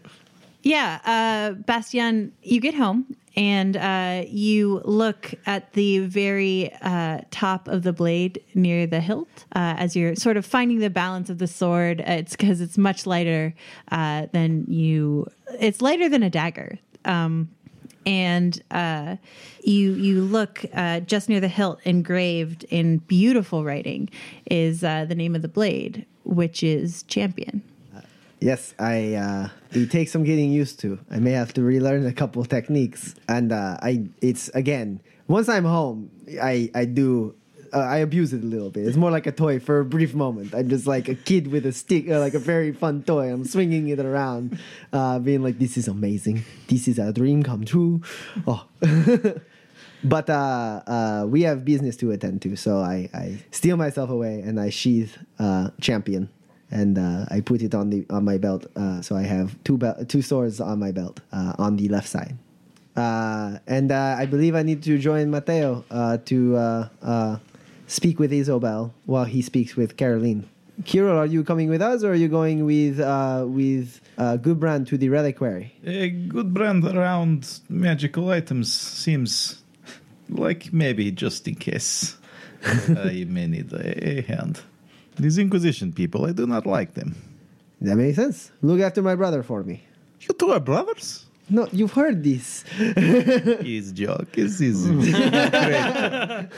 Yeah, 0.63 0.99
uh, 1.05 1.53
Bastian, 1.53 2.33
you 2.43 2.61
get 2.61 2.75
home 2.75 3.17
and 3.37 3.77
uh, 3.77 4.25
you 4.27 4.83
look 4.85 5.33
at 5.47 5.73
the 5.75 6.01
very 6.01 6.73
uh, 6.83 7.21
top 7.31 7.69
of 7.69 7.85
the 7.85 7.93
blade 7.93 8.43
near 8.55 8.87
the 8.87 9.01
hilt 9.01 9.29
uh, 9.55 9.77
as 9.79 9.95
you're 9.95 10.17
sort 10.17 10.37
of 10.37 10.45
finding 10.45 10.81
the 10.81 10.91
balance 10.91 11.31
of 11.31 11.39
the 11.39 11.47
sword. 11.47 12.01
Uh, 12.01 12.15
It's 12.15 12.35
because 12.35 12.61
it's 12.61 12.77
much 12.77 13.07
lighter 13.07 13.55
uh, 13.93 14.27
than 14.33 14.65
you. 14.67 15.29
It's 15.61 15.81
lighter 15.81 16.09
than 16.09 16.25
a 16.25 16.31
dagger. 16.31 16.79
Um, 17.05 17.49
and 18.05 18.61
uh, 18.71 19.17
you 19.63 19.93
you 19.93 20.23
look 20.23 20.65
uh, 20.75 21.01
just 21.01 21.29
near 21.29 21.41
the 21.41 21.49
hilt, 21.49 21.79
engraved 21.85 22.65
in 22.65 22.99
beautiful 22.99 23.65
writing, 23.65 24.09
is 24.51 24.83
uh, 24.83 25.05
the 25.05 25.15
name 25.15 25.37
of 25.37 25.43
the 25.43 25.49
blade, 25.49 26.07
which 26.25 26.63
is 26.63 27.03
champion. 27.05 27.63
Yes, 28.41 28.75
I. 28.79 29.15
Uh, 29.15 29.49
it 29.73 29.91
takes 29.91 30.13
some 30.13 30.25
getting 30.25 30.53
used 30.53 30.81
to. 30.81 30.99
I 31.11 31.19
may 31.19 31.33
have 31.33 31.53
to 31.55 31.63
relearn 31.63 32.07
a 32.07 32.13
couple 32.13 32.45
techniques, 32.45 33.15
and 33.29 33.53
uh, 33.53 33.79
I. 33.83 34.09
It's 34.21 34.49
again. 34.51 35.01
Once 35.27 35.49
I'm 35.49 35.65
home, 35.65 36.11
I 36.41 36.71
I 36.75 36.85
do. 36.85 37.35
Uh, 37.73 37.81
I 37.81 37.99
abuse 37.99 38.33
it 38.33 38.43
a 38.43 38.47
little 38.47 38.71
bit. 38.71 38.87
It's 38.87 38.97
more 38.97 39.11
like 39.11 39.27
a 39.27 39.33
toy 39.33 39.59
for 39.59 39.81
a 39.81 39.85
brief 39.85 40.15
moment. 40.15 40.55
I'm 40.55 40.71
just 40.71 40.87
like 40.87 41.09
a 41.09 41.15
kid 41.15 41.49
with 41.49 41.67
a 41.67 41.73
stick, 41.73 42.09
uh, 42.09 42.19
like 42.19 42.33
a 42.33 42.39
very 42.39 42.73
fun 42.73 43.03
toy. 43.03 43.31
I'm 43.31 43.45
swinging 43.45 43.89
it 43.89 43.99
around, 44.01 44.59
uh, 44.93 45.19
being 45.19 45.43
like, 45.43 45.59
"This 45.59 45.77
is 45.77 45.89
amazing. 45.89 46.45
This 46.69 46.89
is 46.89 46.99
a 46.99 47.13
dream 47.13 47.43
come 47.43 47.65
true." 47.65 48.01
Oh. 48.47 48.67
But 50.05 50.31
uh, 50.31 50.83
uh, 50.87 51.27
we 51.29 51.43
have 51.43 51.65
business 51.65 51.97
to 51.97 52.13
attend 52.13 52.43
to, 52.43 52.55
so 52.57 52.79
I, 52.79 53.11
I 53.13 53.39
steal 53.51 53.77
myself 53.77 54.11
away 54.11 54.41
and 54.41 54.61
I 54.61 54.71
sheath 54.71 55.19
uh, 55.41 55.71
champion, 55.81 56.29
and 56.71 56.99
uh, 56.99 57.25
I 57.31 57.41
put 57.41 57.63
it 57.63 57.75
on 57.75 57.91
the 57.91 58.07
on 58.11 58.25
my 58.25 58.39
belt. 58.39 58.67
Uh, 58.77 59.01
so 59.01 59.17
I 59.17 59.23
have 59.23 59.57
two 59.65 59.79
bel- 59.79 60.05
two 60.07 60.23
swords 60.23 60.61
on 60.61 60.79
my 60.79 60.93
belt 60.93 61.21
uh, 61.33 61.55
on 61.59 61.77
the 61.77 61.89
left 61.89 62.09
side, 62.09 62.37
uh, 62.97 63.59
and 63.67 63.91
uh, 63.93 64.17
I 64.19 64.27
believe 64.27 64.55
I 64.55 64.63
need 64.63 64.83
to 64.85 64.99
join 64.99 65.31
Mateo 65.31 65.85
uh, 65.91 66.19
to 66.27 66.57
uh, 66.57 66.89
uh, 67.03 67.37
speak 67.87 68.19
with 68.19 68.33
Isabel 68.33 68.93
while 69.07 69.25
he 69.25 69.43
speaks 69.43 69.77
with 69.77 69.97
Caroline. 69.97 70.49
Kirill, 70.85 71.17
are 71.19 71.27
you 71.27 71.43
coming 71.43 71.69
with 71.69 71.83
us, 71.83 72.05
or 72.05 72.13
are 72.13 72.15
you 72.15 72.29
going 72.29 72.65
with 72.65 73.01
uh, 73.01 73.45
with 73.49 74.01
uh, 74.17 74.37
Gudbrand 74.41 74.87
to 74.89 74.97
the 74.97 75.09
reliquary? 75.09 75.75
A 75.85 76.11
good 76.11 76.55
brand 76.55 76.85
around 76.85 77.61
magical 77.69 78.31
items 78.31 78.73
seems 78.73 79.63
like 80.29 80.73
maybe 80.73 81.11
just 81.11 81.49
in 81.49 81.57
case 81.57 82.17
I 82.65 83.25
may 83.29 83.47
need 83.49 83.73
a 83.73 84.23
hand. 84.23 84.61
These 85.19 85.39
Inquisition 85.39 85.93
people, 85.93 86.27
I 86.27 86.33
do 86.33 86.47
not 86.47 86.67
like 86.67 86.95
them. 86.95 87.15
That 87.81 87.97
makes 87.97 88.17
sense. 88.17 88.53
Look 88.63 88.81
after 88.81 89.03
my 89.03 89.15
brother 89.15 89.43
for 89.43 89.63
me. 89.63 89.83
You 90.21 90.35
two 90.35 90.51
are 90.53 90.61
brothers? 90.61 91.27
No, 91.51 91.67
you've 91.73 91.93
heard 91.93 92.23
this. 92.23 92.63
He's 93.63 93.93
joke. 93.93 94.33
This 94.33 94.61
is 94.61 94.87
great. 94.87 96.49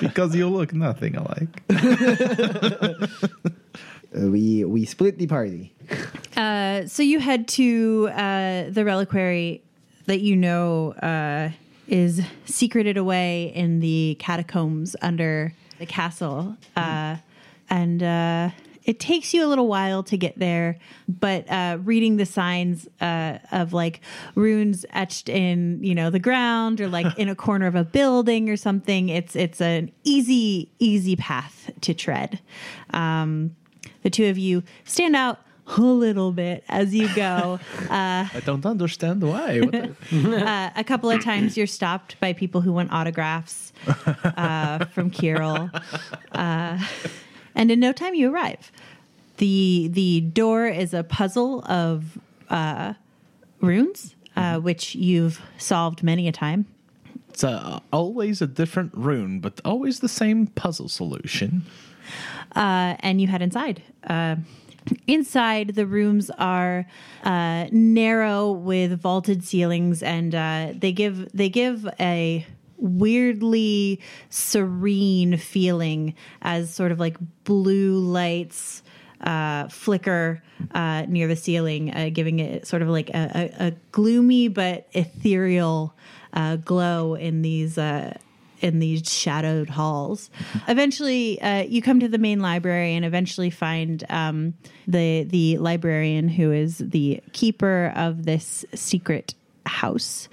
because 0.00 0.34
you 0.34 0.48
look 0.48 0.72
nothing 0.72 1.16
alike. 1.16 1.62
Uh, 1.68 3.06
we 4.30 4.64
we 4.64 4.86
split 4.86 5.18
the 5.18 5.26
party. 5.26 5.74
Uh, 6.36 6.86
so 6.86 7.02
you 7.02 7.20
head 7.20 7.48
to 7.48 8.08
uh, 8.12 8.70
the 8.70 8.84
reliquary 8.84 9.62
that 10.06 10.20
you 10.20 10.36
know 10.36 10.92
uh, 11.02 11.50
is 11.86 12.22
secreted 12.46 12.96
away 12.96 13.52
in 13.54 13.80
the 13.80 14.16
catacombs 14.18 14.96
under 15.02 15.52
the 15.78 15.86
castle, 15.86 16.56
uh, 16.76 17.16
and 17.70 18.02
uh, 18.02 18.50
it 18.88 18.98
takes 18.98 19.34
you 19.34 19.44
a 19.44 19.48
little 19.48 19.68
while 19.68 20.02
to 20.04 20.16
get 20.16 20.38
there. 20.38 20.78
But 21.08 21.50
uh, 21.50 21.76
reading 21.84 22.16
the 22.16 22.24
signs 22.24 22.88
uh, 23.02 23.38
of 23.52 23.74
like 23.74 24.00
runes 24.34 24.86
etched 24.94 25.28
in, 25.28 25.84
you 25.84 25.94
know, 25.94 26.08
the 26.08 26.18
ground 26.18 26.80
or 26.80 26.88
like 26.88 27.18
in 27.18 27.28
a 27.28 27.34
corner 27.34 27.66
of 27.66 27.74
a 27.74 27.84
building 27.84 28.48
or 28.48 28.56
something, 28.56 29.10
it's 29.10 29.36
it's 29.36 29.60
an 29.60 29.92
easy 30.04 30.70
easy 30.78 31.16
path 31.16 31.70
to 31.82 31.92
tread. 31.92 32.40
Um, 32.94 33.54
the 34.02 34.10
two 34.10 34.26
of 34.26 34.38
you 34.38 34.62
stand 34.84 35.14
out 35.14 35.40
a 35.76 35.80
little 35.82 36.32
bit 36.32 36.64
as 36.68 36.94
you 36.94 37.14
go. 37.14 37.60
Uh, 37.88 38.28
I 38.34 38.42
don't 38.44 38.66
understand 38.66 39.22
why. 39.22 39.60
Uh, 40.12 40.70
a 40.76 40.84
couple 40.84 41.10
of 41.10 41.22
times 41.22 41.56
you're 41.56 41.66
stopped 41.66 42.18
by 42.20 42.32
people 42.32 42.60
who 42.60 42.72
want 42.72 42.92
autographs 42.92 43.72
uh, 44.24 44.84
from 44.86 45.10
Kirill. 45.10 45.70
And 47.54 47.70
in 47.70 47.80
no 47.80 47.92
time 47.92 48.14
you 48.14 48.32
arrive. 48.32 48.70
The 49.38 49.88
the 49.92 50.20
door 50.20 50.66
is 50.66 50.92
a 50.94 51.04
puzzle 51.04 51.64
of 51.66 52.18
uh, 52.50 52.94
runes, 53.60 54.14
uh, 54.36 54.58
which 54.58 54.94
you've 54.94 55.40
solved 55.58 56.02
many 56.02 56.28
a 56.28 56.32
time. 56.32 56.66
it's 57.30 57.44
uh, 57.44 57.78
always 57.92 58.42
a 58.42 58.46
different 58.46 58.92
rune, 58.94 59.40
but 59.40 59.60
always 59.64 60.00
the 60.00 60.08
same 60.08 60.46
puzzle 60.48 60.88
solution. 60.88 61.62
uh, 62.56 62.96
and 63.00 63.20
you 63.20 63.28
head 63.28 63.42
inside. 63.42 63.82
Uh, 64.04 64.36
inside, 65.06 65.74
the 65.74 65.86
rooms 65.86 66.30
are 66.38 66.86
uh, 67.24 67.66
narrow 67.70 68.50
with 68.50 69.00
vaulted 69.00 69.44
ceilings, 69.44 70.02
and 70.02 70.34
uh, 70.34 70.72
they 70.74 70.92
give 70.92 71.30
they 71.32 71.48
give 71.48 71.86
a 72.00 72.44
weirdly 72.78 74.00
serene 74.30 75.36
feeling 75.36 76.14
as 76.42 76.72
sort 76.72 76.92
of 76.92 77.00
like 77.00 77.16
blue 77.44 77.98
lights 77.98 78.82
uh, 79.20 79.68
flicker 79.68 80.42
uh, 80.72 81.04
near 81.08 81.26
the 81.26 81.36
ceiling, 81.36 81.94
uh, 81.94 82.08
giving 82.12 82.38
it 82.38 82.66
sort 82.66 82.82
of 82.82 82.88
like 82.88 83.10
a, 83.10 83.52
a, 83.60 83.66
a 83.66 83.70
gloomy 83.92 84.48
but 84.48 84.86
ethereal 84.92 85.94
uh, 86.32 86.56
glow 86.56 87.14
in 87.14 87.42
these 87.42 87.78
uh, 87.78 88.16
in 88.60 88.80
these 88.80 89.10
shadowed 89.12 89.70
halls. 89.70 90.30
Eventually, 90.68 91.40
uh, 91.40 91.62
you 91.62 91.82
come 91.82 92.00
to 92.00 92.08
the 92.08 92.18
main 92.18 92.40
library 92.40 92.94
and 92.94 93.04
eventually 93.04 93.50
find 93.50 94.04
um, 94.08 94.54
the 94.86 95.24
the 95.24 95.58
librarian 95.58 96.28
who 96.28 96.52
is 96.52 96.78
the 96.78 97.20
keeper 97.32 97.92
of 97.96 98.24
this 98.24 98.64
secret 98.74 99.34
house. 99.66 100.28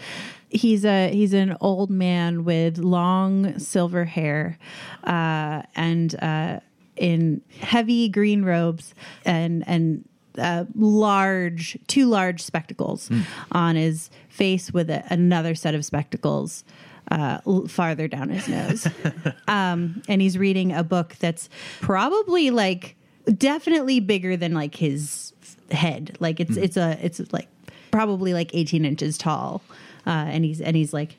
He's 0.56 0.86
a 0.86 1.10
he's 1.10 1.34
an 1.34 1.58
old 1.60 1.90
man 1.90 2.46
with 2.46 2.78
long 2.78 3.60
silver 3.60 4.06
hair 4.06 4.58
uh, 5.04 5.64
and 5.76 6.16
uh, 6.24 6.60
in 6.96 7.42
heavy 7.60 8.10
green 8.10 8.44
robes 8.44 8.94
and 9.26 9.64
and 9.68 10.08
uh, 10.38 10.66
large 10.76 11.78
two 11.88 12.08
large 12.08 12.42
spectacles 12.42 13.10
on 13.52 13.76
his 13.76 14.10
face 14.30 14.72
with 14.72 14.90
a, 14.90 15.04
another 15.10 15.56
set 15.56 15.76
of 15.76 15.86
spectacles 15.86 16.64
uh, 17.12 17.40
farther 17.68 18.08
down 18.08 18.30
his 18.30 18.48
nose. 18.48 18.88
um, 19.48 20.02
and 20.08 20.22
he's 20.22 20.38
reading 20.38 20.74
a 20.74 20.84
book 20.84 21.16
that's 21.20 21.50
probably 21.82 22.50
like 22.50 22.96
definitely 23.38 24.00
bigger 24.00 24.36
than 24.38 24.54
like 24.54 24.76
his 24.76 25.34
head. 25.72 26.18
Like 26.20 26.40
it's 26.40 26.58
it's 26.58 26.78
a 26.78 26.98
it's 27.02 27.22
like 27.32 27.48
probably 27.92 28.34
like 28.34 28.54
18 28.54 28.86
inches 28.86 29.18
tall. 29.18 29.62
Uh, 30.06 30.10
and 30.10 30.46
he's 30.46 30.62
and 30.62 30.76
he's 30.76 30.94
like 30.94 31.16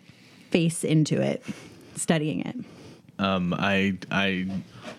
face 0.51 0.85
into 0.85 1.21
it, 1.21 1.43
studying 1.97 2.41
it. 2.41 2.57
Um, 3.19 3.55
I 3.55 3.99
I 4.11 4.47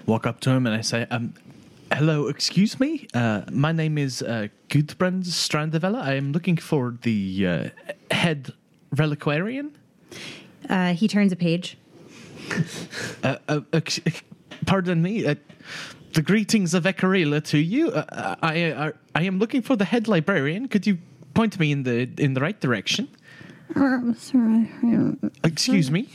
walk 0.06 0.26
up 0.26 0.40
to 0.42 0.50
him 0.50 0.66
and 0.66 0.76
I 0.76 0.82
say, 0.82 1.06
um, 1.10 1.34
"Hello, 1.94 2.28
excuse 2.28 2.80
me. 2.80 3.08
Uh, 3.14 3.42
my 3.52 3.72
name 3.72 3.98
is 3.98 4.22
uh, 4.22 4.48
Gudbrand 4.70 5.26
Strandevella. 5.26 6.02
I 6.02 6.16
am 6.16 6.32
looking 6.32 6.58
for 6.58 6.98
the 7.02 7.48
uh, 7.48 7.70
head 8.12 8.54
reliquarian." 8.96 9.72
Uh, 10.70 10.94
he 10.94 11.08
turns 11.08 11.32
a 11.32 11.36
page. 11.36 11.78
Uh, 13.24 13.38
uh, 13.48 13.62
ex- 13.74 14.00
pardon 14.66 15.02
me. 15.02 15.26
Uh, 15.26 15.36
the 16.14 16.22
greetings 16.22 16.74
of 16.74 16.84
Ekarila 16.86 17.44
to 17.46 17.58
you. 17.58 17.92
Uh, 17.92 18.36
I, 18.42 18.72
I 18.72 18.94
I 19.16 19.24
am 19.24 19.38
looking 19.40 19.62
for 19.62 19.76
the 19.76 19.86
head 19.86 20.08
librarian. 20.08 20.68
Could 20.68 20.88
you 20.88 20.98
point 21.34 21.60
me 21.60 21.72
in 21.72 21.84
the 21.84 22.10
in 22.18 22.34
the 22.34 22.42
right 22.42 22.60
direction? 22.60 23.08
Excuse 25.44 25.92
me. 25.92 26.10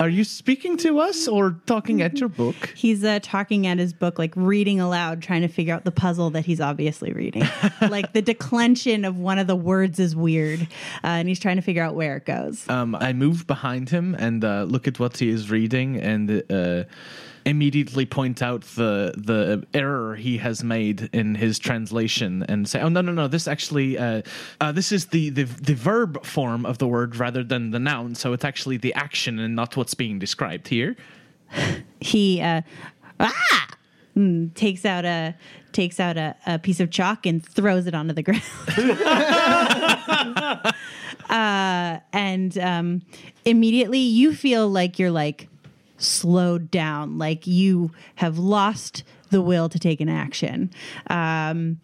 Are 0.00 0.08
you 0.08 0.24
speaking 0.24 0.76
to 0.78 0.98
us 0.98 1.28
or 1.28 1.60
talking 1.66 2.02
at 2.02 2.18
your 2.18 2.28
book? 2.28 2.54
He's 2.74 3.04
uh, 3.04 3.20
talking 3.22 3.66
at 3.66 3.78
his 3.78 3.92
book, 3.92 4.18
like 4.18 4.32
reading 4.34 4.80
aloud, 4.80 5.22
trying 5.22 5.42
to 5.42 5.48
figure 5.48 5.72
out 5.72 5.84
the 5.84 5.92
puzzle 5.92 6.30
that 6.30 6.44
he's 6.44 6.60
obviously 6.60 7.12
reading. 7.12 7.44
like 7.80 8.12
the 8.12 8.20
declension 8.20 9.04
of 9.04 9.18
one 9.18 9.38
of 9.38 9.46
the 9.46 9.56
words 9.56 10.00
is 10.00 10.16
weird, 10.16 10.62
uh, 10.62 10.66
and 11.02 11.28
he's 11.28 11.38
trying 11.38 11.56
to 11.56 11.62
figure 11.62 11.82
out 11.82 11.94
where 11.94 12.16
it 12.16 12.26
goes. 12.26 12.68
Um, 12.68 12.96
I 12.96 13.12
move 13.12 13.46
behind 13.46 13.88
him 13.90 14.16
and 14.18 14.44
uh, 14.44 14.64
look 14.64 14.88
at 14.88 14.98
what 14.98 15.16
he 15.18 15.28
is 15.28 15.48
reading, 15.48 15.96
and 15.96 16.42
uh, 16.50 16.84
immediately 17.46 18.06
point 18.06 18.42
out 18.42 18.62
the 18.62 19.14
the 19.16 19.66
error 19.74 20.16
he 20.16 20.38
has 20.38 20.64
made 20.64 21.10
in 21.12 21.34
his 21.34 21.58
translation 21.58 22.44
and 22.48 22.68
say, 22.68 22.80
"Oh 22.80 22.88
no, 22.88 23.00
no, 23.00 23.12
no! 23.12 23.28
This 23.28 23.46
actually, 23.46 23.98
uh, 23.98 24.22
uh, 24.60 24.72
this 24.72 24.92
is 24.92 25.06
the, 25.06 25.30
the 25.30 25.44
the 25.44 25.74
verb 25.74 26.24
form 26.24 26.64
of 26.66 26.78
the 26.78 26.86
word 26.86 27.16
rather 27.16 27.44
than 27.44 27.70
the 27.70 27.78
noun. 27.78 28.14
So 28.14 28.32
it's 28.32 28.44
actually 28.44 28.78
the 28.78 28.94
action 28.94 29.38
and 29.38 29.54
not 29.54 29.76
what's 29.76 29.94
being 29.94 30.18
described 30.18 30.68
here." 30.68 30.96
he 32.00 32.40
uh, 32.40 32.62
ah 33.20 33.68
mm, 34.16 34.52
takes 34.54 34.84
out 34.84 35.04
a 35.04 35.34
takes 35.72 36.00
out 36.00 36.16
a, 36.16 36.36
a 36.46 36.58
piece 36.58 36.80
of 36.80 36.90
chalk 36.90 37.26
and 37.26 37.44
throws 37.44 37.86
it 37.86 37.94
onto 37.94 38.14
the 38.14 38.22
ground. 38.22 38.42
uh, 41.30 42.00
and 42.12 42.58
um, 42.58 43.02
immediately 43.44 43.98
you 43.98 44.34
feel 44.34 44.68
like 44.68 44.98
you're 44.98 45.10
like 45.10 45.48
slowed 46.04 46.70
down, 46.70 47.18
like 47.18 47.46
you 47.46 47.90
have 48.16 48.38
lost 48.38 49.02
the 49.30 49.40
will 49.40 49.68
to 49.68 49.78
take 49.78 50.00
an 50.00 50.08
action. 50.08 50.70
Um, 51.08 51.80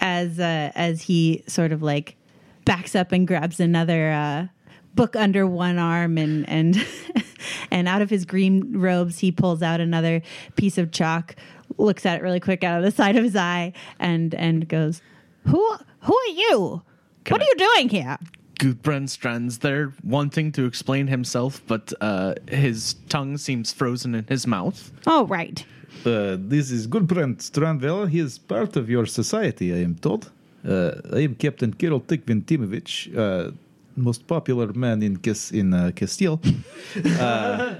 as 0.00 0.38
uh, 0.38 0.72
as 0.74 1.02
he 1.02 1.42
sort 1.46 1.72
of 1.72 1.82
like 1.82 2.16
backs 2.64 2.94
up 2.94 3.12
and 3.12 3.26
grabs 3.26 3.60
another 3.60 4.10
uh, 4.10 4.46
book 4.94 5.14
under 5.16 5.46
one 5.46 5.78
arm 5.78 6.18
and 6.18 6.48
and 6.48 6.84
and 7.70 7.86
out 7.86 8.02
of 8.02 8.10
his 8.10 8.24
green 8.24 8.78
robes 8.78 9.18
he 9.18 9.30
pulls 9.30 9.62
out 9.62 9.80
another 9.80 10.22
piece 10.56 10.78
of 10.78 10.90
chalk 10.90 11.36
looks 11.78 12.06
at 12.06 12.18
it 12.18 12.22
really 12.22 12.40
quick 12.40 12.64
out 12.64 12.78
of 12.78 12.84
the 12.84 12.90
side 12.90 13.16
of 13.16 13.22
his 13.22 13.36
eye 13.36 13.72
and 13.98 14.34
and 14.34 14.68
goes 14.68 15.02
who 15.46 15.76
who 16.00 16.16
are 16.16 16.32
you 16.34 16.82
what 17.28 17.40
are 17.40 17.44
you 17.44 17.54
doing 17.56 17.88
here 17.88 18.18
Gudbrand 18.58 19.10
stands 19.10 19.58
there 19.58 19.92
wanting 20.02 20.50
to 20.52 20.64
explain 20.64 21.08
himself, 21.08 21.60
but 21.66 21.92
uh, 22.00 22.34
his 22.48 22.94
tongue 23.08 23.36
seems 23.38 23.72
frozen 23.72 24.14
in 24.14 24.24
his 24.28 24.46
mouth. 24.46 24.90
oh 25.06 25.26
right 25.26 25.64
Uh, 26.04 26.36
this 26.38 26.70
is 26.70 26.86
Gudbrand 26.86 27.38
Strandvela. 27.38 28.08
He 28.08 28.20
is 28.20 28.38
part 28.38 28.76
of 28.76 28.88
your 28.88 29.06
society, 29.06 29.72
I 29.74 29.78
am 29.82 29.94
told. 29.96 30.30
Uh, 30.64 30.92
I 31.12 31.20
am 31.24 31.34
Captain 31.34 31.72
Kirill 31.72 32.00
Tikvin 32.00 32.42
Timovich, 32.44 33.08
uh, 33.16 33.50
most 33.96 34.26
popular 34.26 34.72
man 34.74 35.02
in 35.02 35.16
Cas- 35.16 35.50
in 35.52 35.74
uh, 35.74 35.90
Castille. 35.96 36.38
uh, 37.20 37.74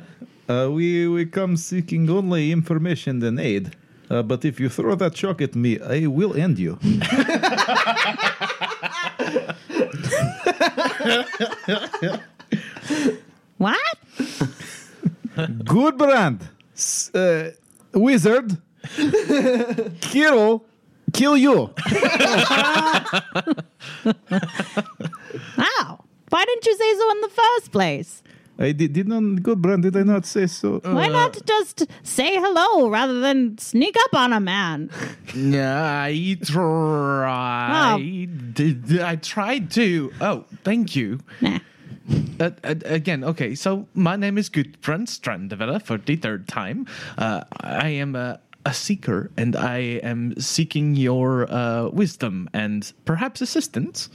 uh, 0.49 0.69
we 0.77 1.07
we 1.09 1.27
come 1.27 1.57
seeking 1.57 2.11
only 2.11 2.51
information 2.53 3.23
and 3.23 3.39
aid. 3.41 3.71
Uh, 4.11 4.23
but 4.23 4.45
if 4.45 4.59
you 4.61 4.69
throw 4.69 4.95
that 4.97 5.15
chalk 5.15 5.41
at 5.43 5.55
me, 5.55 5.79
I 5.81 6.07
will 6.07 6.35
end 6.37 6.59
you. 6.59 6.79
what? 13.59 13.97
Gudbrand, 15.37 16.41
s- 16.75 17.15
uh, 17.15 17.53
wizard, 17.95 18.57
Kirill, 20.01 20.65
kill 21.13 21.37
you. 21.37 21.55
wow. 25.59 26.05
Why 26.29 26.45
didn't 26.45 26.67
you 26.67 26.77
say 26.77 26.95
so 26.95 27.11
in 27.13 27.21
the 27.21 27.29
first 27.29 27.73
place 27.73 28.23
I 28.59 28.73
did, 28.73 28.93
did 28.95 29.09
not, 29.09 29.23
Gudbrand, 29.43 29.83
did 29.83 29.97
I 29.97 30.03
not 30.03 30.25
say 30.25 30.47
so? 30.47 30.81
why 30.81 31.09
not 31.09 31.39
just 31.45 31.87
say 32.03 32.37
hello 32.37 32.89
rather 32.89 33.21
than 33.21 33.59
sneak 33.59 33.97
up 34.05 34.15
on 34.15 34.33
a 34.33 34.41
man 34.41 34.91
I 35.35 36.39
tried. 36.43 37.21
I 39.03 39.17
tried 39.17 39.71
to. 39.73 40.13
Oh, 40.21 40.45
thank 40.65 40.97
you. 40.97 41.21
nah. 41.41 41.59
Uh, 42.39 42.51
uh, 42.63 42.75
again, 42.85 43.25
okay. 43.25 43.55
So 43.55 43.89
my 43.95 44.17
name 44.17 44.39
is 44.39 44.49
Gudbrand 44.49 45.09
Strandevella 45.09 45.83
for 45.83 45.99
the 45.99 46.17
third 46.17 46.47
time. 46.47 46.87
Uh, 47.19 47.43
I 47.61 47.89
am 47.89 48.15
a, 48.15 48.39
a 48.65 48.73
seeker, 48.73 49.31
and 49.37 49.57
I 49.57 49.79
am 50.03 50.39
seeking 50.41 50.95
your 50.95 51.51
uh, 51.53 51.89
wisdom 51.89 52.49
and 52.53 52.93
perhaps 53.05 53.41
assistance. 53.41 54.09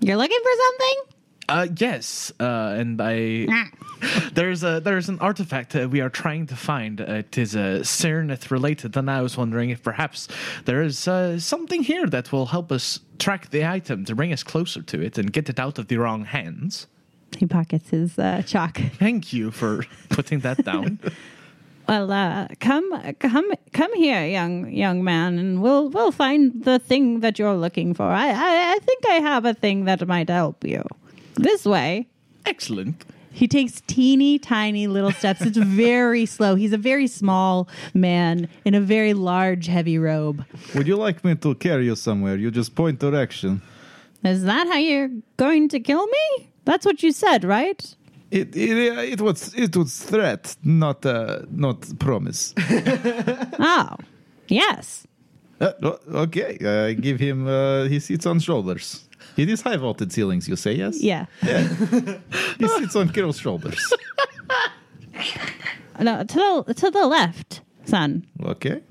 you're 0.00 0.16
looking 0.16 0.40
for 0.42 0.50
something 0.64 1.15
Uh, 1.48 1.68
yes, 1.76 2.32
uh, 2.40 2.74
and 2.76 3.00
I 3.00 3.46
there's 4.32 4.64
a 4.64 4.80
there's 4.80 5.08
an 5.08 5.18
artifact 5.20 5.72
that 5.72 5.90
we 5.90 6.00
are 6.00 6.10
trying 6.10 6.46
to 6.46 6.56
find. 6.56 7.00
It 7.00 7.38
is 7.38 7.54
a 7.54 7.60
uh, 7.60 7.78
Syrneth 7.80 8.50
related, 8.50 8.96
and 8.96 9.10
I 9.10 9.22
was 9.22 9.36
wondering 9.36 9.70
if 9.70 9.82
perhaps 9.82 10.28
there 10.64 10.82
is 10.82 11.06
uh, 11.06 11.38
something 11.38 11.82
here 11.82 12.06
that 12.06 12.32
will 12.32 12.46
help 12.46 12.72
us 12.72 13.00
track 13.18 13.50
the 13.50 13.64
item 13.64 14.04
to 14.06 14.14
bring 14.14 14.32
us 14.32 14.42
closer 14.42 14.82
to 14.82 15.00
it 15.00 15.18
and 15.18 15.32
get 15.32 15.48
it 15.48 15.60
out 15.60 15.78
of 15.78 15.86
the 15.86 15.98
wrong 15.98 16.24
hands. 16.24 16.88
he 17.38 17.46
pockets 17.46 17.90
his 17.90 18.18
uh, 18.18 18.42
chalk 18.44 18.78
Thank 18.98 19.32
you 19.32 19.50
for 19.50 19.84
putting 20.08 20.40
that 20.40 20.64
down. 20.64 20.98
Well, 21.88 22.10
uh, 22.10 22.48
come, 22.58 23.14
come, 23.20 23.52
come 23.72 23.94
here, 23.94 24.26
young 24.26 24.72
young 24.72 25.04
man, 25.04 25.38
and 25.38 25.62
we'll 25.62 25.88
we'll 25.88 26.10
find 26.10 26.64
the 26.64 26.80
thing 26.80 27.20
that 27.20 27.38
you're 27.38 27.54
looking 27.54 27.94
for. 27.94 28.02
I, 28.02 28.26
I, 28.30 28.74
I 28.74 28.78
think 28.80 29.06
I 29.06 29.14
have 29.20 29.44
a 29.44 29.54
thing 29.54 29.84
that 29.84 30.04
might 30.08 30.28
help 30.28 30.64
you. 30.64 30.82
This 31.36 31.64
way. 31.64 32.06
Excellent. 32.44 33.04
He 33.30 33.46
takes 33.46 33.82
teeny 33.86 34.38
tiny 34.38 34.86
little 34.86 35.12
steps. 35.12 35.42
It's 35.42 35.58
very 35.86 36.24
slow. 36.24 36.54
He's 36.54 36.72
a 36.72 36.78
very 36.78 37.06
small 37.06 37.68
man 37.92 38.48
in 38.64 38.74
a 38.74 38.80
very 38.80 39.12
large, 39.12 39.66
heavy 39.66 39.98
robe. 39.98 40.44
Would 40.74 40.86
you 40.86 40.96
like 40.96 41.22
me 41.22 41.34
to 41.34 41.54
carry 41.56 41.84
you 41.84 41.96
somewhere? 41.96 42.36
You 42.36 42.50
just 42.50 42.74
point 42.74 42.98
direction. 42.98 43.60
Is 44.24 44.44
that 44.44 44.66
how 44.68 44.78
you're 44.78 45.10
going 45.36 45.68
to 45.68 45.80
kill 45.80 46.06
me? 46.06 46.48
That's 46.64 46.86
what 46.86 47.02
you 47.02 47.12
said, 47.12 47.44
right? 47.44 47.94
It 48.30 48.56
it, 48.56 49.12
it 49.12 49.20
was 49.20 49.54
it 49.54 49.76
was 49.76 50.02
threat, 50.02 50.56
not 50.64 51.04
uh, 51.06 51.42
not 51.50 51.86
promise. 51.98 52.54
Oh, 53.58 53.96
yes. 54.48 55.06
Uh, 55.60 55.72
okay, 56.26 56.58
uh, 56.60 57.00
give 57.00 57.20
him. 57.20 57.46
Uh, 57.46 57.84
he 57.84 58.00
sits 58.00 58.26
on 58.26 58.40
shoulders. 58.40 59.05
It 59.36 59.48
is 59.50 59.60
high 59.62 59.76
vaulted 59.76 60.12
ceilings. 60.12 60.48
You 60.48 60.56
say 60.56 60.72
yes? 60.74 61.02
Yeah. 61.02 61.26
He 62.58 62.66
sits 62.68 62.96
on 62.96 63.08
Kirill's 63.10 63.38
shoulders. 63.38 63.92
No, 65.98 66.22
to 66.24 66.64
the 66.66 66.74
to 66.74 66.90
the 66.90 67.06
left, 67.06 67.62
son. 67.86 68.26
Okay. 68.44 68.82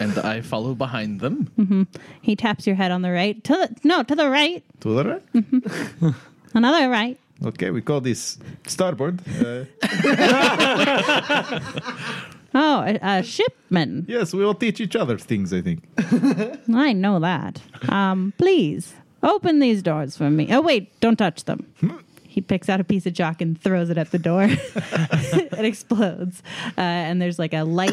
And 0.00 0.18
I 0.18 0.40
follow 0.40 0.74
behind 0.74 1.20
them. 1.20 1.86
He 2.20 2.34
taps 2.34 2.66
your 2.66 2.74
head 2.74 2.90
on 2.90 3.02
the 3.02 3.12
right. 3.12 3.42
To 3.44 3.52
the 3.52 3.76
no, 3.84 4.02
to 4.02 4.14
the 4.16 4.28
right. 4.28 4.64
To 4.80 4.88
the 4.94 5.04
right. 5.04 6.14
Another 6.54 6.88
right. 6.90 7.16
Okay, 7.46 7.70
we 7.70 7.80
call 7.80 8.00
this 8.00 8.38
starboard. 8.66 9.20
Uh, 9.40 9.66
Oh, 12.54 12.80
a, 12.80 12.98
a 13.02 13.22
shipman. 13.22 14.06
yes, 14.08 14.32
we 14.34 14.42
all 14.42 14.54
teach 14.54 14.80
each 14.80 14.96
other 14.96 15.18
things. 15.18 15.52
I 15.52 15.60
think. 15.60 15.84
I 16.74 16.92
know 16.94 17.20
that. 17.20 17.60
Um, 17.88 18.32
please 18.38 18.94
open 19.22 19.58
these 19.58 19.82
doors 19.82 20.16
for 20.16 20.30
me. 20.30 20.48
Oh 20.50 20.60
wait, 20.60 20.98
don't 21.00 21.16
touch 21.16 21.44
them. 21.44 21.72
He 22.26 22.40
picks 22.40 22.68
out 22.68 22.78
a 22.78 22.84
piece 22.84 23.06
of 23.06 23.14
chalk 23.14 23.40
and 23.40 23.60
throws 23.60 23.90
it 23.90 23.98
at 23.98 24.10
the 24.10 24.18
door. 24.18 24.46
it 24.48 25.64
explodes, 25.64 26.42
uh, 26.76 26.80
and 26.80 27.20
there's 27.20 27.38
like 27.38 27.54
a 27.54 27.64
light 27.64 27.92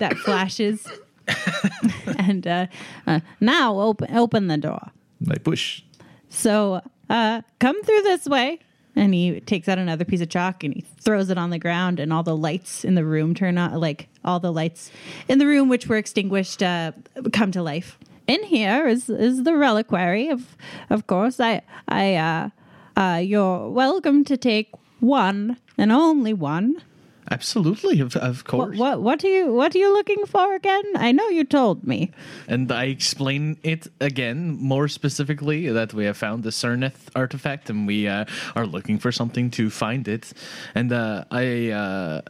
that 0.00 0.16
flashes. 0.16 0.86
and 2.18 2.46
uh, 2.46 2.66
uh, 3.06 3.20
now 3.40 3.78
open 3.80 4.16
open 4.16 4.48
the 4.48 4.56
door. 4.56 4.90
I 5.30 5.38
push. 5.38 5.82
So 6.28 6.82
uh, 7.08 7.42
come 7.58 7.82
through 7.82 8.02
this 8.02 8.26
way. 8.26 8.60
And 8.98 9.12
he 9.12 9.40
takes 9.40 9.68
out 9.68 9.76
another 9.76 10.06
piece 10.06 10.22
of 10.22 10.30
chalk 10.30 10.64
and 10.64 10.72
he 10.72 10.80
throws 10.80 11.28
it 11.28 11.36
on 11.36 11.50
the 11.50 11.58
ground, 11.58 12.00
and 12.00 12.14
all 12.14 12.22
the 12.22 12.34
lights 12.34 12.82
in 12.82 12.94
the 12.94 13.04
room 13.04 13.34
turn 13.34 13.58
on. 13.58 13.74
Like 13.74 14.08
all 14.24 14.40
the 14.40 14.52
lights 14.52 14.90
in 15.28 15.38
the 15.38 15.46
room, 15.46 15.68
which 15.68 15.86
were 15.86 15.98
extinguished, 15.98 16.62
uh, 16.62 16.92
come 17.30 17.52
to 17.52 17.62
life. 17.62 17.98
In 18.26 18.42
here 18.44 18.86
is 18.88 19.08
is 19.08 19.44
the 19.44 19.54
reliquary 19.54 20.28
of, 20.28 20.56
of 20.90 21.06
course. 21.06 21.38
I 21.40 21.62
I 21.88 22.14
uh, 22.16 22.50
uh, 22.96 23.18
you're 23.18 23.70
welcome 23.70 24.24
to 24.24 24.36
take 24.36 24.70
one 25.00 25.56
and 25.78 25.92
only 25.92 26.32
one. 26.32 26.82
Absolutely, 27.28 27.98
of, 28.00 28.14
of 28.16 28.38
What, 28.38 28.46
course. 28.46 28.78
what 28.78 29.02
what 29.02 29.24
are 29.24 29.28
you 29.28 29.52
what 29.52 29.74
are 29.74 29.78
you 29.78 29.92
looking 29.92 30.26
for 30.26 30.54
again? 30.54 30.84
I 30.96 31.12
know 31.12 31.28
you 31.28 31.44
told 31.44 31.84
me. 31.84 32.10
And 32.48 32.70
I 32.70 32.84
explain 32.84 33.58
it 33.62 33.88
again, 34.00 34.56
more 34.60 34.88
specifically, 34.88 35.68
that 35.68 35.92
we 35.92 36.04
have 36.04 36.16
found 36.16 36.42
the 36.44 36.50
Syrneth 36.50 37.08
artifact 37.16 37.68
and 37.70 37.86
we 37.86 38.06
uh, 38.08 38.24
are 38.54 38.66
looking 38.66 38.98
for 39.00 39.10
something 39.12 39.50
to 39.52 39.70
find 39.70 40.06
it. 40.08 40.32
And 40.74 40.92
uh, 40.92 41.24
I, 41.32 41.70
uh, 41.70 42.20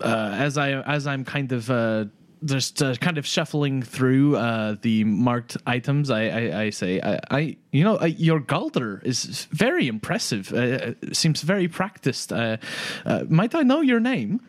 uh, 0.00 0.34
as 0.38 0.56
I 0.56 0.82
as 0.82 1.06
I'm 1.06 1.24
kind 1.24 1.50
of 1.52 1.68
uh, 1.68 2.04
just 2.44 2.82
uh, 2.82 2.94
kind 2.96 3.18
of 3.18 3.26
shuffling 3.26 3.82
through 3.82 4.36
uh, 4.36 4.76
the 4.82 5.04
marked 5.04 5.56
items, 5.66 6.10
I, 6.10 6.28
I, 6.28 6.60
I 6.62 6.70
say, 6.70 7.00
I, 7.00 7.20
I, 7.30 7.56
you 7.72 7.84
know, 7.84 7.96
uh, 8.00 8.04
your 8.06 8.40
Galder 8.40 9.04
is 9.04 9.46
very 9.50 9.88
impressive. 9.88 10.52
Uh, 10.52 10.94
seems 11.12 11.42
very 11.42 11.68
practiced. 11.68 12.32
Uh, 12.32 12.56
uh, 13.04 13.24
might 13.28 13.54
I 13.54 13.62
know 13.62 13.80
your 13.80 14.00
name? 14.00 14.40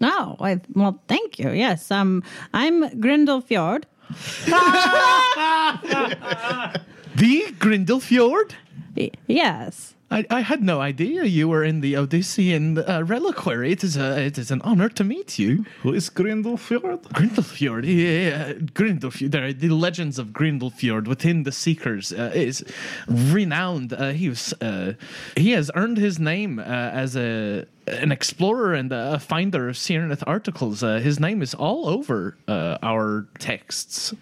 Oh, 0.00 0.36
I, 0.40 0.60
well, 0.74 1.02
thank 1.08 1.38
you. 1.38 1.50
Yes, 1.50 1.90
um, 1.90 2.22
I'm 2.54 2.88
Grindelfjord. 3.00 3.84
The 7.16 7.42
Grindelfjord. 7.58 8.52
Y- 8.96 9.10
Yes. 9.26 9.94
I, 10.10 10.26
I 10.28 10.40
had 10.40 10.62
no 10.62 10.80
idea 10.80 11.24
you 11.24 11.48
were 11.48 11.62
in 11.62 11.80
the 11.80 11.94
Odyssean 11.94 12.78
uh, 12.88 13.04
reliquary. 13.04 13.70
It 13.70 13.84
is 13.84 13.96
a 13.96 14.20
it 14.20 14.38
is 14.38 14.50
an 14.50 14.60
honor 14.62 14.88
to 14.88 15.04
meet 15.04 15.38
you. 15.38 15.64
Who 15.82 15.94
is 15.94 16.10
Grindelfjord? 16.10 17.02
Grindelfjord, 17.12 17.84
yeah, 17.86 18.54
Grindelfjord. 18.54 19.30
There 19.30 19.44
are 19.46 19.52
the 19.52 19.68
legends 19.68 20.18
of 20.18 20.28
Grindelfjord 20.28 21.06
within 21.06 21.44
the 21.44 21.52
Seekers 21.52 22.12
uh, 22.12 22.32
is 22.34 22.64
renowned. 23.06 23.92
Uh, 23.92 24.10
he 24.10 24.28
was 24.28 24.52
uh, 24.60 24.94
he 25.36 25.52
has 25.52 25.70
earned 25.76 25.98
his 25.98 26.18
name 26.18 26.58
uh, 26.58 26.62
as 26.62 27.16
a 27.16 27.66
an 27.86 28.10
explorer 28.10 28.74
and 28.74 28.92
a 28.92 29.20
finder 29.20 29.68
of 29.68 29.76
Syrneth 29.76 30.24
articles. 30.26 30.82
Uh, 30.82 30.98
his 30.98 31.20
name 31.20 31.40
is 31.40 31.54
all 31.54 31.88
over 31.88 32.36
uh, 32.48 32.78
our 32.82 33.26
texts. 33.38 34.12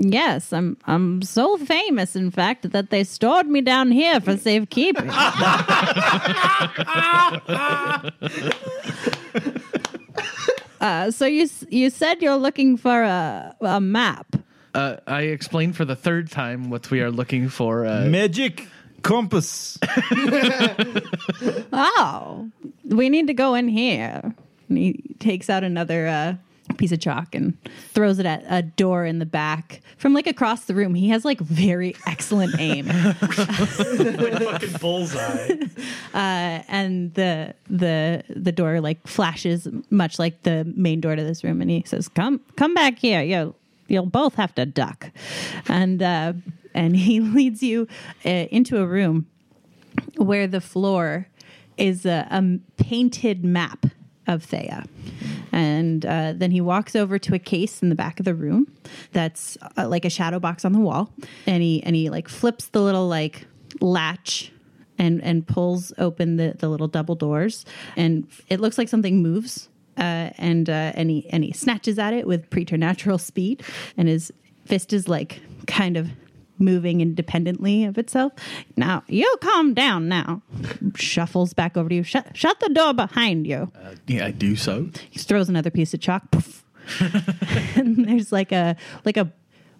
Yes, 0.00 0.52
I'm 0.52 0.76
I'm 0.86 1.22
so 1.22 1.56
famous, 1.56 2.14
in 2.14 2.30
fact, 2.30 2.70
that 2.70 2.90
they 2.90 3.02
stored 3.02 3.48
me 3.48 3.60
down 3.60 3.90
here 3.90 4.20
for 4.20 4.36
safekeeping. 4.36 5.10
uh, 10.80 11.10
so 11.10 11.26
you 11.26 11.48
you 11.68 11.90
said 11.90 12.22
you're 12.22 12.36
looking 12.36 12.76
for 12.76 13.02
a 13.02 13.56
a 13.60 13.80
map. 13.80 14.36
Uh, 14.72 14.98
I 15.08 15.22
explained 15.22 15.74
for 15.74 15.84
the 15.84 15.96
third 15.96 16.30
time 16.30 16.70
what 16.70 16.92
we 16.92 17.00
are 17.00 17.10
looking 17.10 17.48
for. 17.48 17.84
Uh, 17.84 18.04
Magic 18.06 18.68
compass. 19.02 19.78
Oh, 21.72 22.50
we 22.84 23.08
need 23.08 23.26
to 23.26 23.34
go 23.34 23.54
in 23.54 23.66
here. 23.68 24.34
And 24.68 24.78
he 24.78 25.16
takes 25.18 25.50
out 25.50 25.64
another 25.64 26.06
uh, 26.06 26.34
piece 26.76 26.92
of 26.92 27.00
chalk 27.00 27.34
and 27.34 27.56
throws 27.92 28.18
it 28.18 28.26
at 28.26 28.44
a 28.48 28.62
door 28.62 29.04
in 29.04 29.18
the 29.18 29.26
back 29.26 29.80
from 29.96 30.14
like 30.14 30.26
across 30.26 30.66
the 30.66 30.74
room. 30.74 30.94
He 30.94 31.08
has 31.08 31.24
like 31.24 31.40
very 31.40 31.96
excellent 32.06 32.58
aim. 32.58 32.86
Fucking 33.20 34.72
bullseye. 34.80 35.56
and 36.14 37.14
the 37.14 37.54
the 37.68 38.22
the 38.28 38.52
door 38.52 38.80
like 38.80 39.06
flashes 39.06 39.68
much 39.90 40.18
like 40.18 40.42
the 40.42 40.70
main 40.76 41.00
door 41.00 41.16
to 41.16 41.24
this 41.24 41.42
room 41.42 41.60
and 41.60 41.70
he 41.70 41.82
says 41.86 42.08
come 42.08 42.40
come 42.56 42.74
back 42.74 42.98
here 42.98 43.22
you 43.22 43.54
you'll 43.88 44.06
both 44.06 44.34
have 44.34 44.54
to 44.54 44.66
duck 44.66 45.10
and 45.68 46.02
uh 46.02 46.32
and 46.74 46.96
he 46.96 47.20
leads 47.38 47.62
you 47.62 47.88
uh, 48.24 48.28
into 48.28 48.78
a 48.80 48.86
room 48.86 49.26
where 50.16 50.46
the 50.46 50.60
floor 50.60 51.26
is 51.76 52.06
a, 52.06 52.26
a 52.30 52.58
painted 52.82 53.44
map 53.44 53.86
of 54.28 54.46
Théah. 54.46 54.86
And 55.50 56.04
uh, 56.06 56.34
then 56.36 56.50
he 56.50 56.60
walks 56.60 56.94
over 56.94 57.18
to 57.18 57.34
a 57.34 57.38
case 57.38 57.82
in 57.82 57.88
the 57.88 57.94
back 57.94 58.20
of 58.20 58.24
the 58.24 58.34
room 58.34 58.70
that's 59.12 59.56
uh, 59.76 59.88
like 59.88 60.04
a 60.04 60.10
shadow 60.10 60.38
box 60.38 60.64
on 60.64 60.72
the 60.72 60.78
wall, 60.78 61.10
and 61.46 61.62
he 61.62 61.82
and 61.82 61.96
he 61.96 62.10
like 62.10 62.28
flips 62.28 62.66
the 62.68 62.80
little 62.80 63.08
like 63.08 63.46
latch 63.80 64.52
and 64.98 65.22
and 65.22 65.46
pulls 65.46 65.92
open 65.98 66.36
the 66.36 66.54
the 66.58 66.68
little 66.68 66.86
double 66.88 67.14
doors, 67.14 67.64
and 67.96 68.28
it 68.48 68.60
looks 68.60 68.78
like 68.78 68.88
something 68.88 69.22
moves. 69.22 69.68
Uh, 69.96 70.30
and 70.38 70.70
uh, 70.70 70.92
and 70.94 71.10
he 71.10 71.28
and 71.30 71.42
he 71.42 71.52
snatches 71.52 71.98
at 71.98 72.12
it 72.12 72.24
with 72.24 72.48
preternatural 72.50 73.18
speed, 73.18 73.64
and 73.96 74.06
his 74.06 74.32
fist 74.64 74.92
is 74.92 75.08
like 75.08 75.40
kind 75.66 75.96
of 75.96 76.10
moving 76.58 77.00
independently 77.00 77.84
of 77.84 77.98
itself. 77.98 78.32
Now 78.76 79.02
you 79.08 79.32
calm 79.40 79.74
down. 79.74 80.08
Now 80.08 80.42
shuffles 80.94 81.54
back 81.54 81.76
over 81.76 81.88
to 81.88 81.94
you. 81.94 82.02
Shut 82.02 82.36
shut 82.36 82.60
the 82.60 82.68
door 82.68 82.94
behind 82.94 83.46
you. 83.46 83.70
yeah, 84.06 84.26
I 84.26 84.30
do 84.30 84.56
so. 84.56 84.90
He 85.10 85.18
throws 85.18 85.48
another 85.48 85.70
piece 85.70 85.94
of 85.94 86.00
chalk. 86.00 86.30
Poof. 86.30 86.64
and 87.76 88.08
there's 88.08 88.32
like 88.32 88.52
a 88.52 88.76
like 89.04 89.16
a 89.16 89.32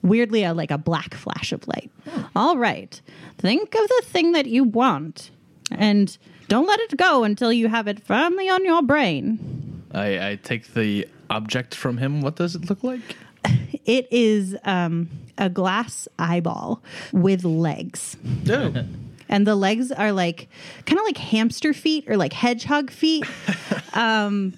weirdly 0.02 0.44
a 0.44 0.54
like 0.54 0.70
a 0.70 0.78
black 0.78 1.14
flash 1.14 1.52
of 1.52 1.66
light. 1.68 1.90
All 2.36 2.56
right. 2.56 3.00
Think 3.38 3.74
of 3.74 3.88
the 3.88 4.02
thing 4.04 4.32
that 4.32 4.46
you 4.46 4.64
want 4.64 5.30
and 5.70 6.16
don't 6.48 6.66
let 6.66 6.80
it 6.80 6.96
go 6.96 7.24
until 7.24 7.52
you 7.52 7.68
have 7.68 7.88
it 7.88 8.00
firmly 8.00 8.48
on 8.48 8.64
your 8.64 8.82
brain. 8.82 9.82
I, 9.92 10.30
I 10.30 10.36
take 10.36 10.74
the 10.74 11.08
object 11.30 11.74
from 11.74 11.98
him. 11.98 12.20
What 12.20 12.36
does 12.36 12.54
it 12.54 12.68
look 12.68 12.82
like? 12.82 13.00
It 13.84 14.06
is 14.10 14.54
um, 14.64 15.08
a 15.38 15.48
glass 15.48 16.08
eyeball 16.18 16.82
with 17.12 17.44
legs. 17.44 18.16
No. 18.44 18.84
and 19.28 19.46
the 19.46 19.54
legs 19.54 19.92
are 19.92 20.12
like 20.12 20.48
kind 20.86 20.98
of 20.98 21.04
like 21.04 21.16
hamster 21.18 21.72
feet 21.72 22.08
or 22.08 22.16
like 22.16 22.32
hedgehog 22.32 22.90
feet 22.90 23.24
um 23.94 24.54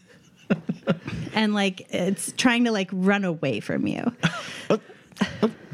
and 1.35 1.55
like 1.55 1.87
it's 1.91 2.33
trying 2.33 2.64
to 2.64 2.72
like 2.72 2.89
run 2.93 3.24
away 3.24 3.61
from 3.61 3.87
you 3.87 4.12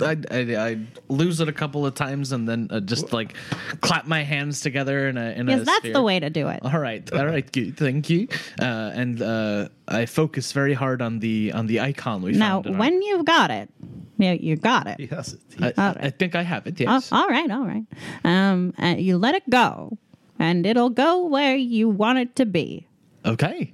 I, 0.01 0.17
I, 0.31 0.39
I 0.69 0.79
lose 1.09 1.41
it 1.41 1.49
a 1.49 1.53
couple 1.53 1.87
of 1.87 1.95
times 1.95 2.33
and 2.33 2.47
then 2.49 2.69
uh, 2.71 2.81
just 2.81 3.13
like 3.13 3.35
clap 3.81 4.07
my 4.07 4.23
hands 4.23 4.61
together 4.61 5.09
in 5.09 5.17
a 5.17 5.31
in 5.31 5.49
yes 5.49 5.63
a 5.63 5.65
that's 5.65 5.79
sphere. 5.79 5.93
the 5.95 6.03
way 6.03 6.21
to 6.21 6.29
do 6.31 6.49
it 6.49 6.61
All 6.63 6.79
right, 6.79 7.11
all 7.13 7.25
right, 7.27 7.51
good, 7.51 7.77
thank 7.79 8.11
you. 8.11 8.29
Uh, 8.61 8.93
and 8.95 9.23
uh, 9.23 9.69
I 9.89 10.05
focus 10.07 10.53
very 10.53 10.75
hard 10.75 11.01
on 11.01 11.19
the 11.21 11.53
on 11.53 11.67
the 11.67 11.81
icon 11.81 12.21
we 12.23 12.33
now 12.33 12.57
found. 12.63 12.67
in 12.67 12.73
our- 12.75 12.79
when 12.81 13.01
you've 13.03 13.25
got 13.25 13.51
it 13.51 13.71
you, 14.19 14.33
you 14.33 14.57
got 14.57 14.87
it 14.87 14.97
Yes. 15.01 15.35
I, 15.61 15.67
all 15.67 15.73
I 15.79 15.93
right. 15.95 16.19
think 16.19 16.35
I 16.35 16.43
have 16.43 16.67
it. 16.67 16.75
Oh, 16.81 16.85
Yes. 16.95 17.11
all 17.13 17.29
right 17.29 17.51
all 17.51 17.65
right 17.65 17.85
um 18.25 18.75
and 18.79 19.01
you 19.01 19.17
let 19.19 19.35
it 19.35 19.49
go 19.51 19.97
and 20.39 20.67
it'll 20.67 20.91
go 20.91 21.25
where 21.27 21.57
you 21.57 21.89
want 21.89 22.19
it 22.19 22.37
to 22.37 22.45
be 22.47 22.87
Okay. 23.25 23.73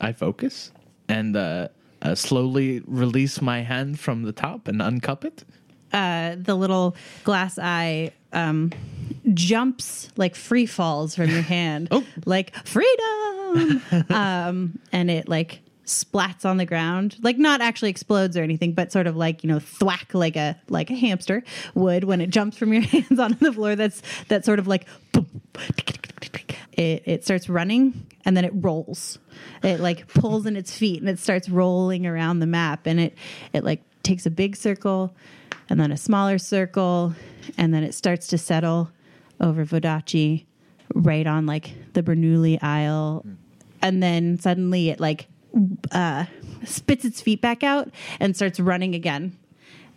I 0.00 0.12
focus 0.12 0.70
and 1.08 1.34
uh, 2.02 2.14
slowly 2.14 2.82
release 2.86 3.40
my 3.40 3.62
hand 3.62 3.98
from 3.98 4.22
the 4.22 4.32
top 4.32 4.68
and 4.68 4.80
uncup 4.80 5.24
it. 5.24 5.44
uh, 5.92 6.36
the 6.38 6.54
little 6.54 6.94
glass 7.24 7.58
eye 7.58 8.10
um, 8.32 8.70
jumps 9.34 10.08
like 10.16 10.34
free 10.34 10.66
falls 10.66 11.14
from 11.14 11.30
your 11.30 11.42
hand, 11.56 11.88
Oh. 11.90 12.04
like 12.26 12.54
freedom, 12.66 13.82
um, 14.10 14.78
and 14.92 15.10
it 15.10 15.28
like 15.28 15.60
splats 15.92 16.44
on 16.44 16.56
the 16.56 16.66
ground, 16.66 17.16
like 17.22 17.38
not 17.38 17.60
actually 17.60 17.90
explodes 17.90 18.36
or 18.36 18.42
anything, 18.42 18.72
but 18.72 18.92
sort 18.92 19.06
of 19.06 19.16
like 19.16 19.42
you 19.44 19.48
know 19.48 19.58
thwack 19.58 20.14
like 20.14 20.36
a 20.36 20.58
like 20.68 20.90
a 20.90 20.94
hamster 20.94 21.42
would 21.74 22.04
when 22.04 22.20
it 22.20 22.30
jumps 22.30 22.56
from 22.56 22.72
your 22.72 22.82
hands 22.94 23.18
onto 23.18 23.44
the 23.44 23.52
floor. 23.52 23.76
That's 23.76 24.02
that 24.28 24.44
sort 24.44 24.58
of 24.58 24.66
like. 24.66 24.86
It, 26.74 27.02
it 27.04 27.24
starts 27.24 27.50
running 27.50 28.06
and 28.24 28.34
then 28.34 28.46
it 28.46 28.52
rolls. 28.54 29.18
It 29.62 29.78
like 29.78 30.08
pulls 30.14 30.46
in 30.46 30.56
its 30.56 30.74
feet 30.74 31.00
and 31.00 31.08
it 31.08 31.18
starts 31.18 31.50
rolling 31.50 32.06
around 32.06 32.38
the 32.38 32.46
map 32.46 32.86
and 32.86 32.98
it 32.98 33.14
it 33.52 33.62
like 33.62 33.82
takes 34.02 34.24
a 34.24 34.30
big 34.30 34.56
circle 34.56 35.14
and 35.72 35.80
then 35.80 35.90
a 35.90 35.96
smaller 35.96 36.36
circle, 36.36 37.14
and 37.56 37.72
then 37.72 37.82
it 37.82 37.94
starts 37.94 38.26
to 38.28 38.36
settle 38.36 38.90
over 39.40 39.64
Vodacce, 39.64 40.44
right 40.94 41.26
on 41.26 41.46
like 41.46 41.72
the 41.94 42.02
Bernoulli 42.02 42.62
Isle, 42.62 43.22
hmm. 43.24 43.34
and 43.80 44.02
then 44.02 44.38
suddenly 44.38 44.90
it 44.90 45.00
like 45.00 45.28
uh, 45.90 46.26
spits 46.64 47.04
its 47.04 47.20
feet 47.20 47.40
back 47.40 47.62
out 47.62 47.90
and 48.20 48.34
starts 48.34 48.60
running 48.60 48.94
again, 48.94 49.36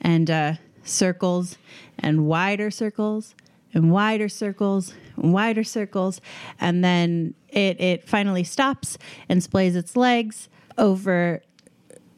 and 0.01 0.29
uh, 0.29 0.53
circles 0.83 1.57
and 1.99 2.25
wider 2.25 2.71
circles 2.71 3.35
and 3.73 3.91
wider 3.91 4.29
circles 4.29 4.93
and 5.17 5.33
wider 5.33 5.63
circles, 5.63 6.21
and 6.59 6.83
then 6.83 7.33
it 7.49 7.79
it 7.79 8.07
finally 8.07 8.43
stops 8.43 8.97
and 9.29 9.41
splays 9.41 9.75
its 9.75 9.95
legs 9.95 10.49
over 10.77 11.41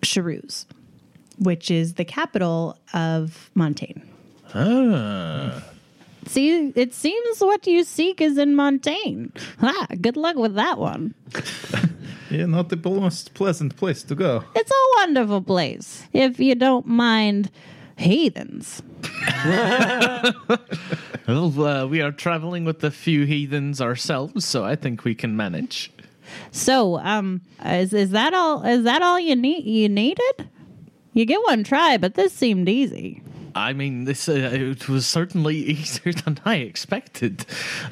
Charouse 0.04 0.66
which 1.38 1.70
is 1.72 1.94
the 1.96 2.06
capital 2.06 2.78
of 2.94 3.50
Montaigne. 3.54 4.02
See, 6.26 6.72
it 6.76 6.94
seems 6.94 7.40
what 7.40 7.66
you 7.68 7.84
seek 7.84 8.20
is 8.20 8.38
in 8.38 8.56
Montaigne. 8.56 9.28
Ha, 9.60 9.88
good 10.02 10.18
luck 10.18 10.36
with 10.36 10.56
that 10.56 10.78
one. 10.78 11.14
Yeah, 12.30 12.46
not 12.46 12.70
the 12.70 12.78
most 12.78 13.34
pleasant 13.34 13.76
place 13.76 14.04
to 14.04 14.16
go. 14.16 14.44
It's 14.56 14.72
a 14.72 15.00
wonderful 15.00 15.42
place 15.42 16.04
if 16.14 16.40
you 16.40 16.56
don't 16.56 16.88
mind 16.88 17.52
heathens. 17.98 18.82
Well, 21.28 21.62
uh, 21.62 21.86
we 21.88 22.02
are 22.02 22.14
traveling 22.14 22.64
with 22.64 22.82
a 22.86 22.92
few 22.92 23.26
heathens 23.26 23.82
ourselves, 23.82 24.46
so 24.46 24.64
I 24.64 24.78
think 24.78 25.04
we 25.04 25.14
can 25.14 25.36
manage. 25.36 25.92
So, 26.52 27.00
um, 27.00 27.42
is 27.66 27.94
is 27.94 28.12
that 28.12 28.34
all? 28.34 28.64
Is 28.64 28.86
that 28.86 29.02
all 29.02 29.20
you 29.20 29.36
need? 29.36 29.66
You 29.66 29.90
needed? 29.90 30.50
You 31.14 31.26
get 31.26 31.42
one 31.44 31.66
try, 31.66 31.98
but 31.98 32.14
this 32.14 32.32
seemed 32.32 32.70
easy. 32.70 33.22
I 33.58 33.74
mean, 33.74 34.06
this 34.06 34.30
uh, 34.30 34.52
it 34.54 34.88
was 34.88 35.06
certainly 35.06 35.56
easier 35.74 36.14
than 36.14 36.40
I 36.46 36.56
expected. 36.58 37.46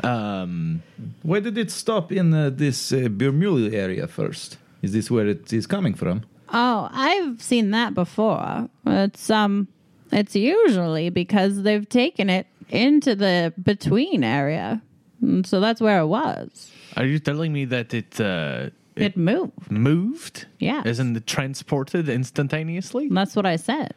Um, 0.03 0.81
Why 1.23 1.39
did 1.39 1.57
it 1.57 1.71
stop 1.71 2.11
in 2.11 2.33
uh, 2.33 2.49
this 2.49 2.91
uh, 2.91 3.07
Bernoulli 3.09 3.73
area 3.73 4.07
first? 4.07 4.57
Is 4.81 4.91
this 4.93 5.09
where 5.09 5.27
it 5.27 5.51
is 5.51 5.65
coming 5.67 5.95
from? 5.95 6.21
Oh, 6.53 6.89
I've 6.91 7.41
seen 7.41 7.71
that 7.71 7.93
before. 7.93 8.69
It's 8.85 9.29
um 9.29 9.67
it's 10.11 10.35
usually 10.35 11.09
because 11.09 11.63
they've 11.63 11.87
taken 11.89 12.29
it 12.29 12.45
into 12.69 13.15
the 13.15 13.53
between 13.63 14.23
area. 14.23 14.81
And 15.21 15.45
so 15.47 15.59
that's 15.59 15.81
where 15.81 15.99
it 16.01 16.07
was. 16.07 16.71
are 16.97 17.05
you 17.05 17.19
telling 17.19 17.51
me 17.53 17.65
that 17.65 17.93
it 17.93 18.19
uh, 18.21 18.69
It 18.95 19.17
moved. 19.17 19.71
moved? 19.71 20.45
Yeah. 20.59 20.83
Isn't 20.85 21.17
it 21.17 21.25
transported 21.25 22.07
instantaneously? 22.09 23.09
That's 23.09 23.35
what 23.35 23.45
I 23.45 23.57
said. 23.57 23.93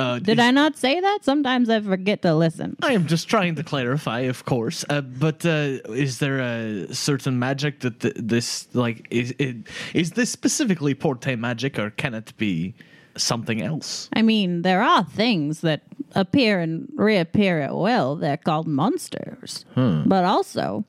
Uh, 0.00 0.18
Did 0.18 0.40
I 0.40 0.50
not 0.50 0.78
say 0.78 0.98
that? 0.98 1.18
Sometimes 1.22 1.68
I 1.68 1.80
forget 1.80 2.22
to 2.22 2.34
listen. 2.34 2.76
I 2.82 2.92
am 2.94 3.06
just 3.06 3.28
trying 3.28 3.54
to 3.56 3.62
clarify, 3.62 4.20
of 4.20 4.44
course. 4.46 4.82
Uh, 4.88 5.02
but 5.02 5.44
uh, 5.44 5.78
is 6.06 6.18
there 6.20 6.38
a 6.40 6.94
certain 6.94 7.38
magic 7.38 7.80
that 7.80 8.00
th- 8.00 8.14
this 8.16 8.66
like 8.74 9.06
is 9.10 9.34
it, 9.38 9.56
is 9.92 10.12
this 10.12 10.30
specifically 10.30 10.94
Porte 10.94 11.36
magic, 11.38 11.78
or 11.78 11.90
can 11.90 12.14
it 12.14 12.32
be 12.38 12.74
something 13.16 13.60
else? 13.60 14.08
I 14.14 14.22
mean, 14.22 14.62
there 14.62 14.80
are 14.82 15.04
things 15.04 15.60
that 15.60 15.82
appear 16.14 16.60
and 16.60 16.88
reappear 16.94 17.60
at 17.60 17.76
will. 17.76 18.16
They're 18.16 18.38
called 18.38 18.66
monsters. 18.66 19.66
But 19.74 20.24
also, 20.24 20.84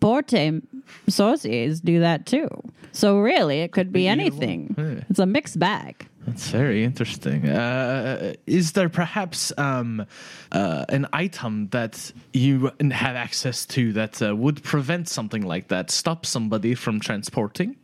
Porte 0.00 0.62
sorciers 1.08 1.80
do 1.80 2.00
that 2.00 2.26
too. 2.26 2.48
So 2.92 3.18
really, 3.18 3.60
it 3.60 3.72
could 3.72 3.92
be 3.92 4.08
anything. 4.08 4.74
It's 5.08 5.18
a 5.18 5.26
mixed 5.26 5.58
bag. 5.58 6.06
That's 6.26 6.50
very 6.50 6.84
interesting. 6.84 7.48
Uh, 7.48 8.34
is 8.46 8.72
there 8.72 8.88
perhaps 8.90 9.52
um, 9.56 10.04
uh, 10.52 10.84
an 10.88 11.06
item 11.12 11.68
that 11.68 12.12
you 12.34 12.70
have 12.80 13.16
access 13.16 13.64
to 13.66 13.92
that 13.94 14.20
uh, 14.20 14.36
would 14.36 14.62
prevent 14.62 15.08
something 15.08 15.42
like 15.42 15.68
that, 15.68 15.90
stop 15.90 16.26
somebody 16.26 16.74
from 16.74 17.00
transporting, 17.00 17.76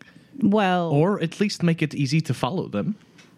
Well, 0.43 0.91
or 0.91 1.23
at 1.23 1.41
least 1.41 1.63
make 1.63 1.81
it 1.81 1.95
easy 1.95 2.21
to 2.23 2.35
follow 2.35 2.69
them? 2.69 2.97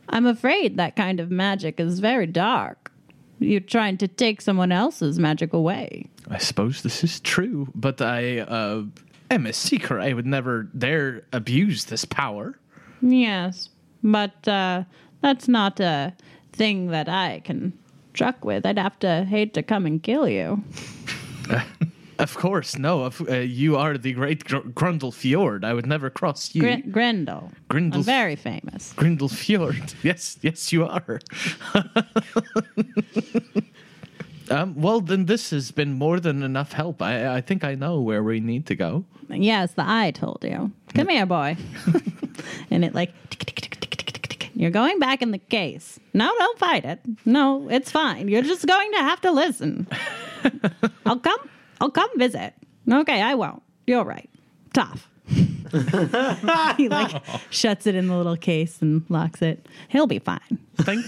I'm 0.09 0.27
afraid 0.27 0.77
that 0.77 0.97
kind 0.97 1.21
of 1.21 1.31
magic 1.31 1.79
is 1.79 2.01
very 2.01 2.27
dark. 2.27 2.91
You're 3.39 3.61
trying 3.61 3.99
to 3.99 4.09
take 4.09 4.41
someone 4.41 4.73
else's 4.73 5.19
magic 5.19 5.53
away. 5.53 6.07
I 6.31 6.39
suppose 6.39 6.83
this 6.83 7.05
is 7.05 7.21
true, 7.21 7.69
but 7.75 8.01
I 8.01 8.39
uh, 8.39 8.85
am 9.31 9.47
a 9.47 9.53
seeker. 9.53 10.01
I 10.01 10.13
would 10.13 10.27
never 10.27 10.65
dare 10.65 11.23
abuse 11.33 11.85
this 11.85 12.05
power. 12.05 12.59
Yes, 13.03 13.69
but 14.03 14.47
uh, 14.49 14.85
that's 15.21 15.49
not 15.49 15.81
a 15.81 16.15
thing 16.53 16.89
that 16.89 17.09
I 17.09 17.43
can 17.45 17.73
truck 18.15 18.45
with. 18.45 18.65
I'd 18.65 18.79
have 18.79 18.99
to 19.01 19.25
hate 19.25 19.55
to 19.55 19.63
come 19.63 19.87
and 19.87 20.03
kill 20.03 20.29
you. 20.29 20.63
Of 22.19 22.35
course, 22.35 22.79
no. 22.79 23.05
Of, 23.05 23.21
uh, 23.29 23.37
you 23.39 23.77
are 23.77 23.99
the 23.99 24.13
great 24.13 24.45
Gr- 24.45 24.69
Grundle 24.75 25.13
Fjord. 25.13 25.65
I 25.65 25.75
would 25.75 25.87
never 25.87 26.09
cross 26.11 26.55
you. 26.55 26.63
Gr- 26.63 26.91
Grendel. 26.91 27.53
Grendel- 27.69 28.01
I'm 28.01 28.05
very 28.05 28.37
famous. 28.37 28.95
Grindel 28.97 29.31
Fjord. 29.31 29.95
Yes, 30.03 30.39
yes, 30.41 30.73
you 30.73 30.87
are. 30.87 31.21
um, 34.51 34.75
well, 34.81 35.01
then 35.01 35.27
this 35.27 35.51
has 35.51 35.71
been 35.73 35.95
more 35.95 36.21
than 36.21 36.43
enough 36.43 36.73
help. 36.73 37.03
I, 37.03 37.37
I 37.37 37.41
think 37.41 37.65
I 37.65 37.75
know 37.75 38.01
where 38.01 38.23
we 38.23 38.41
need 38.41 38.67
to 38.67 38.75
go. 38.75 39.05
Yes, 39.29 39.73
the 39.75 39.83
eye 39.87 40.13
told 40.13 40.39
you. 40.43 40.71
Come 40.95 41.09
here, 41.09 41.27
boy. 41.27 41.57
and 42.71 42.85
it 42.85 42.95
like 42.95 43.13
tick, 43.31 43.45
tick, 43.45 43.61
tick, 43.61 43.81
tick, 43.81 43.99
tick, 43.99 44.13
tick, 44.13 44.29
tick. 44.39 44.51
you're 44.55 44.71
going 44.71 44.99
back 45.01 45.21
in 45.21 45.33
the 45.33 45.39
case. 45.39 45.99
No, 46.15 46.33
don't 46.39 46.59
fight 46.59 46.85
it. 46.85 47.01
No, 47.25 47.69
it's 47.69 47.91
fine. 47.91 48.29
You're 48.29 48.43
just 48.43 48.67
going 48.67 48.93
to 48.93 48.99
have 48.99 49.21
to 49.23 49.33
listen. 49.33 49.89
I'll 51.05 51.19
come. 51.19 51.39
I'll 51.81 51.91
come 51.91 52.11
visit. 52.17 52.55
Okay, 52.91 53.21
I 53.21 53.35
won't. 53.35 53.63
You're 53.87 54.05
right. 54.05 54.29
Tough. 54.73 55.09
he 56.77 56.89
like 56.89 57.23
shuts 57.51 57.87
it 57.87 57.95
in 57.97 58.07
the 58.07 58.17
little 58.17 58.37
case 58.37 58.81
and 58.81 59.05
locks 59.09 59.43
it. 59.43 59.67
He'll 59.89 60.07
be 60.07 60.21
fine. 60.21 60.59
Thank, 60.77 61.05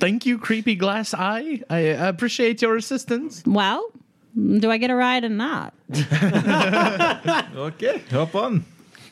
thank 0.00 0.24
you, 0.24 0.38
creepy 0.38 0.74
glass 0.74 1.12
eye. 1.12 1.62
I 1.68 1.78
appreciate 1.78 2.62
your 2.62 2.76
assistance. 2.76 3.42
Well, 3.46 3.84
do 4.34 4.70
I 4.70 4.78
get 4.78 4.90
a 4.90 4.94
ride 4.94 5.24
or 5.24 5.28
not? 5.28 5.74
Okay, 7.54 8.02
hop 8.10 8.34
on. 8.34 8.64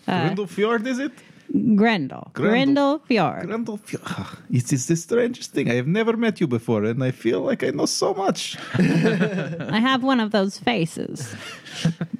Uh, 0.08 0.30
Grindel 0.30 0.48
Fjord, 0.48 0.86
is 0.86 0.98
it? 0.98 1.12
Grendel. 1.52 2.30
Grendel. 2.32 2.32
Grendel 2.34 2.98
Fjord. 3.06 3.46
Grindel 3.48 3.78
Fjord. 3.80 4.04
Ah, 4.06 4.38
It 4.50 4.72
is 4.72 4.86
the 4.86 4.96
strangest 4.96 5.52
thing. 5.52 5.68
I 5.70 5.74
have 5.74 5.86
never 5.88 6.16
met 6.16 6.40
you 6.40 6.46
before, 6.46 6.84
and 6.84 7.02
I 7.02 7.10
feel 7.10 7.40
like 7.40 7.64
I 7.64 7.70
know 7.70 7.86
so 7.86 8.14
much. 8.14 8.56
I 8.78 9.80
have 9.80 10.02
one 10.04 10.20
of 10.20 10.30
those 10.30 10.58
faces. 10.58 11.34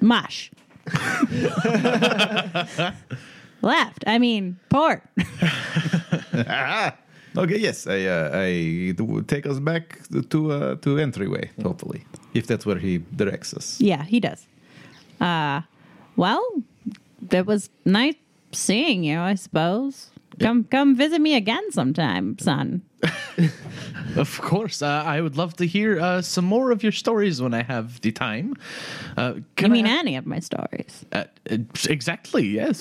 Mush. 0.01 0.51
Left. 3.61 4.03
I 4.07 4.17
mean, 4.19 4.57
port. 4.69 5.03
Okay, 7.37 7.57
yes, 7.59 7.87
I, 7.87 8.05
uh, 8.07 8.29
I 8.33 8.93
take 9.27 9.45
us 9.45 9.59
back 9.59 9.99
to 10.31 10.51
uh, 10.51 10.75
to 10.81 10.97
entryway. 10.99 11.49
Hopefully, 11.63 12.03
if 12.33 12.45
that's 12.45 12.65
where 12.65 12.77
he 12.79 12.97
directs 13.15 13.53
us. 13.53 13.79
Yeah, 13.79 14.03
he 14.03 14.19
does. 14.19 14.45
Uh, 15.21 15.61
well, 16.17 16.43
it 17.31 17.45
was 17.45 17.69
nice 17.85 18.15
seeing 18.53 19.03
you, 19.03 19.19
I 19.19 19.35
suppose. 19.35 20.11
Come, 20.39 20.63
come 20.63 20.95
visit 20.95 21.19
me 21.21 21.35
again 21.35 21.71
sometime, 21.71 22.37
son. 22.39 22.81
Of 24.17 24.41
course, 24.41 24.81
uh, 24.81 25.03
I 25.05 25.21
would 25.21 25.37
love 25.37 25.55
to 25.55 25.65
hear 25.65 25.97
uh, 25.99 26.21
some 26.21 26.43
more 26.43 26.71
of 26.71 26.83
your 26.83 26.91
stories 26.91 27.41
when 27.41 27.53
I 27.53 27.63
have 27.63 28.01
the 28.01 28.11
time. 28.11 28.55
Uh, 29.15 29.35
You 29.59 29.69
mean 29.69 29.85
any 29.87 30.17
of 30.17 30.25
my 30.25 30.39
stories? 30.39 31.05
uh, 31.13 31.23
uh, 31.49 31.57
exactly? 31.89 32.45
Yes. 32.45 32.77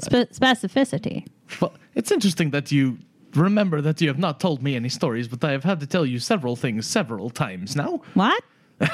Spe- 0.00 0.32
specificity. 0.32 1.26
Well, 1.60 1.74
it's 1.94 2.10
interesting 2.10 2.50
that 2.52 2.72
you 2.72 2.96
remember 3.34 3.82
that 3.82 4.00
you 4.00 4.08
have 4.08 4.18
not 4.18 4.40
told 4.40 4.62
me 4.62 4.74
any 4.74 4.88
stories, 4.88 5.28
but 5.28 5.44
I 5.44 5.50
have 5.52 5.62
had 5.64 5.78
to 5.80 5.86
tell 5.86 6.06
you 6.06 6.18
several 6.18 6.56
things 6.56 6.86
several 6.86 7.28
times 7.30 7.76
now. 7.76 8.00
What? 8.14 8.42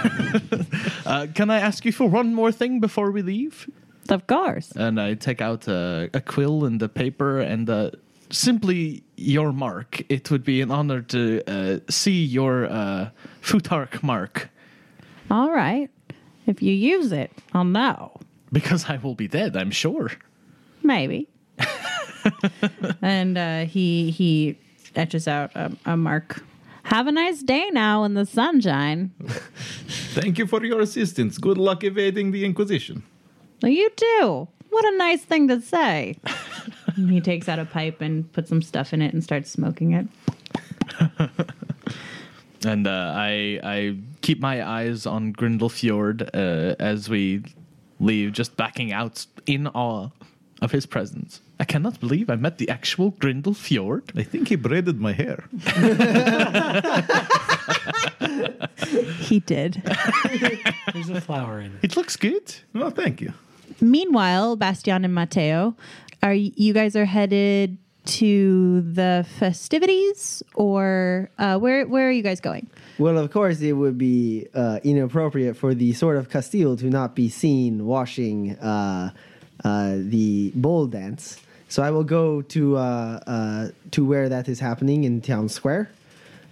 Uh, 1.07 1.27
can 1.35 1.49
I 1.49 1.59
ask 1.61 1.85
you 1.87 1.93
for 1.93 2.07
one 2.07 2.35
more 2.35 2.53
thing 2.53 2.81
before 2.81 3.11
we 3.13 3.23
leave? 3.23 3.67
Of 4.09 4.27
course. 4.27 4.73
And 4.73 5.01
I 5.01 5.15
take 5.15 5.41
out 5.41 5.69
a, 5.69 6.09
a 6.15 6.21
quill 6.21 6.65
and 6.65 6.83
a 6.83 6.89
paper 6.89 7.41
and 7.41 7.69
uh, 7.69 7.91
simply 8.31 9.03
your 9.17 9.53
mark. 9.53 10.03
It 10.09 10.31
would 10.31 10.45
be 10.45 10.61
an 10.63 10.71
honor 10.71 11.03
to 11.03 11.43
uh, 11.47 11.79
see 11.91 12.25
your 12.25 12.67
uh, 12.67 13.11
futark 13.43 14.03
mark 14.03 14.49
All 15.31 15.51
right. 15.51 15.91
If 16.47 16.63
you 16.63 16.73
use 16.73 17.13
it, 17.13 17.31
I'll 17.53 17.65
know. 17.65 18.13
because 18.51 18.87
I 18.89 18.97
will 18.97 19.15
be 19.15 19.29
dead, 19.29 19.55
I'm 19.57 19.71
sure. 19.71 20.11
Maybe. 20.83 21.29
and 23.03 23.37
uh, 23.37 23.65
he 23.67 24.11
he 24.11 24.57
etches 24.97 25.29
out 25.29 25.51
a, 25.55 25.73
a 25.85 25.97
mark. 25.97 26.43
Have 26.85 27.07
a 27.07 27.13
nice 27.13 27.43
day 27.43 27.69
now 27.73 28.05
in 28.05 28.15
the 28.15 28.25
sunshine. 28.25 29.11
Thank 30.15 30.39
you 30.39 30.47
for 30.47 30.65
your 30.65 30.81
assistance. 30.81 31.37
Good 31.37 31.59
luck 31.59 31.85
evading 31.85 32.31
the 32.31 32.45
Inquisition. 32.47 33.03
Well, 33.63 33.73
you 33.73 33.91
too. 33.91 34.49
What 34.71 34.85
a 34.85 34.97
nice 34.97 35.23
thing 35.23 35.49
to 35.49 35.61
say. 35.61 36.19
He 36.97 37.21
takes 37.21 37.49
out 37.49 37.61
a 37.61 37.65
pipe 37.65 38.01
and 38.01 38.31
puts 38.33 38.49
some 38.49 38.61
stuff 38.61 38.93
in 38.93 39.03
it 39.03 39.15
and 39.15 39.23
starts 39.23 39.49
smoking 39.51 39.93
it. 39.93 40.09
And 42.65 42.87
uh, 42.87 43.13
I 43.15 43.61
I 43.63 43.97
keep 44.21 44.41
my 44.41 44.69
eyes 44.69 45.07
on 45.07 45.33
Grindel 45.33 45.71
Fjord 45.71 46.29
uh, 46.35 46.75
as 46.81 47.09
we 47.09 47.45
leave, 48.01 48.33
just 48.33 48.57
backing 48.57 48.93
out 48.93 49.27
in 49.47 49.69
awe 49.69 50.09
of 50.61 50.73
his 50.73 50.87
presence. 50.87 51.41
I 51.61 51.65
cannot 51.65 52.01
believe 52.01 52.29
I 52.29 52.37
met 52.37 52.59
the 52.59 52.69
actual 52.69 53.13
Grindel 53.13 53.55
Fjord. 53.55 54.11
I 54.17 54.25
think 54.25 54.49
he 54.49 54.57
braided 54.57 55.01
my 55.01 55.13
hair. 55.13 55.45
He 59.21 59.41
did. 59.41 59.83
There's 60.95 61.11
a 61.11 61.21
flower 61.21 61.61
in 61.61 61.73
it. 61.75 61.79
It 61.83 61.97
looks 61.97 62.17
good. 62.17 62.55
Oh, 62.75 62.89
thank 62.89 63.21
you. 63.21 63.35
Meanwhile, 63.81 64.57
Bastian 64.57 65.05
and 65.05 65.15
Mateo, 65.15 65.75
are 66.23 66.35
you 66.35 66.73
guys 66.73 66.97
are 66.97 67.05
headed 67.05 67.79
to 68.09 68.81
the 68.81 69.27
festivities 69.39 70.43
or 70.55 71.31
uh, 71.39 71.59
where 71.59 71.87
where 71.87 72.09
are 72.09 72.13
you 72.13 72.23
guys 72.23 72.41
going? 72.41 72.67
Well, 72.99 73.19
of 73.19 73.31
course, 73.31 73.61
it 73.61 73.73
would 73.73 73.99
be 73.99 74.49
uh, 74.55 74.81
inappropriate 74.83 75.57
for 75.57 75.75
the 75.75 75.93
sword 75.93 76.17
of 76.17 76.31
Castille 76.31 76.77
to 76.79 76.87
not 76.87 77.15
be 77.15 77.29
seen 77.29 77.87
washing 77.87 78.59
uh, 78.59 79.11
uh, 79.63 79.97
the 79.99 80.51
bowl 80.55 80.87
dance. 80.87 81.39
So 81.69 81.83
I 81.83 81.91
will 81.91 82.05
go 82.05 82.41
to 82.43 82.77
uh, 82.77 83.21
uh, 83.27 83.69
to 83.91 84.05
where 84.05 84.29
that 84.31 84.49
is 84.49 84.59
happening 84.59 85.05
in 85.05 85.21
town 85.21 85.49
square, 85.51 85.91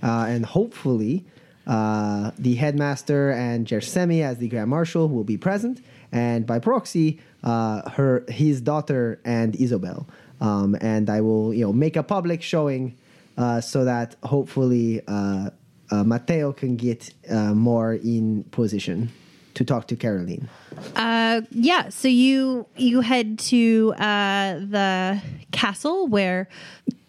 and 0.03 0.45
hopefully 0.45 1.25
the 1.67 2.57
headmaster 2.59 3.31
and 3.31 3.67
Gersemi 3.67 4.23
as 4.23 4.37
the 4.39 4.49
grand 4.49 4.71
marshal 4.71 5.09
will 5.09 5.25
be 5.25 5.39
present, 5.39 5.81
and 6.13 6.47
by 6.47 6.59
proxy, 6.59 7.21
uh, 7.43 7.89
her 7.91 8.25
his 8.29 8.61
daughter 8.61 9.21
and 9.25 9.57
Isabel. 9.57 10.07
Um, 10.41 10.77
and 10.81 11.09
I 11.09 11.21
will, 11.21 11.55
you 11.55 11.65
know, 11.65 11.73
make 11.73 11.97
a 11.97 12.03
public 12.03 12.43
showing 12.43 12.97
uh, 13.39 13.61
so 13.61 13.85
that 13.85 14.17
hopefully 14.23 15.03
uh, 15.07 15.51
uh, 15.91 16.05
Matteo 16.05 16.53
can 16.53 16.77
get 16.77 17.13
uh, 17.31 17.55
more 17.55 17.95
in 17.95 18.45
position 18.45 19.11
to 19.55 19.65
talk 19.65 19.87
to 19.89 19.97
Caroline. 19.97 20.49
Uh, 20.95 21.43
yeah. 21.51 21.89
So 21.89 22.09
you 22.09 22.67
you 22.77 23.01
head 23.01 23.39
to 23.51 23.95
the 23.97 25.23
castle 25.53 26.07
where 26.09 26.49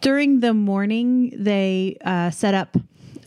during 0.02 0.40
the 0.40 0.54
morning 0.54 1.34
they 1.36 1.98
set 2.32 2.54
up 2.54 2.78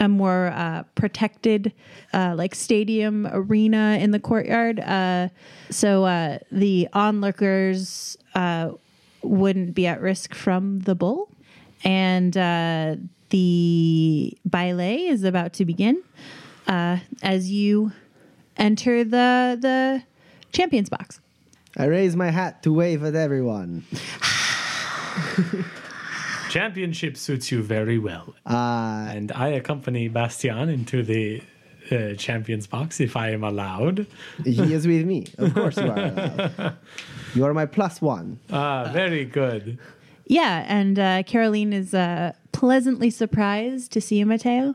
a 0.01 0.09
more 0.09 0.48
uh, 0.48 0.82
protected 0.94 1.72
uh, 2.12 2.34
like 2.36 2.55
stadium 2.55 3.28
arena 3.30 3.98
in 4.01 4.11
the 4.11 4.18
courtyard. 4.18 4.80
Uh, 4.80 5.28
so 5.68 6.07
uh, 6.07 6.38
the 6.51 6.88
onlookers 6.94 8.16
uh, 8.34 8.70
wouldn't 9.22 9.74
be 9.74 9.86
at 9.86 10.01
risk 10.01 10.34
from 10.34 10.80
the 10.80 10.94
bull, 10.94 11.28
and 11.84 12.36
uh, 12.36 12.96
the 13.28 14.36
ballet 14.44 15.07
is 15.07 15.22
about 15.22 15.53
to 15.53 15.64
begin 15.64 16.03
as 17.22 17.51
you 17.51 17.92
enter 18.57 19.05
the 19.05 19.59
the 19.61 20.03
champions 20.53 20.88
box. 20.88 21.20
I 21.76 21.84
raise 21.84 22.16
my 22.16 22.30
hat 22.30 22.62
to 22.64 22.72
wave 22.72 23.05
at 23.05 23.14
everyone. 23.14 23.84
Championship 26.51 27.16
suits 27.16 27.53
you 27.53 27.62
very 27.62 27.98
well. 27.98 28.34
Uh, 28.44 29.07
and 29.09 29.30
I 29.32 29.48
accompany 29.48 30.09
Bastian 30.09 30.68
into 30.68 31.03
the 31.03 31.42
uh, 31.92 32.14
champions 32.14 32.66
box 32.66 33.01
if 33.01 33.16
I 33.16 33.30
am 33.30 33.44
allowed. 33.44 34.07
he 34.44 34.74
is 34.74 34.86
with 34.86 35.07
me. 35.07 35.26
Of 35.38 35.55
course 35.55 35.76
you 35.76 35.90
are 35.90 35.98
allowed. 35.98 36.76
You 37.34 37.44
are 37.44 37.55
my 37.55 37.66
plus 37.66 38.03
one. 38.03 38.40
Ah, 38.51 38.90
very 38.92 39.24
good. 39.24 39.78
Yeah, 40.26 40.64
and 40.66 40.98
uh, 40.98 41.22
Caroline 41.22 41.72
is 41.72 41.94
uh, 41.94 42.32
pleasantly 42.51 43.11
surprised 43.11 43.92
to 43.92 44.01
see 44.01 44.16
you, 44.16 44.26
Mateo, 44.26 44.74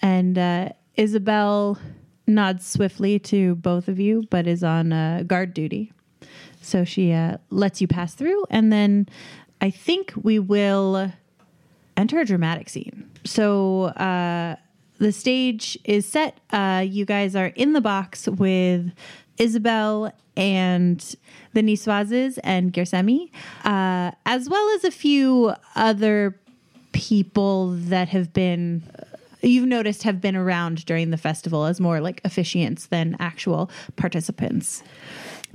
and 0.00 0.38
uh, 0.38 0.70
Isabel 0.96 1.78
nods 2.26 2.66
swiftly 2.66 3.18
to 3.18 3.54
both 3.56 3.86
of 3.88 4.00
you, 4.00 4.24
but 4.30 4.46
is 4.46 4.64
on 4.64 4.94
uh, 4.94 5.24
guard 5.26 5.52
duty. 5.52 5.92
So 6.62 6.84
she 6.84 7.12
uh, 7.12 7.36
lets 7.50 7.82
you 7.82 7.88
pass 7.88 8.14
through, 8.14 8.44
and 8.48 8.72
then 8.72 9.06
I 9.60 9.70
think 9.70 10.12
we 10.20 10.38
will 10.38 11.12
enter 11.96 12.20
a 12.20 12.24
dramatic 12.24 12.68
scene. 12.68 13.10
So 13.24 13.84
uh, 13.84 14.56
the 14.98 15.12
stage 15.12 15.78
is 15.84 16.06
set. 16.06 16.38
Uh, 16.50 16.84
you 16.86 17.04
guys 17.04 17.36
are 17.36 17.48
in 17.48 17.72
the 17.72 17.80
box 17.80 18.26
with 18.26 18.92
Isabel 19.38 20.12
and 20.36 21.14
the 21.52 21.62
Niswazes 21.62 22.38
and 22.44 22.72
Gersemi, 22.72 23.30
uh, 23.64 24.12
as 24.26 24.48
well 24.48 24.74
as 24.76 24.84
a 24.84 24.90
few 24.90 25.52
other 25.74 26.38
people 26.92 27.68
that 27.68 28.08
have 28.08 28.32
been 28.32 28.82
you've 29.42 29.66
noticed 29.66 30.02
have 30.02 30.20
been 30.20 30.36
around 30.36 30.84
during 30.84 31.10
the 31.10 31.16
festival 31.16 31.64
as 31.64 31.80
more 31.80 32.00
like 32.00 32.22
officiants 32.24 32.88
than 32.88 33.16
actual 33.18 33.70
participants. 33.96 34.82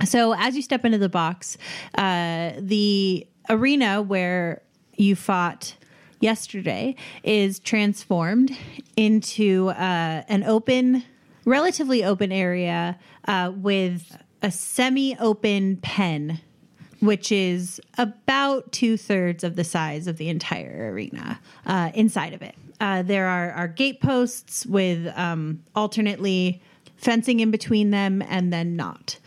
So 0.04 0.34
as 0.34 0.56
you 0.56 0.62
step 0.62 0.84
into 0.84 0.98
the 0.98 1.08
box, 1.08 1.56
uh, 1.94 2.52
the 2.58 3.26
arena 3.48 4.02
where 4.02 4.62
you 4.96 5.16
fought 5.16 5.74
yesterday 6.20 6.96
is 7.22 7.58
transformed 7.58 8.56
into 8.96 9.68
uh, 9.68 10.22
an 10.28 10.44
open, 10.44 11.04
relatively 11.44 12.04
open 12.04 12.32
area 12.32 12.98
uh, 13.26 13.52
with 13.54 14.16
a 14.42 14.50
semi-open 14.50 15.76
pen 15.78 16.40
which 17.00 17.30
is 17.30 17.80
about 17.98 18.72
two 18.72 18.96
thirds 18.96 19.44
of 19.44 19.54
the 19.56 19.64
size 19.64 20.06
of 20.06 20.16
the 20.16 20.28
entire 20.28 20.90
arena 20.92 21.38
uh, 21.66 21.90
inside 21.94 22.32
of 22.32 22.42
it. 22.42 22.54
Uh, 22.80 23.02
there 23.02 23.26
are, 23.26 23.52
are 23.52 23.68
gate 23.68 24.00
posts 24.00 24.66
with 24.66 25.06
um, 25.16 25.62
alternately 25.74 26.62
fencing 26.96 27.40
in 27.40 27.50
between 27.50 27.90
them 27.90 28.22
and 28.22 28.52
then 28.52 28.76
not, 28.76 29.18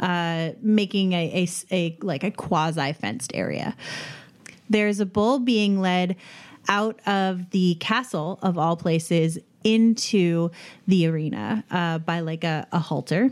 uh, 0.00 0.50
making 0.60 1.12
a, 1.12 1.44
a 1.44 1.74
a- 1.74 1.98
like 2.02 2.24
a 2.24 2.30
quasi 2.30 2.92
fenced 2.92 3.32
area. 3.34 3.76
There's 4.68 5.00
a 5.00 5.06
bull 5.06 5.38
being 5.38 5.80
led 5.80 6.16
out 6.68 6.98
of 7.06 7.50
the 7.50 7.76
castle 7.76 8.38
of 8.42 8.58
all 8.58 8.76
places 8.76 9.38
into 9.62 10.50
the 10.86 11.06
arena 11.06 11.64
uh, 11.70 11.98
by 11.98 12.20
like 12.20 12.44
a, 12.44 12.66
a 12.72 12.78
halter 12.78 13.30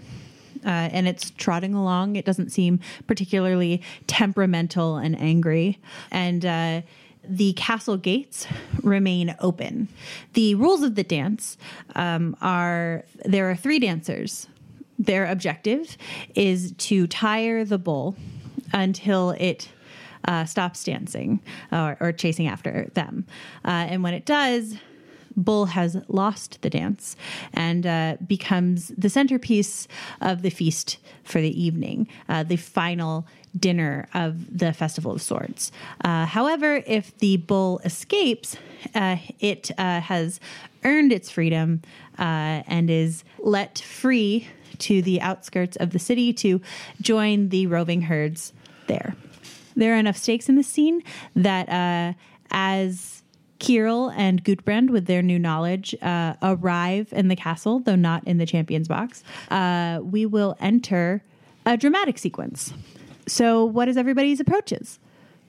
uh, 0.64 0.68
and 0.92 1.06
it's 1.06 1.30
trotting 1.30 1.74
along. 1.74 2.16
It 2.16 2.24
doesn't 2.24 2.50
seem 2.50 2.80
particularly 3.06 3.82
temperamental 4.06 4.96
and 4.96 5.18
angry. 5.20 5.78
And 6.10 6.44
uh, 6.44 6.82
the 7.28 7.52
castle 7.54 7.96
gates 7.96 8.46
remain 8.82 9.34
open. 9.40 9.88
The 10.34 10.54
rules 10.54 10.82
of 10.82 10.94
the 10.94 11.04
dance 11.04 11.56
um, 11.94 12.36
are 12.40 13.04
there 13.24 13.50
are 13.50 13.56
three 13.56 13.78
dancers. 13.78 14.48
Their 14.98 15.26
objective 15.26 15.96
is 16.34 16.72
to 16.72 17.06
tire 17.06 17.64
the 17.64 17.78
bull 17.78 18.16
until 18.72 19.30
it 19.30 19.68
uh, 20.26 20.44
stops 20.44 20.84
dancing 20.84 21.40
or, 21.72 21.96
or 22.00 22.12
chasing 22.12 22.46
after 22.46 22.90
them. 22.94 23.26
Uh, 23.64 23.68
and 23.68 24.02
when 24.02 24.14
it 24.14 24.24
does, 24.24 24.76
Bull 25.36 25.66
has 25.66 25.96
lost 26.08 26.62
the 26.62 26.70
dance 26.70 27.16
and 27.52 27.86
uh, 27.86 28.16
becomes 28.26 28.92
the 28.96 29.08
centerpiece 29.08 29.88
of 30.20 30.42
the 30.42 30.50
feast 30.50 30.98
for 31.24 31.40
the 31.40 31.62
evening, 31.62 32.06
uh, 32.28 32.42
the 32.42 32.56
final 32.56 33.26
dinner 33.58 34.08
of 34.14 34.58
the 34.58 34.72
Festival 34.72 35.12
of 35.12 35.22
Swords. 35.22 35.70
Uh, 36.02 36.26
however, 36.26 36.82
if 36.86 37.16
the 37.18 37.36
bull 37.36 37.80
escapes, 37.84 38.56
uh, 38.94 39.16
it 39.40 39.70
uh, 39.78 40.00
has 40.00 40.40
earned 40.84 41.12
its 41.12 41.30
freedom 41.30 41.82
uh, 42.18 42.62
and 42.66 42.90
is 42.90 43.24
let 43.38 43.78
free 43.78 44.48
to 44.78 45.02
the 45.02 45.20
outskirts 45.20 45.76
of 45.76 45.90
the 45.90 45.98
city 45.98 46.32
to 46.32 46.60
join 47.00 47.48
the 47.50 47.66
roving 47.66 48.02
herds 48.02 48.52
there. 48.86 49.14
There 49.76 49.94
are 49.94 49.98
enough 49.98 50.16
stakes 50.16 50.48
in 50.48 50.56
the 50.56 50.62
scene 50.62 51.02
that 51.34 51.68
uh, 51.68 52.14
as 52.50 53.22
Kirill 53.60 54.10
and 54.10 54.44
Gudbrand, 54.44 54.90
with 54.90 55.06
their 55.06 55.22
new 55.22 55.38
knowledge, 55.38 55.94
uh, 56.02 56.34
arrive 56.42 57.12
in 57.12 57.28
the 57.28 57.36
castle, 57.36 57.80
though 57.80 57.96
not 57.96 58.26
in 58.26 58.38
the 58.38 58.46
champions 58.46 58.88
box. 58.88 59.22
We 60.02 60.26
will 60.26 60.56
enter 60.60 61.22
a 61.64 61.76
dramatic 61.76 62.18
sequence. 62.18 62.74
So, 63.26 63.64
what 63.64 63.88
is 63.88 63.96
everybody's 63.96 64.40
approaches? 64.40 64.98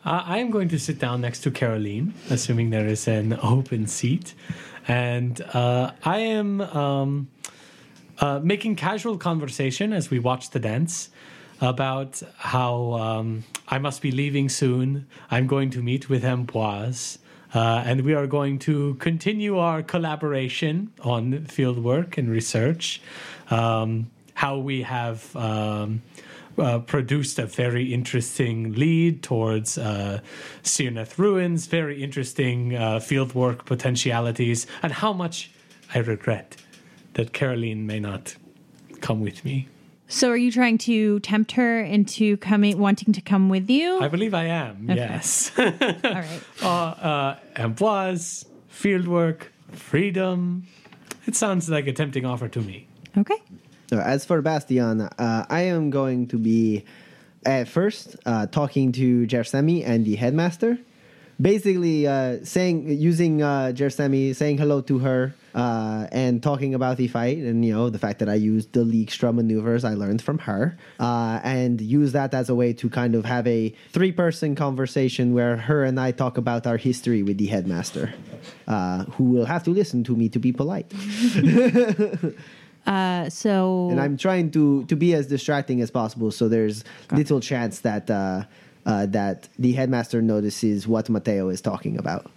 Uh, 0.06 0.24
I 0.26 0.38
am 0.38 0.52
going 0.52 0.70
to 0.70 0.80
sit 0.80 1.00
down 1.00 1.22
next 1.22 1.42
to 1.42 1.52
Caroline, 1.52 2.14
assuming 2.30 2.70
there 2.70 2.88
is 2.88 3.08
an 3.08 3.38
open 3.44 3.88
seat. 3.88 4.34
And 4.88 5.42
uh, 5.54 5.92
I 6.04 6.20
am 6.20 6.62
um, 6.62 7.28
uh, 8.20 8.40
making 8.44 8.76
casual 8.76 9.18
conversation 9.18 9.94
as 9.94 10.12
we 10.12 10.20
watch 10.20 10.52
the 10.52 10.60
dance 10.60 11.10
about 11.60 12.22
how 12.38 12.94
um, 12.94 13.44
I 13.68 13.80
must 13.80 14.02
be 14.02 14.12
leaving 14.12 14.48
soon. 14.48 15.08
I'm 15.32 15.48
going 15.48 15.72
to 15.72 15.82
meet 15.82 16.08
with 16.08 16.24
Amboise. 16.24 17.18
Uh, 17.54 17.84
and 17.86 18.02
we 18.02 18.14
are 18.14 18.28
going 18.28 18.60
to 18.60 18.96
continue 18.96 19.58
our 19.58 19.82
collaboration 19.82 20.92
on 21.02 21.46
field 21.46 21.82
work 21.84 22.18
and 22.18 22.30
research. 22.30 23.02
Um, 23.50 24.12
how 24.34 24.58
we 24.58 24.82
have 24.82 25.34
um, 25.36 26.02
uh, 26.58 26.80
produced 26.80 27.40
a 27.40 27.46
very 27.46 27.94
interesting 27.94 28.74
lead 28.74 29.24
towards 29.24 29.78
uh, 29.78 30.22
Syrneth 30.64 31.18
ruins, 31.18 31.68
very 31.68 32.04
interesting 32.04 32.76
uh, 32.76 33.00
fieldwork 33.00 33.66
potentialities, 33.66 34.68
and 34.82 34.92
how 34.92 35.14
much 35.14 35.52
I 35.94 36.00
regret 36.00 36.58
that 37.14 37.34
Caroline 37.34 37.86
may 37.86 38.00
not 38.00 38.36
come 39.02 39.22
with 39.22 39.44
me. 39.46 39.68
So, 40.08 40.30
are 40.30 40.38
you 40.38 40.52
trying 40.52 40.78
to 40.80 41.20
tempt 41.22 41.54
her 41.54 41.82
into 41.82 42.38
coming, 42.38 42.78
wanting 42.78 43.12
to 43.14 43.22
come 43.22 43.50
with 43.50 43.70
you? 43.70 44.00
I 44.00 44.08
believe 44.08 44.36
I 44.36 44.46
am, 44.46 44.88
yes. 44.88 45.52
All 45.58 45.66
right. 45.66 46.42
uh, 46.62 46.68
uh, 46.68 47.38
Amboise, 47.56 48.46
fieldwork, 48.72 49.48
freedom. 49.72 50.68
It 51.26 51.36
sounds 51.36 51.70
like 51.70 51.88
a 51.88 51.94
tempting 51.94 52.24
offer 52.24 52.48
to 52.50 52.62
me. 52.62 52.88
Okay. 53.18 53.42
Uh, 53.92 53.98
As 53.98 54.26
for 54.26 54.42
Bastian, 54.42 55.02
uh, 55.02 55.46
I 55.50 55.62
am 55.62 55.90
going 55.92 56.28
to 56.28 56.38
be 56.38 56.86
at 57.46 57.68
first 57.68 58.16
uh, 58.26 58.48
talking 58.48 58.92
to 58.94 59.28
Gersemi 59.28 59.86
and 59.86 60.04
the 60.04 60.16
headmaster, 60.16 60.80
basically 61.40 62.08
uh, 62.08 62.44
saying 62.44 62.90
using 62.90 63.44
uh, 63.44 63.72
Gersemi, 63.76 64.36
saying 64.36 64.58
hello 64.58 64.82
to 64.82 65.00
her, 65.00 65.36
uh, 65.54 66.08
and 66.12 66.42
talking 66.42 66.74
about 66.74 66.98
the 66.98 67.08
fight, 67.08 67.38
and 67.38 67.64
you 67.64 67.74
know 67.74 67.92
the 67.92 68.00
fact 68.00 68.18
that 68.20 68.30
I 68.30 68.34
used 68.34 68.74
the 68.74 68.84
Leegstra 68.84 69.32
maneuvers 69.32 69.84
I 69.84 69.94
learned 69.94 70.24
from 70.24 70.40
her, 70.40 70.76
uh, 71.00 71.40
and 71.44 71.80
use 71.80 72.14
that 72.14 72.34
as 72.34 72.50
a 72.50 72.56
way 72.56 72.74
to 72.74 72.90
kind 72.90 73.14
of 73.14 73.26
have 73.26 73.46
a 73.46 73.72
three-person 73.92 74.56
conversation 74.56 75.36
where 75.36 75.58
her 75.58 75.84
and 75.84 76.00
I 76.00 76.12
talk 76.12 76.40
about 76.40 76.66
our 76.66 76.78
history 76.78 77.22
with 77.22 77.38
the 77.38 77.46
headmaster, 77.46 78.16
uh, 78.68 79.04
who 79.06 79.26
will 79.26 79.46
have 79.46 79.64
to 79.66 79.70
listen 79.70 80.04
to 80.06 80.16
me 80.16 80.30
to 80.30 80.40
be 80.40 80.52
polite. 80.52 80.92
Uh, 82.86 83.30
so, 83.30 83.90
and 83.90 84.00
I'm 84.00 84.18
trying 84.18 84.52
to 84.52 84.86
to 84.86 84.96
be 84.96 85.14
as 85.14 85.28
distracting 85.28 85.82
as 85.82 85.90
possible, 85.90 86.32
so 86.32 86.48
there's 86.48 86.84
little 87.12 87.40
chance 87.40 87.80
that 87.80 88.10
uh, 88.10 88.44
uh, 88.86 89.06
that 89.08 89.50
the 89.58 89.74
headmaster 89.74 90.22
notices 90.22 90.88
what 90.88 91.10
Mateo 91.10 91.50
is 91.50 91.62
talking 91.62 91.98
about. 91.98 92.30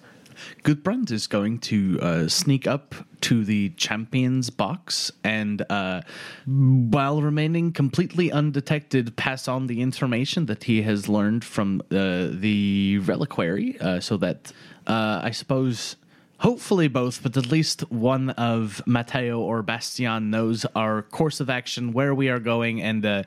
Gudbrand 0.62 1.10
is 1.10 1.26
going 1.26 1.58
to 1.60 1.98
uh, 2.00 2.28
sneak 2.28 2.66
up 2.66 2.94
to 3.22 3.44
the 3.44 3.70
champions 3.70 4.50
box 4.50 5.10
and, 5.24 5.64
uh, 5.70 6.02
while 6.46 7.20
remaining 7.22 7.72
completely 7.72 8.30
undetected, 8.30 9.16
pass 9.16 9.48
on 9.48 9.66
the 9.66 9.80
information 9.80 10.46
that 10.46 10.64
he 10.64 10.82
has 10.82 11.08
learned 11.08 11.44
from 11.44 11.80
uh, 11.90 12.28
the 12.30 12.98
reliquary, 13.04 13.78
uh, 13.80 14.00
so 14.00 14.16
that 14.18 14.52
uh, 14.86 15.20
I 15.22 15.30
suppose. 15.30 15.96
Hopefully 16.38 16.86
both, 16.86 17.22
but 17.22 17.36
at 17.36 17.50
least 17.50 17.80
one 17.90 18.30
of 18.30 18.80
Mateo 18.86 19.40
or 19.40 19.60
Bastian 19.62 20.30
knows 20.30 20.64
our 20.76 21.02
course 21.02 21.40
of 21.40 21.50
action, 21.50 21.92
where 21.92 22.14
we 22.14 22.28
are 22.28 22.38
going, 22.38 22.80
and 22.80 23.04
uh, 23.04 23.22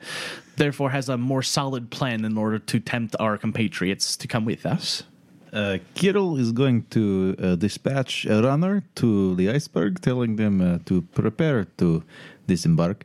therefore 0.56 0.90
has 0.90 1.10
a 1.10 1.18
more 1.18 1.42
solid 1.42 1.90
plan 1.90 2.24
in 2.24 2.38
order 2.38 2.58
to 2.58 2.80
tempt 2.80 3.14
our 3.20 3.36
compatriots 3.36 4.16
to 4.16 4.26
come 4.26 4.46
with 4.46 4.64
us. 4.64 5.02
Uh, 5.52 5.76
Kirill 5.94 6.38
is 6.38 6.52
going 6.52 6.84
to 6.88 7.36
uh, 7.38 7.54
dispatch 7.56 8.24
a 8.24 8.40
runner 8.40 8.82
to 8.94 9.34
the 9.34 9.50
iceberg, 9.50 10.00
telling 10.00 10.36
them 10.36 10.62
uh, 10.62 10.78
to 10.86 11.02
prepare 11.12 11.64
to 11.76 12.02
disembark, 12.46 13.04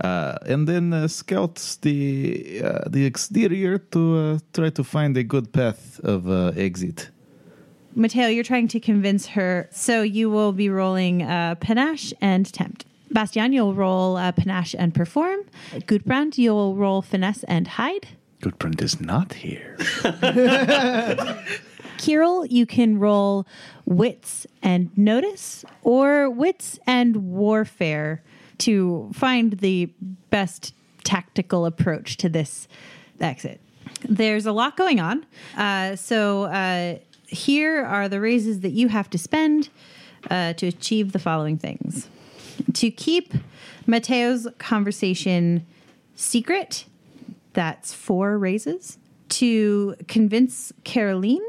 uh, 0.00 0.38
and 0.46 0.68
then 0.68 0.92
uh, 0.92 1.08
scouts 1.08 1.74
the 1.76 2.62
uh, 2.62 2.88
the 2.88 3.04
exterior 3.04 3.78
to 3.78 4.16
uh, 4.16 4.38
try 4.52 4.70
to 4.70 4.84
find 4.84 5.16
a 5.16 5.24
good 5.24 5.52
path 5.52 5.98
of 6.04 6.30
uh, 6.30 6.52
exit. 6.56 7.10
Mateo, 7.98 8.28
you're 8.28 8.44
trying 8.44 8.68
to 8.68 8.78
convince 8.78 9.26
her, 9.26 9.68
so 9.72 10.02
you 10.02 10.30
will 10.30 10.52
be 10.52 10.70
rolling 10.70 11.22
uh, 11.22 11.56
panache 11.56 12.14
and 12.20 12.50
tempt. 12.52 12.84
Bastian, 13.10 13.52
you'll 13.52 13.74
roll 13.74 14.16
uh, 14.16 14.30
panache 14.30 14.76
and 14.78 14.94
perform. 14.94 15.40
Gudbrand, 15.72 16.38
you'll 16.38 16.76
roll 16.76 17.02
finesse 17.02 17.42
and 17.44 17.66
hide. 17.66 18.06
Gudbrand 18.40 18.80
is 18.80 19.00
not 19.00 19.32
here. 19.32 19.76
Kirill, 21.98 22.46
you 22.46 22.66
can 22.66 23.00
roll 23.00 23.46
wits 23.84 24.46
and 24.62 24.96
notice, 24.96 25.64
or 25.82 26.30
wits 26.30 26.78
and 26.86 27.16
warfare 27.16 28.22
to 28.58 29.10
find 29.12 29.54
the 29.54 29.86
best 30.30 30.72
tactical 31.02 31.66
approach 31.66 32.16
to 32.18 32.28
this 32.28 32.68
exit. 33.20 33.60
There's 34.08 34.46
a 34.46 34.52
lot 34.52 34.76
going 34.76 35.00
on. 35.00 35.26
Uh, 35.56 35.96
so 35.96 36.44
uh, 36.44 36.98
here 37.28 37.84
are 37.84 38.08
the 38.08 38.20
raises 38.20 38.60
that 38.60 38.70
you 38.70 38.88
have 38.88 39.08
to 39.10 39.18
spend 39.18 39.68
uh, 40.30 40.54
to 40.54 40.66
achieve 40.66 41.12
the 41.12 41.18
following 41.18 41.58
things. 41.58 42.08
To 42.74 42.90
keep 42.90 43.34
Mateo's 43.86 44.48
conversation 44.58 45.66
secret, 46.14 46.86
that's 47.52 47.94
four 47.94 48.38
raises. 48.38 48.98
To 49.28 49.94
convince 50.08 50.72
Caroline 50.84 51.46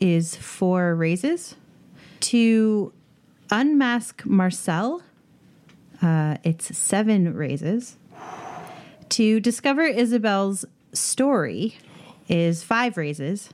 is 0.00 0.36
four 0.36 0.94
raises. 0.94 1.56
To 2.20 2.92
unmask 3.50 4.24
Marcel, 4.26 5.02
uh, 6.02 6.36
it's 6.44 6.76
seven 6.76 7.34
raises. 7.34 7.96
To 9.10 9.40
discover 9.40 9.82
Isabel's 9.82 10.64
story 10.92 11.78
is 12.28 12.62
five 12.62 12.96
raises. 12.96 13.50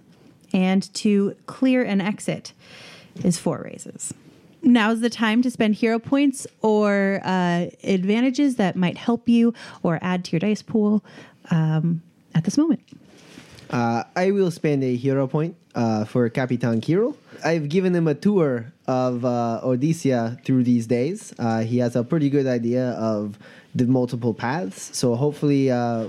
And 0.52 0.92
to 0.94 1.36
clear 1.46 1.82
an 1.82 2.00
exit 2.00 2.52
is 3.24 3.38
four 3.38 3.62
raises. 3.64 4.14
Now's 4.62 5.00
the 5.00 5.10
time 5.10 5.40
to 5.42 5.50
spend 5.50 5.76
hero 5.76 5.98
points 5.98 6.46
or 6.60 7.20
uh, 7.24 7.66
advantages 7.82 8.56
that 8.56 8.76
might 8.76 8.98
help 8.98 9.28
you 9.28 9.54
or 9.82 9.98
add 10.02 10.24
to 10.26 10.32
your 10.32 10.40
dice 10.40 10.62
pool 10.62 11.02
um, 11.50 12.02
at 12.34 12.44
this 12.44 12.58
moment. 12.58 12.82
Uh, 13.70 14.04
I 14.16 14.32
will 14.32 14.50
spend 14.50 14.82
a 14.82 14.96
hero 14.96 15.26
point 15.26 15.56
uh, 15.74 16.04
for 16.04 16.28
Capitan 16.28 16.80
Kirill. 16.80 17.16
I've 17.44 17.68
given 17.68 17.94
him 17.94 18.08
a 18.08 18.14
tour 18.14 18.72
of 18.86 19.24
uh, 19.24 19.60
through 20.44 20.64
these 20.64 20.86
days. 20.86 21.32
Uh, 21.38 21.60
he 21.60 21.78
has 21.78 21.96
a 21.96 22.04
pretty 22.04 22.28
good 22.28 22.46
idea 22.46 22.90
of 22.90 23.38
the 23.74 23.86
multiple 23.86 24.34
paths. 24.34 24.96
So 24.96 25.14
hopefully, 25.14 25.70
uh, 25.70 26.08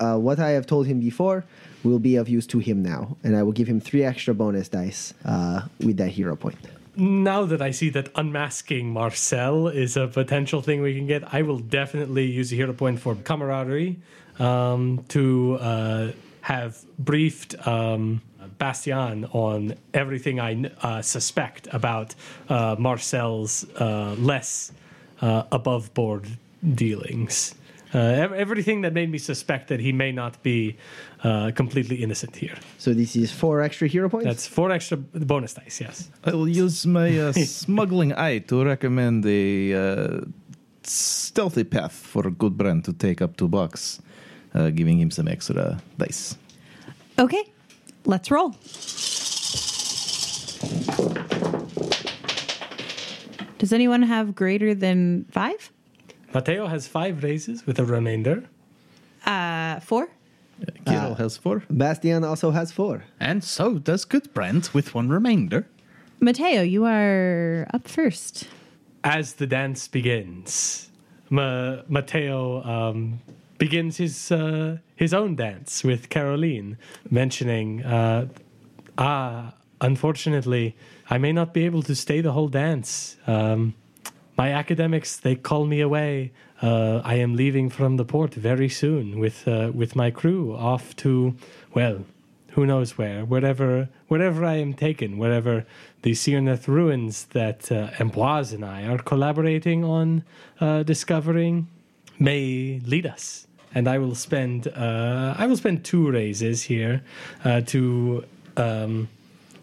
uh, 0.00 0.16
what 0.16 0.40
I 0.40 0.50
have 0.50 0.66
told 0.66 0.86
him 0.86 0.98
before 0.98 1.44
will 1.84 1.98
be 1.98 2.16
of 2.16 2.28
use 2.28 2.46
to 2.48 2.58
him 2.58 2.82
now. 2.82 3.16
And 3.24 3.36
I 3.36 3.42
will 3.42 3.52
give 3.52 3.68
him 3.68 3.80
three 3.80 4.04
extra 4.04 4.34
bonus 4.34 4.68
dice 4.68 5.14
uh, 5.24 5.62
with 5.80 5.96
that 5.96 6.08
hero 6.08 6.36
point. 6.36 6.58
Now 6.94 7.46
that 7.46 7.62
I 7.62 7.70
see 7.70 7.88
that 7.90 8.10
unmasking 8.16 8.92
Marcel 8.92 9.68
is 9.68 9.96
a 9.96 10.08
potential 10.08 10.60
thing 10.60 10.82
we 10.82 10.94
can 10.94 11.06
get, 11.06 11.22
I 11.32 11.40
will 11.42 11.58
definitely 11.58 12.26
use 12.26 12.52
a 12.52 12.56
hero 12.56 12.74
point 12.74 13.00
for 13.00 13.14
camaraderie 13.14 13.98
um, 14.38 15.04
to 15.08 15.56
uh, 15.60 16.12
have 16.42 16.84
briefed 16.98 17.66
um, 17.66 18.20
Bastian 18.58 19.24
on 19.32 19.74
everything 19.94 20.38
I 20.38 20.70
uh, 20.82 21.02
suspect 21.02 21.68
about 21.72 22.14
uh, 22.48 22.76
Marcel's 22.78 23.64
uh, 23.76 24.14
less 24.18 24.72
uh, 25.20 25.44
above 25.50 25.94
board 25.94 26.26
dealings. 26.74 27.54
Uh, 27.94 27.98
everything 27.98 28.82
that 28.82 28.92
made 28.94 29.10
me 29.10 29.18
suspect 29.18 29.68
that 29.68 29.80
he 29.80 29.92
may 29.92 30.12
not 30.12 30.42
be 30.42 30.76
uh, 31.24 31.50
completely 31.54 31.96
innocent 32.02 32.36
here. 32.36 32.56
So 32.78 32.92
this 32.92 33.16
is 33.16 33.30
four 33.30 33.60
extra 33.60 33.88
hero 33.88 34.08
points. 34.08 34.26
That's 34.26 34.46
four 34.46 34.70
extra 34.70 34.96
bonus 34.96 35.54
dice, 35.54 35.80
yes. 35.80 36.10
I 36.24 36.32
will 36.32 36.48
use 36.48 36.86
my 36.86 37.18
uh, 37.18 37.32
smuggling 37.62 38.12
eye 38.14 38.38
to 38.38 38.64
recommend 38.64 39.24
a 39.26 39.74
uh, 39.74 40.20
stealthy 40.82 41.64
path 41.64 41.92
for 41.92 42.24
Gudbrand 42.24 42.84
to 42.84 42.92
take 42.92 43.22
up 43.22 43.36
two 43.36 43.48
bucks, 43.48 44.00
uh, 44.54 44.70
giving 44.70 44.98
him 44.98 45.10
some 45.10 45.28
extra 45.28 45.80
dice. 45.98 46.36
Okay, 47.18 47.44
let's 48.04 48.30
roll. 48.30 48.54
Does 53.58 53.72
anyone 53.72 54.02
have 54.02 54.34
greater 54.34 54.74
than 54.74 55.24
five? 55.30 55.70
Mateo 56.34 56.66
has 56.66 56.88
five 56.88 57.22
raises 57.22 57.64
with 57.64 57.78
a 57.78 57.84
remainder. 57.84 58.42
Uh, 59.24 59.78
four? 59.80 60.08
Kirill 60.86 61.14
has 61.14 61.36
four. 61.36 61.62
Bastian 61.70 62.24
also 62.24 62.50
has 62.50 62.72
four. 62.72 63.04
and 63.20 63.42
so 63.44 63.78
does 63.78 64.04
Gudbrand 64.06 64.72
with 64.74 64.94
one 64.94 65.08
remainder. 65.08 65.66
Mateo, 66.20 66.62
you 66.62 66.84
are 66.84 67.66
up 67.74 67.88
first. 67.88 68.46
As 69.04 69.34
the 69.34 69.46
dance 69.46 69.88
begins, 69.88 70.88
Ma- 71.30 71.82
Mateo 71.88 72.62
um, 72.62 73.20
begins 73.58 73.96
his 73.96 74.30
uh, 74.30 74.76
his 74.94 75.12
own 75.12 75.34
dance 75.36 75.82
with 75.82 76.08
Caroline, 76.08 76.76
mentioning, 77.10 77.82
uh, 77.82 78.28
"Ah, 78.98 79.54
unfortunately, 79.80 80.76
I 81.10 81.18
may 81.18 81.32
not 81.32 81.52
be 81.52 81.64
able 81.66 81.82
to 81.82 81.94
stay 81.94 82.20
the 82.20 82.32
whole 82.32 82.48
dance. 82.48 83.16
Um, 83.26 83.74
my 84.38 84.52
academics 84.52 85.16
they 85.16 85.34
call 85.34 85.66
me 85.66 85.80
away. 85.80 86.30
Uh, 86.62 87.02
I 87.04 87.16
am 87.16 87.34
leaving 87.36 87.68
from 87.70 87.96
the 87.96 88.04
port 88.04 88.34
very 88.34 88.68
soon 88.68 89.18
with 89.18 89.46
uh, 89.48 89.72
with 89.74 89.96
my 89.96 90.10
crew 90.10 90.54
off 90.54 90.94
to 90.96 91.34
well." 91.74 92.04
Who 92.52 92.66
knows 92.66 92.98
where? 92.98 93.24
Wherever, 93.24 93.88
wherever 94.08 94.44
I 94.44 94.56
am 94.56 94.74
taken, 94.74 95.16
wherever 95.16 95.64
the 96.02 96.12
Syrneth 96.12 96.68
ruins 96.68 97.24
that 97.32 97.72
uh, 97.72 97.88
Amboise 97.98 98.52
and 98.52 98.62
I 98.62 98.84
are 98.84 98.98
collaborating 98.98 99.84
on 99.84 100.22
uh, 100.60 100.82
discovering 100.82 101.68
may 102.18 102.80
lead 102.84 103.06
us. 103.06 103.46
And 103.74 103.88
I 103.88 103.96
will 103.96 104.14
spend, 104.14 104.68
uh, 104.68 105.34
I 105.38 105.46
will 105.46 105.56
spend 105.56 105.82
two 105.82 106.10
raises 106.10 106.64
here 106.64 107.02
uh, 107.42 107.62
to 107.62 108.24
um, 108.58 109.08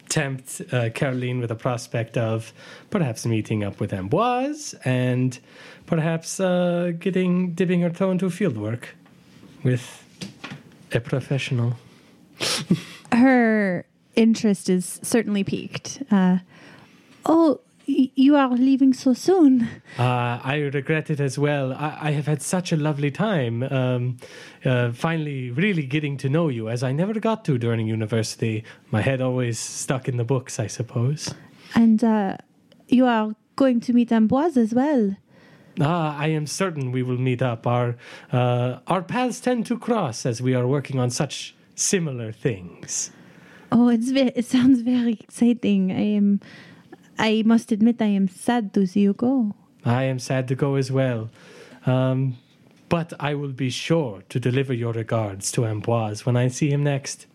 tempt 0.10 0.62
uh, 0.72 0.90
Caroline 0.90 1.40
with 1.40 1.52
a 1.52 1.56
prospect 1.56 2.18
of 2.18 2.54
perhaps 2.90 3.26
meeting 3.26 3.64
up 3.64 3.80
with 3.80 3.92
Amboise 3.92 4.76
and 4.84 5.40
perhaps 5.86 6.40
uh, 6.40 6.92
getting 7.00 7.54
dipping 7.54 7.82
her 7.82 7.90
toe 7.90 8.12
into 8.12 8.30
field 8.30 8.58
work 8.58 8.96
with 9.64 10.04
a 10.92 11.00
professional. 11.00 11.78
Her 13.12 13.86
interest 14.16 14.70
is 14.70 15.00
certainly 15.04 15.44
piqued. 15.44 16.04
Uh, 16.12 16.40
oh, 17.26 17.62
you 18.16 18.36
are 18.36 18.50
leaving 18.50 18.94
so 18.94 19.14
soon. 19.14 19.68
Uh, 19.98 20.40
I 20.44 20.58
regret 20.74 21.10
it 21.10 21.20
as 21.20 21.38
well. 21.38 21.74
I, 21.74 21.98
I 22.02 22.12
have 22.12 22.26
had 22.28 22.42
such 22.42 22.72
a 22.72 22.78
lovely 22.78 23.12
time. 23.12 23.64
Um, 23.64 24.18
uh, 24.64 24.92
finally, 24.94 25.52
really 25.52 25.86
getting 25.86 26.16
to 26.18 26.30
know 26.30 26.48
you, 26.48 26.70
as 26.70 26.84
I 26.84 26.94
never 26.94 27.20
got 27.20 27.44
to 27.46 27.58
during 27.58 27.86
university. 27.88 28.64
My 28.92 29.02
head 29.02 29.20
always 29.20 29.60
stuck 29.60 30.08
in 30.08 30.16
the 30.16 30.24
books, 30.24 30.58
I 30.60 30.68
suppose. 30.68 31.34
And 31.76 32.02
uh, 32.02 32.38
you 32.88 33.06
are 33.08 33.36
going 33.58 33.82
to 33.82 33.94
meet 33.94 34.10
Amboise 34.10 34.56
as 34.56 34.74
well. 34.74 35.18
Ah, 35.82 36.18
I 36.18 36.28
am 36.28 36.48
certain 36.48 36.92
we 36.94 37.04
will 37.04 37.18
meet 37.20 37.42
up. 37.42 37.68
Our 37.68 37.98
uh, 38.32 38.80
our 38.88 39.02
paths 39.02 39.40
tend 39.42 39.66
to 39.66 39.78
cross 39.78 40.26
as 40.26 40.42
we 40.42 40.54
are 40.56 40.68
working 40.68 41.00
on 41.00 41.10
such 41.10 41.56
similar 41.76 42.32
things. 42.32 43.12
Oh, 43.72 43.90
it's 43.90 44.10
ve- 44.12 44.32
it 44.36 44.46
sounds 44.46 44.82
very 44.82 45.14
exciting. 45.14 45.92
I 45.92 46.16
am. 46.16 46.40
I 47.20 47.44
must 47.46 47.72
admit, 47.72 48.02
I 48.02 48.06
am 48.06 48.28
sad 48.28 48.74
to 48.74 48.88
see 48.88 49.02
you 49.02 49.14
go. 49.14 49.54
I 49.84 50.04
am 50.04 50.20
sad 50.20 50.48
to 50.48 50.56
go 50.56 50.76
as 50.76 50.92
well. 50.92 51.30
Um, 51.86 52.38
but 52.88 53.14
I 53.20 53.36
will 53.36 53.52
be 53.52 53.70
sure 53.70 54.24
to 54.30 54.40
deliver 54.40 54.74
your 54.74 54.94
regards 54.94 55.52
to 55.52 55.66
Amboise 55.66 56.26
when 56.26 56.36
I 56.36 56.48
see 56.48 56.70
him 56.72 56.84
next. 56.84 57.28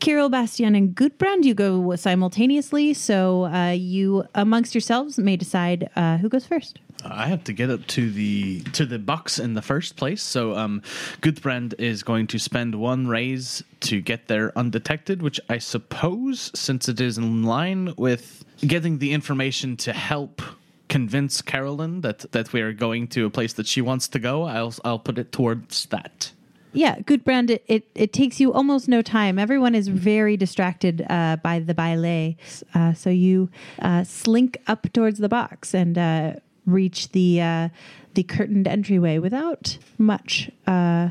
Kirill, 0.00 0.28
Bastian, 0.28 0.74
and 0.74 0.94
Gudbrand, 0.94 1.44
you 1.44 1.54
go 1.54 1.94
simultaneously. 1.96 2.92
So 2.94 3.44
uh, 3.46 3.70
you, 3.70 4.24
amongst 4.34 4.74
yourselves, 4.74 5.18
may 5.18 5.36
decide 5.36 5.88
uh, 5.96 6.18
who 6.18 6.28
goes 6.28 6.46
first. 6.46 6.80
I 7.04 7.26
have 7.26 7.44
to 7.44 7.52
get 7.52 7.70
up 7.70 7.86
to 7.88 8.10
the 8.10 8.60
to 8.72 8.86
the 8.86 8.98
box 8.98 9.38
in 9.38 9.54
the 9.54 9.62
first 9.62 9.96
place. 9.96 10.22
So 10.22 10.56
um 10.56 10.82
Gudbrand 11.20 11.74
is 11.78 12.02
going 12.02 12.26
to 12.28 12.38
spend 12.38 12.74
one 12.74 13.06
raise 13.06 13.62
to 13.80 14.00
get 14.00 14.28
there 14.28 14.56
undetected, 14.56 15.22
which 15.22 15.40
I 15.48 15.58
suppose 15.58 16.50
since 16.54 16.88
it 16.88 17.00
is 17.00 17.18
in 17.18 17.42
line 17.42 17.94
with 17.96 18.44
getting 18.66 18.98
the 18.98 19.12
information 19.12 19.76
to 19.78 19.92
help 19.92 20.42
convince 20.88 21.42
Carolyn 21.42 22.02
that 22.02 22.30
that 22.32 22.52
we 22.52 22.60
are 22.60 22.72
going 22.72 23.08
to 23.08 23.26
a 23.26 23.30
place 23.30 23.52
that 23.54 23.66
she 23.66 23.80
wants 23.80 24.08
to 24.08 24.18
go, 24.18 24.44
I'll 24.44 24.74
I'll 24.84 24.98
put 24.98 25.18
it 25.18 25.32
towards 25.32 25.86
that. 25.86 26.32
Yeah, 26.76 26.98
Gudbrand, 26.98 27.50
it, 27.50 27.64
it, 27.68 27.86
it 27.94 28.12
takes 28.12 28.40
you 28.40 28.52
almost 28.52 28.88
no 28.88 29.00
time. 29.00 29.38
Everyone 29.38 29.76
is 29.76 29.86
very 29.86 30.36
distracted 30.36 31.06
uh, 31.08 31.36
by 31.40 31.60
the 31.60 31.72
ballet. 31.72 32.36
Uh, 32.74 32.92
so 32.94 33.10
you 33.10 33.48
uh, 33.80 34.02
slink 34.02 34.58
up 34.66 34.92
towards 34.92 35.20
the 35.20 35.28
box 35.28 35.72
and 35.72 35.96
uh, 35.96 36.32
reach 36.66 37.10
the 37.10 37.40
uh, 37.40 37.68
the 38.14 38.22
curtained 38.22 38.68
entryway 38.68 39.18
without 39.18 39.78
much 39.98 40.50
uh, 40.66 41.10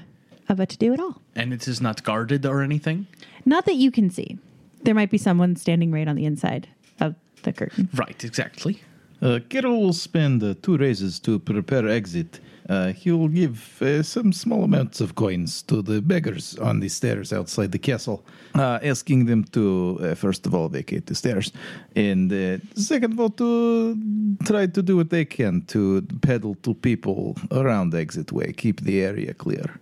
of 0.50 0.60
a 0.60 0.66
to 0.66 0.78
do 0.78 0.94
at 0.94 1.00
all. 1.00 1.22
And 1.36 1.54
it 1.54 1.68
is 1.68 1.82
not 1.82 2.04
guarded 2.04 2.46
or 2.46 2.62
anything? 2.62 3.08
Not 3.46 3.66
that 3.66 3.76
you 3.76 3.92
can 3.92 4.10
see. 4.10 4.38
There 4.84 4.94
might 4.94 5.10
be 5.10 5.18
someone 5.18 5.56
standing 5.56 5.92
right 5.92 6.08
on 6.08 6.16
the 6.16 6.26
inside 6.26 6.68
of 7.00 7.16
the 7.44 7.54
curtain. 7.54 7.90
Right, 7.94 8.24
exactly. 8.24 8.82
Uh, 9.22 9.40
Kiro 9.48 9.80
will 9.80 9.94
spend 9.94 10.44
uh, 10.44 10.54
two 10.62 10.78
raises 10.78 11.20
to 11.22 11.40
prepare 11.40 11.88
exit. 11.88 12.40
Uh, 12.70 12.94
he 12.94 13.12
will 13.12 13.28
give 13.28 13.82
uh, 13.82 14.02
some 14.02 14.32
small 14.32 14.64
amounts 14.64 15.02
of 15.02 15.16
coins 15.16 15.62
to 15.64 15.82
the 15.82 16.02
beggars 16.02 16.58
on 16.60 16.80
the 16.80 16.90
stairs 16.90 17.34
outside 17.34 17.72
the 17.72 17.80
castle, 17.80 18.24
uh, 18.56 18.80
asking 18.82 19.26
them 19.26 19.44
to, 19.44 20.00
uh, 20.02 20.16
first 20.16 20.46
of 20.46 20.56
all, 20.56 20.70
vacate 20.70 21.06
the 21.08 21.16
stairs, 21.16 21.52
and 21.96 22.32
uh, 22.32 22.58
second 22.76 23.14
of 23.14 23.20
all, 23.20 23.30
to 23.30 23.98
try 24.46 24.66
to 24.66 24.82
do 24.82 24.96
what 24.98 25.10
they 25.10 25.26
can 25.26 25.62
to 25.66 26.02
peddle 26.22 26.56
to 26.56 26.74
people 26.74 27.36
around 27.52 27.90
the 27.90 28.00
exit 28.00 28.32
way, 28.32 28.54
keep 28.54 28.82
the 28.82 29.02
area 29.02 29.34
clear. 29.34 29.80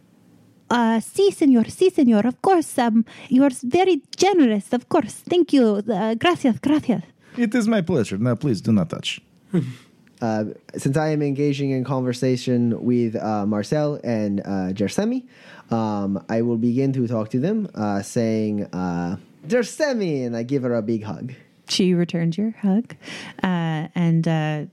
Uh, 0.72 1.02
si, 1.02 1.32
senor, 1.32 1.70
si, 1.70 1.90
senor. 1.90 2.26
Of 2.26 2.42
course, 2.42 2.78
um, 2.80 3.04
you 3.28 3.44
are 3.44 3.52
very 3.62 4.02
generous. 4.16 4.72
Of 4.72 4.88
course. 4.88 5.16
Thank 5.30 5.52
you. 5.52 5.84
Uh, 5.86 6.16
gracias, 6.16 6.60
gracias. 6.62 7.04
It 7.38 7.54
is 7.54 7.68
my 7.68 7.82
pleasure. 7.82 8.18
Now, 8.18 8.36
please 8.36 8.62
do 8.62 8.72
not 8.72 8.90
touch. 8.90 9.20
Uh, 10.22 10.46
since 10.78 10.98
I 10.98 11.10
am 11.10 11.22
engaging 11.22 11.72
in 11.72 11.84
conversation 11.84 12.84
with 12.84 13.16
uh, 13.16 13.46
Marcel 13.46 14.00
and 14.04 14.40
uh, 14.42 14.72
Gersemi, 14.74 15.24
um, 15.72 16.24
I 16.30 16.42
will 16.44 16.58
begin 16.58 16.94
to 16.94 17.08
talk 17.08 17.30
to 17.32 17.40
them, 17.40 17.68
uh, 17.74 18.02
saying, 18.04 18.66
uh, 18.72 19.18
Gersemi, 19.48 20.26
and 20.26 20.36
I 20.38 20.44
give 20.44 20.62
her 20.64 20.76
a 20.76 20.82
big 20.84 21.04
hug. 21.04 21.34
She 21.68 21.94
returns 21.94 22.38
your 22.38 22.52
hug 22.62 22.96
uh, 23.42 23.88
and 23.96 24.28
uh, 24.28 24.66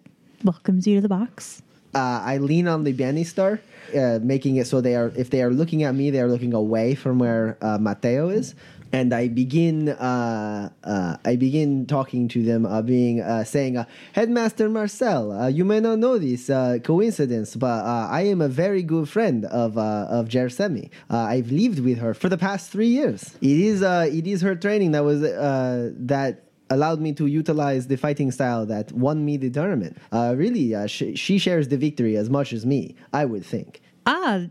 welcomes 0.45 0.87
you 0.87 0.97
to 0.97 1.01
the 1.01 1.09
box. 1.09 1.63
uh, 1.95 2.21
I 2.25 2.39
lean 2.39 2.69
on 2.69 2.85
the 2.85 2.93
banister, 2.93 3.61
uh, 3.97 4.19
making 4.23 4.57
it 4.57 4.67
so 4.67 4.81
they 4.81 4.95
are, 4.95 5.13
if 5.17 5.31
they 5.31 5.43
are 5.43 5.51
looking 5.51 5.83
at 5.85 5.95
me, 5.95 6.11
they 6.11 6.21
are 6.21 6.29
looking 6.29 6.53
away 6.53 6.95
from 6.95 7.19
where 7.19 7.57
uh, 7.63 7.79
Mateo 7.79 8.29
is. 8.29 8.55
And 8.93 9.13
I 9.13 9.29
begin, 9.29 9.91
uh, 9.91 10.71
uh, 10.83 11.17
I 11.25 11.37
begin 11.37 11.85
talking 11.87 12.27
to 12.29 12.43
them, 12.43 12.65
uh, 12.65 12.81
being 12.81 13.21
uh, 13.21 13.45
saying, 13.45 13.77
uh, 13.77 13.85
"Headmaster 14.15 14.69
Marcel, 14.71 15.31
uh, 15.33 15.49
you 15.49 15.65
may 15.65 15.81
not 15.81 15.99
know 15.99 16.19
this 16.19 16.47
coincidence, 16.83 17.55
but 17.55 17.85
I 17.85 18.23
am 18.23 18.41
a 18.41 18.49
very 18.49 18.83
good 18.83 19.09
friend 19.09 19.45
of 19.45 19.77
of 19.77 20.29
Gersemi. 20.29 20.89
I've 21.11 21.51
lived 21.53 21.81
with 21.81 21.99
her 21.99 22.15
for 22.15 22.29
the 22.29 22.39
past 22.39 22.71
three 22.71 22.89
years. 22.89 23.37
It 23.43 23.59
is, 23.59 23.83
it 23.83 24.27
is 24.27 24.41
her 24.41 24.55
training 24.55 24.93
that 24.93 25.05
was 25.05 25.21
that 25.21 26.45
allowed 26.71 27.01
me 27.01 27.13
to 27.15 27.27
utilize 27.27 27.87
the 27.89 27.97
fighting 27.97 28.31
style 28.31 28.67
that 28.67 28.93
won 28.93 29.25
me 29.25 29.37
the 29.37 29.51
tournament. 29.51 29.99
Really, 30.13 30.75
sh- 30.89 31.13
she 31.15 31.39
shares 31.39 31.69
the 31.69 31.77
victory 31.77 32.17
as 32.17 32.31
much 32.31 32.53
as 32.53 32.65
me, 32.65 32.95
I 33.13 33.27
would 33.27 33.45
think. 33.45 33.83
Ah, 34.07 34.47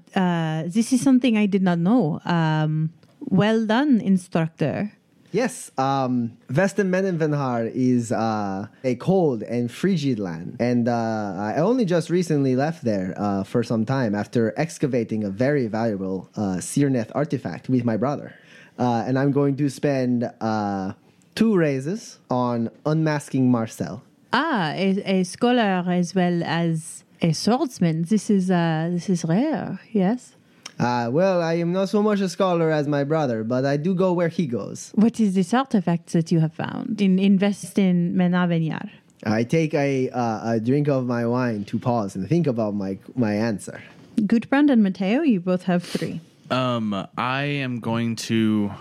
this 0.67 0.93
is 0.93 1.01
something 1.01 1.37
I 1.37 1.47
did 1.47 1.63
not 1.63 1.79
know. 1.79 2.19
Um, 2.25 2.91
well 3.29 3.65
done, 3.65 4.01
instructor. 4.01 4.93
Yes, 5.31 5.71
um, 5.77 6.37
Vestenmennavenjar 6.49 7.69
is 7.75 8.11
uh, 8.11 8.67
a 8.83 8.95
cold 8.95 9.43
and 9.43 9.69
frigid 9.69 10.19
land, 10.19 10.55
and 10.59 10.87
uh, 10.87 11.35
I 11.37 11.57
only 11.57 11.83
just 11.83 12.09
recently 12.09 12.55
left 12.55 12.85
there 12.85 13.13
uh, 13.17 13.43
for 13.43 13.61
some 13.61 13.85
time 13.85 14.15
after 14.15 14.53
excavating 14.57 15.25
a 15.25 15.29
very 15.29 15.67
valuable 15.67 16.29
uh, 16.35 16.57
Syrneth 16.59 17.11
artifact 17.13 17.67
with 17.67 17.83
my 17.83 17.97
brother. 17.97 18.33
Uh, 18.79 19.03
and 19.05 19.19
I'm 19.19 19.31
going 19.31 19.57
to 19.57 19.69
spend 19.69 20.31
uh, 20.39 20.93
two 21.35 21.57
raises 21.57 22.19
on 22.29 22.69
unmasking 22.85 23.51
Marcel. 23.51 24.03
Ah, 24.31 24.71
a, 24.75 25.19
a 25.19 25.23
scholar 25.23 25.83
as 25.87 26.15
well 26.15 26.41
as 26.43 27.03
a 27.21 27.33
swordsman. 27.33 28.03
This 28.03 28.29
is 28.29 28.49
uh, 28.49 28.89
this 28.91 29.09
is 29.09 29.25
rare. 29.25 29.79
Yes. 29.91 30.36
Uh, 30.79 31.09
well, 31.11 31.41
I 31.41 31.53
am 31.53 31.73
not 31.73 31.89
so 31.89 32.03
much 32.03 32.19
a 32.19 32.29
scholar 32.29 32.69
as 32.69 32.87
my 32.87 33.03
brother, 33.03 33.43
but 33.43 33.65
I 33.65 33.77
do 33.77 33.95
go 33.95 34.13
where 34.13 34.27
he 34.27 34.45
goes. 34.45 34.91
What 34.95 35.19
is 35.19 35.33
this 35.33 35.53
artifact 35.53 36.13
that 36.13 36.31
you 36.31 36.39
have 36.39 36.53
found? 36.53 37.01
In 37.01 37.17
invest 37.17 37.79
in 37.79 38.13
Menavenyar. 38.13 38.89
I 39.23 39.43
take 39.43 39.73
a, 39.73 40.09
uh, 40.11 40.53
a 40.53 40.59
drink 40.59 40.87
of 40.87 41.05
my 41.05 41.25
wine 41.25 41.65
to 41.65 41.79
pause 41.79 42.15
and 42.15 42.29
think 42.29 42.45
about 42.45 42.75
my, 42.75 42.99
my 43.15 43.33
answer. 43.33 43.81
Gudbrand 44.17 44.71
and 44.71 44.83
Mateo, 44.83 45.21
you 45.21 45.39
both 45.39 45.63
have 45.63 45.83
three. 45.83 46.21
Um, 46.51 47.07
I 47.17 47.43
am 47.43 47.79
going 47.79 48.15
to. 48.27 48.71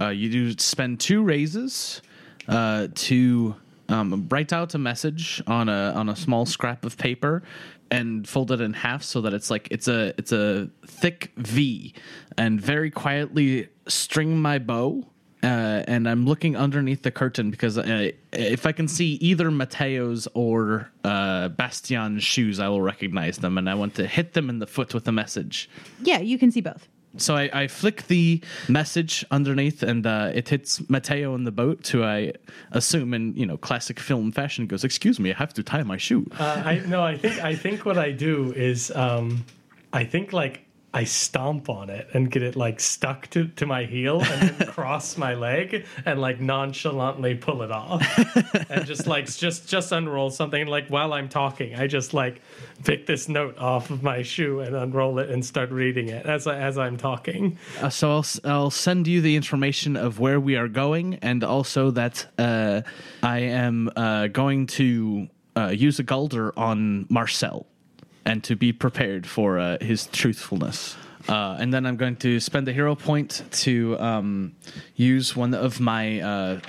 Uh, 0.00 0.08
you 0.08 0.28
do 0.30 0.58
spend 0.58 0.98
two 0.98 1.22
raises 1.22 2.02
uh, 2.48 2.88
to 2.94 3.54
um, 3.88 4.26
write 4.28 4.52
out 4.52 4.74
a 4.74 4.78
message 4.78 5.42
on 5.46 5.68
a 5.68 5.92
on 5.94 6.08
a 6.08 6.16
small 6.16 6.46
scrap 6.46 6.84
of 6.84 6.96
paper 6.96 7.42
and 7.92 8.26
fold 8.26 8.50
it 8.50 8.60
in 8.60 8.72
half 8.72 9.02
so 9.02 9.20
that 9.20 9.34
it's 9.34 9.50
like 9.50 9.68
it's 9.70 9.86
a 9.86 10.14
it's 10.18 10.32
a 10.32 10.68
thick 10.86 11.30
V, 11.36 11.94
and 12.36 12.60
very 12.60 12.90
quietly 12.90 13.68
string 13.86 14.36
my 14.38 14.58
bow. 14.58 15.06
Uh, 15.44 15.82
and 15.88 16.08
I'm 16.08 16.24
looking 16.24 16.56
underneath 16.56 17.02
the 17.02 17.10
curtain 17.10 17.50
because 17.50 17.76
uh, 17.76 18.12
if 18.32 18.64
I 18.64 18.70
can 18.70 18.86
see 18.86 19.14
either 19.14 19.50
Mateo's 19.50 20.28
or 20.34 20.88
uh, 21.02 21.48
Bastian's 21.48 22.22
shoes, 22.22 22.60
I 22.60 22.68
will 22.68 22.80
recognize 22.80 23.38
them, 23.38 23.58
and 23.58 23.68
I 23.68 23.74
want 23.74 23.96
to 23.96 24.06
hit 24.06 24.34
them 24.34 24.48
in 24.48 24.60
the 24.60 24.68
foot 24.68 24.94
with 24.94 25.06
a 25.08 25.12
message. 25.12 25.68
Yeah, 26.00 26.20
you 26.20 26.38
can 26.38 26.52
see 26.52 26.60
both. 26.60 26.86
So 27.16 27.36
I, 27.36 27.50
I 27.52 27.68
flick 27.68 28.06
the 28.06 28.40
message 28.68 29.24
underneath, 29.30 29.82
and 29.82 30.06
uh, 30.06 30.30
it 30.34 30.48
hits 30.48 30.88
Mateo 30.88 31.34
in 31.34 31.44
the 31.44 31.52
boat. 31.52 31.86
Who 31.88 32.02
I 32.02 32.32
assume, 32.70 33.14
in 33.14 33.34
you 33.34 33.46
know 33.46 33.56
classic 33.56 34.00
film 34.00 34.32
fashion, 34.32 34.66
goes, 34.66 34.84
"Excuse 34.84 35.20
me, 35.20 35.32
I 35.32 35.36
have 35.36 35.52
to 35.54 35.62
tie 35.62 35.82
my 35.82 35.96
shoe." 35.96 36.26
Uh, 36.38 36.62
I 36.64 36.78
no, 36.86 37.02
I 37.02 37.16
think 37.16 37.38
I 37.40 37.54
think 37.54 37.84
what 37.84 37.98
I 37.98 38.12
do 38.12 38.52
is 38.52 38.90
um, 38.92 39.44
I 39.92 40.04
think 40.04 40.32
like 40.32 40.64
I 40.94 41.04
stomp 41.04 41.70
on 41.70 41.88
it 41.90 42.08
and 42.12 42.30
get 42.30 42.42
it 42.42 42.54
like 42.56 42.78
stuck 42.80 43.28
to, 43.30 43.48
to 43.48 43.66
my 43.66 43.84
heel 43.84 44.20
and 44.20 44.50
then 44.50 44.68
cross 44.72 45.16
my 45.16 45.34
leg 45.34 45.86
and 46.04 46.20
like 46.20 46.40
nonchalantly 46.40 47.34
pull 47.34 47.62
it 47.62 47.70
off 47.70 48.02
and 48.70 48.84
just 48.84 49.06
like 49.06 49.26
just 49.26 49.68
just 49.68 49.92
unroll 49.92 50.30
something 50.30 50.66
like 50.66 50.88
while 50.88 51.12
I'm 51.12 51.28
talking 51.28 51.74
I 51.74 51.86
just 51.86 52.12
like 52.12 52.42
pick 52.84 53.06
this 53.06 53.28
note 53.28 53.56
off 53.58 53.90
of 53.90 54.02
my 54.02 54.22
shoe 54.22 54.60
and 54.60 54.76
unroll 54.76 55.18
it 55.18 55.30
and 55.30 55.44
start 55.44 55.70
reading 55.70 56.08
it 56.08 56.26
as 56.26 56.46
I, 56.46 56.58
as 56.58 56.78
I'm 56.78 56.96
talking. 56.96 57.58
Uh, 57.80 57.88
so 57.88 58.12
I'll 58.12 58.26
I'll 58.44 58.70
send 58.70 59.06
you 59.06 59.20
the 59.20 59.36
information 59.36 59.96
of 59.96 60.18
where 60.18 60.40
we 60.40 60.56
are 60.56 60.68
going, 60.68 61.14
and 61.16 61.44
also 61.44 61.90
that 61.92 62.26
uh, 62.38 62.82
I 63.22 63.38
am 63.40 63.90
uh, 63.96 64.28
going 64.28 64.66
to 64.68 65.28
uh, 65.56 65.68
use 65.68 65.98
a 65.98 66.02
Gulder 66.02 66.56
on 66.58 67.06
Marcel, 67.08 67.66
and 68.24 68.42
to 68.44 68.56
be 68.56 68.72
prepared 68.72 69.26
for 69.26 69.58
uh, 69.58 69.78
his 69.80 70.06
truthfulness. 70.06 70.96
Uh, 71.28 71.56
and 71.60 71.72
then 71.72 71.86
I'm 71.86 71.96
going 71.96 72.16
to 72.16 72.40
spend 72.40 72.68
a 72.68 72.72
hero 72.72 72.94
point 72.94 73.44
to 73.62 73.98
um, 73.98 74.54
use 74.96 75.36
one 75.36 75.54
of 75.54 75.80
my 75.80 76.20
uh, 76.20 76.60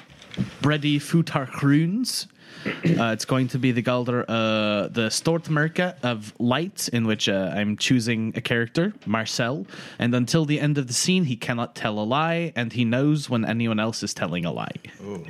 Bredy 0.62 1.00
Futark 1.00 1.62
runes. 1.62 2.28
Uh, 2.66 3.12
it's 3.12 3.26
going 3.26 3.48
to 3.50 3.60
be 3.60 3.72
the 3.72 3.84
Galder, 3.84 4.24
uh, 4.28 4.88
the 4.88 5.10
Stortmerka 5.10 5.96
of 6.04 6.34
Light, 6.40 6.88
in 6.94 7.06
which 7.06 7.28
uh, 7.28 7.52
I'm 7.54 7.76
choosing 7.76 8.32
a 8.36 8.42
character, 8.42 8.94
Marcel. 9.06 9.66
And 10.00 10.16
until 10.16 10.46
the 10.46 10.60
end 10.60 10.78
of 10.78 10.88
the 10.88 10.94
scene, 10.94 11.26
he 11.26 11.36
cannot 11.36 11.76
tell 11.76 12.00
a 12.00 12.06
lie, 12.06 12.54
and 12.56 12.72
he 12.72 12.86
knows 12.86 13.30
when 13.30 13.44
anyone 13.44 13.80
else 13.80 14.02
is 14.04 14.14
telling 14.14 14.46
a 14.46 14.52
lie. 14.52 14.76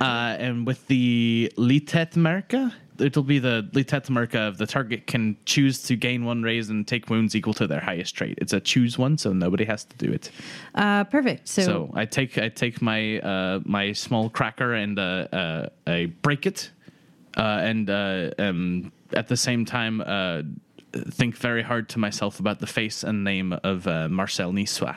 Uh, 0.00 0.36
and 0.38 0.66
with 0.66 0.86
the 0.86 1.52
Litet 1.56 2.12
Merka, 2.12 2.72
it'll 2.98 3.22
be 3.22 3.38
the 3.38 3.68
Litet 3.72 4.04
Merka 4.04 4.48
of 4.48 4.58
the 4.58 4.66
target 4.66 5.06
can 5.06 5.36
choose 5.44 5.82
to 5.84 5.96
gain 5.96 6.24
one 6.24 6.42
raise 6.42 6.70
and 6.70 6.86
take 6.86 7.10
wounds 7.10 7.34
equal 7.34 7.54
to 7.54 7.66
their 7.66 7.80
highest 7.80 8.14
trait. 8.14 8.38
It's 8.40 8.52
a 8.52 8.60
choose 8.60 8.98
one, 8.98 9.18
so 9.18 9.32
nobody 9.32 9.64
has 9.64 9.84
to 9.84 9.96
do 9.96 10.12
it. 10.12 10.30
Uh, 10.74 11.04
perfect. 11.04 11.48
So, 11.48 11.62
So 11.62 11.90
I 11.94 12.04
take 12.04 12.38
I 12.38 12.48
take 12.48 12.80
my 12.82 13.18
uh, 13.20 13.60
my 13.64 13.92
small 13.92 14.30
cracker 14.30 14.74
and 14.74 14.98
uh, 14.98 15.28
uh, 15.32 15.68
I 15.86 16.12
break 16.22 16.46
it, 16.46 16.70
uh, 17.36 17.60
and 17.62 17.90
uh, 17.90 18.30
um, 18.38 18.92
at 19.12 19.28
the 19.28 19.36
same 19.36 19.64
time 19.64 20.00
uh, 20.00 20.42
think 21.10 21.36
very 21.36 21.62
hard 21.62 21.88
to 21.90 21.98
myself 21.98 22.40
about 22.40 22.60
the 22.60 22.66
face 22.66 23.02
and 23.02 23.24
name 23.24 23.52
of 23.64 23.86
uh, 23.86 24.08
Marcel 24.08 24.52
Niswa. 24.52 24.96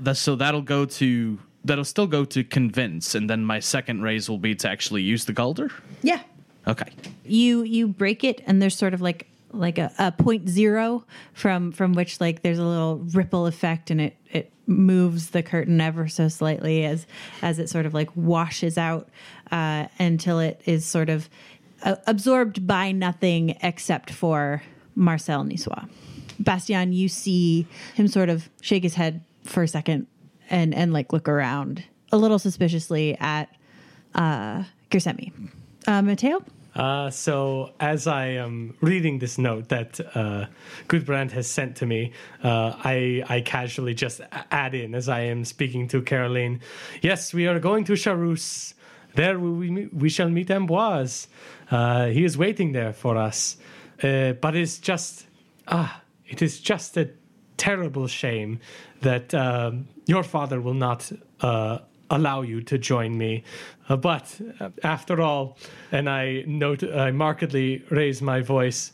That's, 0.00 0.20
so 0.20 0.36
that'll 0.36 0.62
go 0.62 0.84
to 0.84 1.38
that'll 1.64 1.84
still 1.84 2.06
go 2.06 2.24
to 2.24 2.44
convince, 2.44 3.14
and 3.14 3.28
then 3.28 3.44
my 3.44 3.60
second 3.60 4.02
raise 4.02 4.28
will 4.28 4.38
be 4.38 4.54
to 4.54 4.68
actually 4.68 5.02
use 5.02 5.24
the 5.24 5.32
Galder. 5.32 5.72
yeah, 6.02 6.20
Okay. 6.68 6.90
you 7.24 7.62
you 7.62 7.86
break 7.88 8.24
it 8.24 8.42
and 8.46 8.60
there's 8.60 8.76
sort 8.76 8.92
of 8.94 9.00
like 9.00 9.28
like 9.52 9.78
a, 9.78 9.90
a 9.98 10.12
point 10.12 10.48
zero 10.48 11.04
from 11.32 11.72
from 11.72 11.92
which 11.94 12.20
like 12.20 12.42
there's 12.42 12.58
a 12.58 12.64
little 12.64 12.98
ripple 13.14 13.46
effect 13.46 13.90
and 13.90 14.00
it 14.00 14.16
it 14.32 14.52
moves 14.66 15.30
the 15.30 15.42
curtain 15.42 15.80
ever 15.80 16.08
so 16.08 16.26
slightly 16.28 16.84
as 16.84 17.06
as 17.40 17.58
it 17.60 17.68
sort 17.70 17.86
of 17.86 17.94
like 17.94 18.10
washes 18.16 18.76
out 18.76 19.08
uh, 19.52 19.86
until 19.98 20.40
it 20.40 20.60
is 20.64 20.84
sort 20.84 21.08
of 21.08 21.28
uh, 21.84 21.94
absorbed 22.06 22.66
by 22.66 22.90
nothing 22.90 23.56
except 23.62 24.10
for 24.10 24.62
Marcel 24.96 25.44
Niswa. 25.44 25.88
Bastian, 26.40 26.92
you 26.92 27.08
see 27.08 27.66
him 27.94 28.08
sort 28.08 28.28
of 28.28 28.48
shake 28.60 28.82
his 28.82 28.94
head 28.94 29.22
for 29.44 29.62
a 29.62 29.68
second 29.68 30.06
and 30.50 30.74
and 30.74 30.92
like 30.92 31.12
look 31.12 31.28
around 31.28 31.84
a 32.10 32.16
little 32.18 32.38
suspiciously 32.40 33.16
at 33.20 33.48
uh 34.16 34.64
Gersemi. 34.90 35.32
Uh 35.86 36.02
Mateo? 36.02 36.42
Uh, 36.76 37.08
so 37.08 37.70
as 37.80 38.06
I 38.06 38.26
am 38.26 38.76
reading 38.82 39.18
this 39.18 39.38
note 39.38 39.70
that 39.70 39.98
uh, 40.14 40.46
Gudbrand 40.88 41.30
has 41.32 41.46
sent 41.46 41.76
to 41.76 41.86
me, 41.86 42.12
uh, 42.44 42.74
I 42.84 43.24
I 43.28 43.40
casually 43.40 43.94
just 43.94 44.20
add 44.50 44.74
in 44.74 44.94
as 44.94 45.08
I 45.08 45.20
am 45.20 45.44
speaking 45.44 45.88
to 45.88 46.02
Caroline. 46.02 46.60
Yes, 47.00 47.32
we 47.32 47.46
are 47.46 47.58
going 47.58 47.84
to 47.84 47.96
Charouse. 47.96 48.74
There 49.14 49.38
we 49.38 49.86
we, 49.86 50.10
shall 50.10 50.28
meet 50.28 50.48
Amboise. 50.48 51.28
Uh, 51.70 52.08
he 52.08 52.24
is 52.24 52.36
waiting 52.36 52.72
there 52.72 52.92
for 52.92 53.16
us. 53.16 53.56
Uh, 54.02 54.32
but 54.32 54.54
it's 54.54 54.78
just 54.78 55.26
ah, 55.68 56.02
it 56.26 56.42
is 56.42 56.60
just 56.60 56.98
a 56.98 57.08
terrible 57.56 58.06
shame 58.06 58.60
that 59.00 59.32
um, 59.32 59.88
your 60.04 60.22
father 60.22 60.60
will 60.60 60.74
not 60.74 61.10
uh, 61.40 61.78
allow 62.10 62.42
you 62.42 62.60
to 62.62 62.78
join 62.78 63.16
me. 63.16 63.44
Uh, 63.88 63.96
but 63.96 64.40
uh, 64.60 64.70
after 64.82 65.20
all, 65.20 65.56
and 65.92 66.08
I 66.08 66.44
note, 66.46 66.82
I 66.82 67.10
markedly 67.10 67.84
raise 67.90 68.22
my 68.22 68.40
voice. 68.40 68.92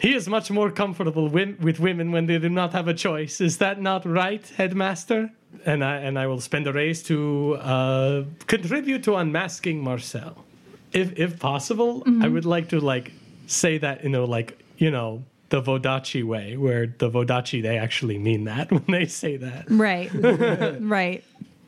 He 0.00 0.14
is 0.14 0.28
much 0.28 0.50
more 0.50 0.70
comfortable 0.70 1.28
with 1.28 1.78
women 1.78 2.10
when 2.10 2.26
they 2.26 2.38
do 2.38 2.48
not 2.48 2.72
have 2.72 2.88
a 2.88 2.94
choice. 2.94 3.40
Is 3.40 3.58
that 3.58 3.80
not 3.80 4.04
right, 4.04 4.46
headmaster? 4.56 5.30
And 5.64 5.84
I 5.84 5.96
and 5.98 6.18
I 6.18 6.26
will 6.26 6.40
spend 6.40 6.66
a 6.66 6.72
raise 6.72 7.02
to 7.04 7.54
uh, 7.60 8.24
contribute 8.48 9.04
to 9.04 9.14
unmasking 9.14 9.80
Marcel, 9.82 10.44
if 10.92 11.16
if 11.16 11.38
possible. 11.38 12.02
I 12.22 12.28
would 12.28 12.44
like 12.44 12.70
to 12.70 12.80
like 12.80 13.12
say 13.46 13.78
that 13.78 14.02
in 14.02 14.16
a 14.16 14.24
like 14.24 14.58
you 14.78 14.90
know 14.90 15.22
the 15.50 15.62
Vodacce 15.62 16.24
way, 16.24 16.56
where 16.56 16.86
the 16.86 17.08
Vodacce 17.08 17.62
they 17.62 17.78
actually 17.78 18.18
mean 18.18 18.44
that 18.44 18.72
when 18.76 18.84
they 18.88 19.06
say 19.06 19.36
that. 19.36 19.66
Right. 19.68 20.10
right. 20.80 21.24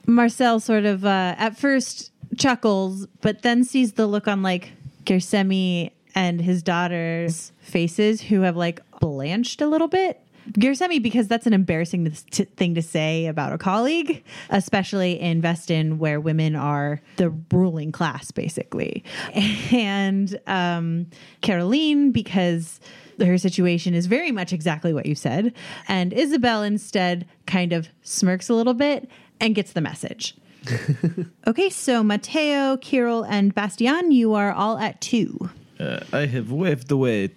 Marcel 0.07 0.61
sort 0.61 0.85
of 0.85 1.05
uh, 1.05 1.35
at 1.39 1.57
first 1.57 2.13
chuckles, 2.37 3.07
but 3.21 3.43
then 3.43 3.65
sees 3.65 3.95
the 3.95 4.07
look 4.07 4.29
on 4.29 4.43
like 4.43 4.73
Gersemi 5.05 5.91
and 6.15 6.41
his 6.41 6.63
daughter's 6.63 7.53
faces 7.61 8.21
who 8.23 8.41
have 8.43 8.57
like 8.57 8.81
blanched 9.01 9.61
a 9.61 9.67
little 9.67 9.89
bit. 9.89 10.21
Gersemi, 10.53 11.03
because 11.03 11.27
that's 11.27 11.47
an 11.47 11.53
embarrassing 11.53 12.11
t- 12.31 12.45
thing 12.45 12.75
to 12.77 12.83
say 12.83 13.27
about 13.27 13.53
a 13.53 13.59
colleague, 13.59 14.23
especially 14.51 15.21
in 15.21 15.43
Vesten, 15.43 15.99
where 15.99 16.21
women 16.21 16.55
are 16.55 17.01
the 17.17 17.31
ruling 17.51 17.93
class, 17.93 18.31
basically. 18.31 19.05
And 19.73 20.39
um, 20.47 21.07
Caroline, 21.41 22.13
because 22.13 22.81
her 23.21 23.39
situation 23.39 23.95
is 23.95 24.07
very 24.07 24.31
much 24.31 24.53
exactly 24.53 24.93
what 24.93 25.07
you 25.07 25.15
said. 25.15 25.53
And 25.89 26.13
Isabel 26.13 26.63
instead 26.63 27.27
kind 27.47 27.73
of 27.73 27.89
smirks 28.03 28.49
a 28.49 28.55
little 28.55 28.75
bit 28.75 29.11
and 29.41 29.55
gets 29.55 29.73
the 29.73 29.81
message. 29.81 30.35
okay, 31.47 31.71
so 31.71 32.03
Mateo, 32.03 32.77
Kirill, 32.79 33.25
and 33.25 33.55
Bastian, 33.55 34.11
you 34.13 34.35
are 34.35 34.53
all 34.53 34.79
at 34.79 35.01
two. 35.01 35.51
Uh, 35.79 36.01
I 36.13 36.27
have 36.27 36.51
waved 36.51 36.91
away 36.91 37.31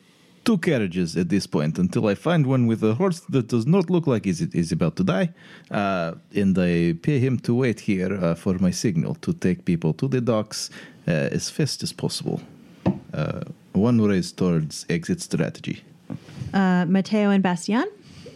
two 0.45 0.57
carriages 0.57 1.15
at 1.15 1.30
this 1.30 1.45
point 1.45 1.77
until 1.77 2.07
I 2.07 2.15
find 2.15 2.47
one 2.47 2.65
with 2.65 2.84
a 2.84 2.95
horse 2.95 3.19
that 3.30 3.49
does 3.49 3.65
not 3.65 3.89
look 3.89 4.07
like 4.07 4.26
is 4.26 4.41
is 4.41 4.71
about 4.71 4.95
to 4.95 5.03
die, 5.03 5.30
uh, 5.69 6.13
and 6.34 6.57
I 6.57 6.93
pay 7.01 7.19
him 7.19 7.38
to 7.39 7.53
wait 7.53 7.81
here 7.81 8.13
uh, 8.13 8.35
for 8.35 8.57
my 8.59 8.71
signal 8.71 9.15
to 9.15 9.34
take 9.34 9.65
people 9.65 9.93
to 9.93 10.07
the 10.07 10.21
docks 10.21 10.69
uh, 11.07 11.11
as 11.38 11.49
fast 11.49 11.84
as 11.84 11.93
possible. 11.93 12.39
Uh, 13.13 13.41
one 13.73 14.01
race 14.01 14.31
towards 14.31 14.85
exit 14.89 15.21
strategy. 15.21 15.84
Uh, 16.53 16.85
Mateo 16.88 17.30
and 17.30 17.43
Bastian? 17.43 17.85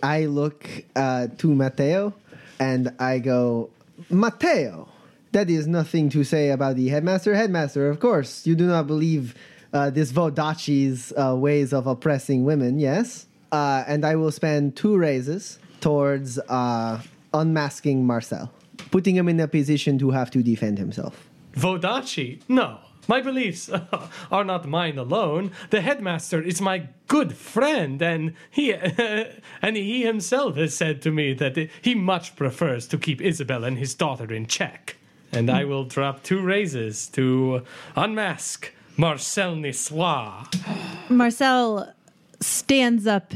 I 0.04 0.26
look 0.26 0.68
uh, 0.96 1.28
to 1.38 1.48
Mateo 1.56 2.14
and 2.60 2.94
I 3.00 3.20
go, 3.20 3.70
Mateo, 4.10 4.88
that 5.32 5.50
is 5.50 5.68
nothing 5.68 6.10
to 6.10 6.24
say 6.24 6.50
about 6.50 6.76
the 6.76 6.88
headmaster. 6.90 7.36
Headmaster, 7.36 7.90
of 7.90 8.00
course, 8.00 8.46
you 8.46 8.56
do 8.56 8.68
not 8.68 8.88
believe 8.88 9.36
uh, 9.74 9.90
this 9.90 10.12
Vodacce's 10.12 11.12
uh, 11.18 11.36
ways 11.36 11.74
of 11.74 11.88
oppressing 11.88 12.46
women, 12.46 12.80
yes? 12.80 13.26
Uh, 13.52 13.84
and 13.88 14.06
I 14.06 14.16
will 14.16 14.32
spend 14.32 14.76
two 14.76 14.98
raises 14.98 15.60
towards 15.82 16.40
uh, 16.40 17.02
unmasking 17.34 18.06
Marcel, 18.06 18.52
putting 18.92 19.16
him 19.16 19.28
in 19.28 19.40
a 19.40 19.48
position 19.48 19.98
to 20.00 20.12
have 20.12 20.32
to 20.32 20.44
defend 20.44 20.78
himself. 20.78 21.30
Vodachi? 21.56 22.42
No. 22.48 22.80
My 23.08 23.22
beliefs 23.22 23.70
are 24.32 24.44
not 24.44 24.68
mine 24.68 24.98
alone. 24.98 25.52
The 25.70 25.82
headmaster 25.82 26.42
is 26.42 26.62
my 26.62 26.88
good 27.08 27.36
friend, 27.36 28.02
and 28.02 28.34
he 28.50 28.74
and 29.62 29.76
he 29.76 30.04
himself 30.04 30.56
has 30.56 30.76
said 30.76 31.02
to 31.04 31.12
me 31.12 31.34
that 31.34 31.70
he 31.82 31.96
much 31.96 32.36
prefers 32.36 32.88
to 32.88 32.98
keep 32.98 33.22
Isabel 33.22 33.64
and 33.64 33.78
his 33.78 33.94
daughter 33.94 34.34
in 34.34 34.48
check. 34.48 34.98
And 35.32 35.50
I 35.50 35.66
will 35.66 35.84
drop 35.84 36.22
two 36.22 36.42
raises 36.42 37.08
to 37.10 37.64
unmask 37.96 38.72
Marcel 38.98 39.56
Nissois. 39.56 40.46
Marcel 41.10 41.92
stands 42.40 43.08
up 43.08 43.34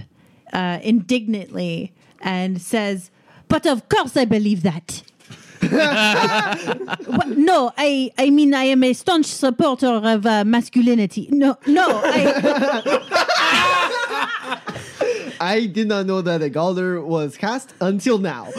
uh, 0.53 0.79
indignantly 0.83 1.93
and 2.21 2.61
says, 2.61 3.09
But 3.47 3.65
of 3.65 3.89
course 3.89 4.15
I 4.15 4.25
believe 4.25 4.63
that. 4.63 5.03
No, 7.47 7.71
I, 7.77 8.11
I 8.17 8.29
mean, 8.29 8.53
I 8.53 8.63
am 8.65 8.83
a 8.83 8.93
staunch 8.93 9.25
supporter 9.25 9.87
of 9.87 10.25
uh, 10.25 10.43
masculinity. 10.43 11.29
No, 11.31 11.57
no, 11.65 12.01
I, 12.03 13.01
I 15.39 15.65
did 15.67 15.87
not 15.87 16.05
know 16.05 16.21
that 16.21 16.41
a 16.41 16.49
Galder 16.49 17.03
was 17.03 17.37
cast 17.37 17.73
until 17.79 18.17
now. 18.17 18.47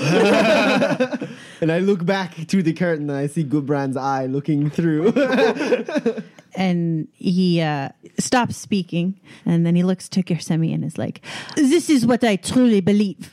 and 1.61 1.71
I 1.73 1.81
look 1.81 2.05
back 2.05 2.47
to 2.49 2.63
the 2.63 2.73
curtain 2.73 3.11
and 3.11 3.19
I 3.19 3.27
see 3.27 3.45
Gudbrand's 3.45 3.97
eye 3.97 4.27
looking 4.27 4.71
through. 4.71 5.13
and 6.55 7.09
he 7.15 7.61
uh, 7.61 7.91
stops 8.19 8.57
speaking 8.57 9.21
and 9.45 9.67
then 9.67 9.77
he 9.77 9.83
looks 9.83 10.09
to 10.11 10.23
Gersemi 10.23 10.73
and 10.75 10.85
is 10.85 10.99
like, 10.99 11.21
This 11.57 11.91
is 11.91 12.07
what 12.07 12.25
I 12.25 12.37
truly 12.37 12.81
believe. 12.81 13.33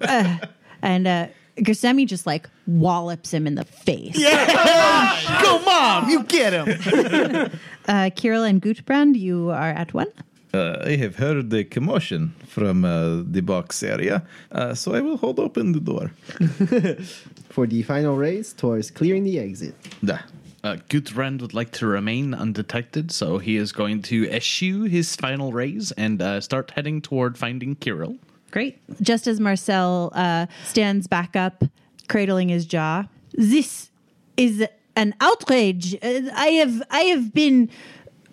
Uh, 0.00 0.38
and 0.82 1.06
uh, 1.06 1.26
Gersemi 1.58 2.06
just 2.06 2.26
like 2.26 2.48
wallops 2.66 3.32
him 3.32 3.46
in 3.46 3.54
the 3.54 3.64
face. 3.64 4.16
Yeah. 4.18 5.40
Go, 5.42 5.60
mom! 5.60 6.08
You 6.10 6.24
get 6.24 6.52
him! 6.52 7.50
Uh, 7.86 8.08
Kirill 8.16 8.44
and 8.44 8.62
Gudbrand, 8.62 9.14
you 9.14 9.50
are 9.50 9.68
at 9.68 9.92
one. 9.92 10.06
Uh, 10.54 10.78
I 10.86 10.96
have 10.96 11.16
heard 11.16 11.50
the 11.50 11.64
commotion 11.64 12.34
from 12.46 12.82
uh, 12.82 13.22
the 13.26 13.42
box 13.42 13.82
area, 13.82 14.24
uh, 14.52 14.72
so 14.72 14.94
I 14.94 15.02
will 15.02 15.18
hold 15.18 15.38
open 15.38 15.72
the 15.72 15.80
door. 15.80 16.10
For 17.50 17.66
the 17.66 17.82
final 17.82 18.16
race 18.16 18.54
towards 18.54 18.90
clearing 18.90 19.24
the 19.24 19.38
exit. 19.38 19.74
Da. 20.02 20.20
Uh, 20.62 20.76
Gudbrand 20.88 21.42
would 21.42 21.52
like 21.52 21.72
to 21.72 21.86
remain 21.86 22.32
undetected, 22.32 23.12
so 23.12 23.36
he 23.36 23.56
is 23.56 23.70
going 23.70 24.00
to 24.02 24.30
eschew 24.30 24.84
his 24.84 25.14
final 25.14 25.52
raise 25.52 25.92
and 25.92 26.22
uh, 26.22 26.40
start 26.40 26.70
heading 26.74 27.02
toward 27.02 27.36
finding 27.36 27.74
Kirill. 27.74 28.16
Great. 28.54 28.78
Just 29.02 29.26
as 29.26 29.40
Marcel 29.40 30.12
uh, 30.14 30.46
stands 30.64 31.08
back 31.08 31.34
up, 31.34 31.64
cradling 32.08 32.50
his 32.50 32.66
jaw, 32.66 33.02
this 33.32 33.90
is 34.36 34.64
an 34.94 35.12
outrage. 35.20 35.96
Uh, 35.96 36.30
I 36.32 36.46
have, 36.60 36.80
I 36.88 37.00
have 37.00 37.34
been 37.34 37.68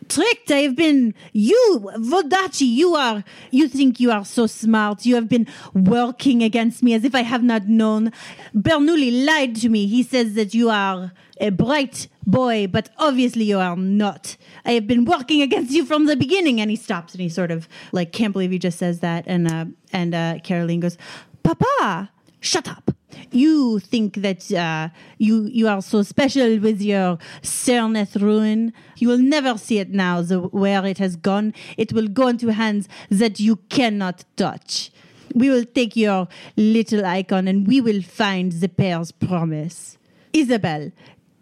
tricked. 0.10 0.52
I 0.52 0.60
have 0.60 0.76
been 0.76 1.16
you, 1.34 1.92
Vodacce. 1.98 2.62
You 2.62 2.94
are. 2.94 3.24
You 3.50 3.68
think 3.68 4.00
you 4.00 4.12
are 4.12 4.24
so 4.24 4.46
smart. 4.46 5.08
You 5.08 5.16
have 5.16 5.28
been 5.28 5.48
working 5.74 6.44
against 6.44 6.84
me 6.84 6.94
as 6.94 7.04
if 7.04 7.16
I 7.16 7.22
have 7.22 7.42
not 7.42 7.68
known. 7.68 8.12
Bernoulli 8.54 9.26
lied 9.26 9.56
to 9.56 9.70
me. 9.70 9.88
He 9.88 10.04
says 10.04 10.36
that 10.36 10.54
you 10.54 10.70
are 10.70 11.14
a 11.42 11.50
bright 11.50 12.08
boy, 12.26 12.68
but 12.68 12.90
obviously 12.98 13.44
you 13.44 13.58
are 13.58 13.76
not. 13.76 14.38
I 14.64 14.74
have 14.74 14.88
been 14.88 15.06
working 15.06 15.42
against 15.42 15.72
you 15.72 15.84
from 15.84 16.06
the 16.06 16.16
beginning. 16.16 16.62
And 16.62 16.70
he 16.70 16.78
stops 16.78 17.14
and 17.14 17.22
he 17.22 17.30
sort 17.30 17.52
of 17.52 17.68
like 17.92 18.14
can't 18.14 18.32
believe 18.32 18.52
he 18.52 18.60
just 18.60 18.78
says 18.78 19.00
that. 19.00 19.26
And 19.28 19.52
uh, 19.52 19.66
and 19.92 20.14
uh, 20.14 20.40
Caroline 20.44 20.80
goes, 20.80 20.98
Papa, 21.44 22.12
shut 22.40 22.68
up. 22.70 22.96
You 23.32 23.80
think 23.80 24.16
that 24.18 24.52
uh, 24.54 24.90
you 25.18 25.46
you 25.46 25.68
are 25.68 25.82
so 25.82 26.04
special 26.04 26.60
with 26.60 26.82
your 26.82 27.18
Syrneth 27.42 28.22
ruin. 28.22 28.72
You 28.98 29.10
will 29.10 29.18
never 29.18 29.58
see 29.58 29.80
it 29.80 29.90
now. 29.90 30.22
The 30.22 30.40
where 30.40 30.86
it 30.86 31.00
has 31.00 31.16
gone, 31.16 31.54
it 31.76 31.92
will 31.92 32.08
go 32.08 32.28
into 32.28 32.54
hands 32.54 32.88
that 33.10 33.40
you 33.40 33.58
cannot 33.70 34.24
touch. 34.38 34.92
We 35.34 35.50
will 35.50 35.66
take 35.66 35.96
your 35.96 36.28
little 36.58 37.06
icon 37.06 37.48
and 37.48 37.66
we 37.66 37.80
will 37.80 38.02
find 38.02 38.52
the 38.52 38.68
pair's 38.68 39.12
promise. 39.14 39.98
Isabel, 40.34 40.92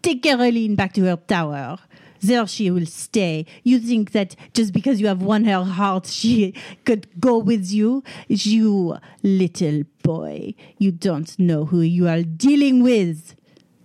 take 0.02 0.22
Caroline 0.22 0.74
back 0.74 0.92
to 0.94 1.04
her 1.04 1.16
tower. 1.16 1.78
There 2.22 2.46
she 2.46 2.70
will 2.70 2.86
stay. 2.86 3.46
You 3.62 3.78
think 3.78 4.12
that 4.12 4.36
just 4.52 4.74
because 4.74 5.00
you 5.00 5.06
have 5.06 5.22
won 5.22 5.44
her 5.44 5.64
heart, 5.64 6.06
she 6.06 6.54
could 6.84 7.08
go 7.18 7.38
with 7.38 7.70
you? 7.70 8.04
You 8.28 8.98
little 9.22 9.84
boy, 10.02 10.54
you 10.78 10.92
don't 10.92 11.38
know 11.38 11.64
who 11.64 11.80
you 11.80 12.08
are 12.08 12.22
dealing 12.22 12.82
with. 12.82 13.34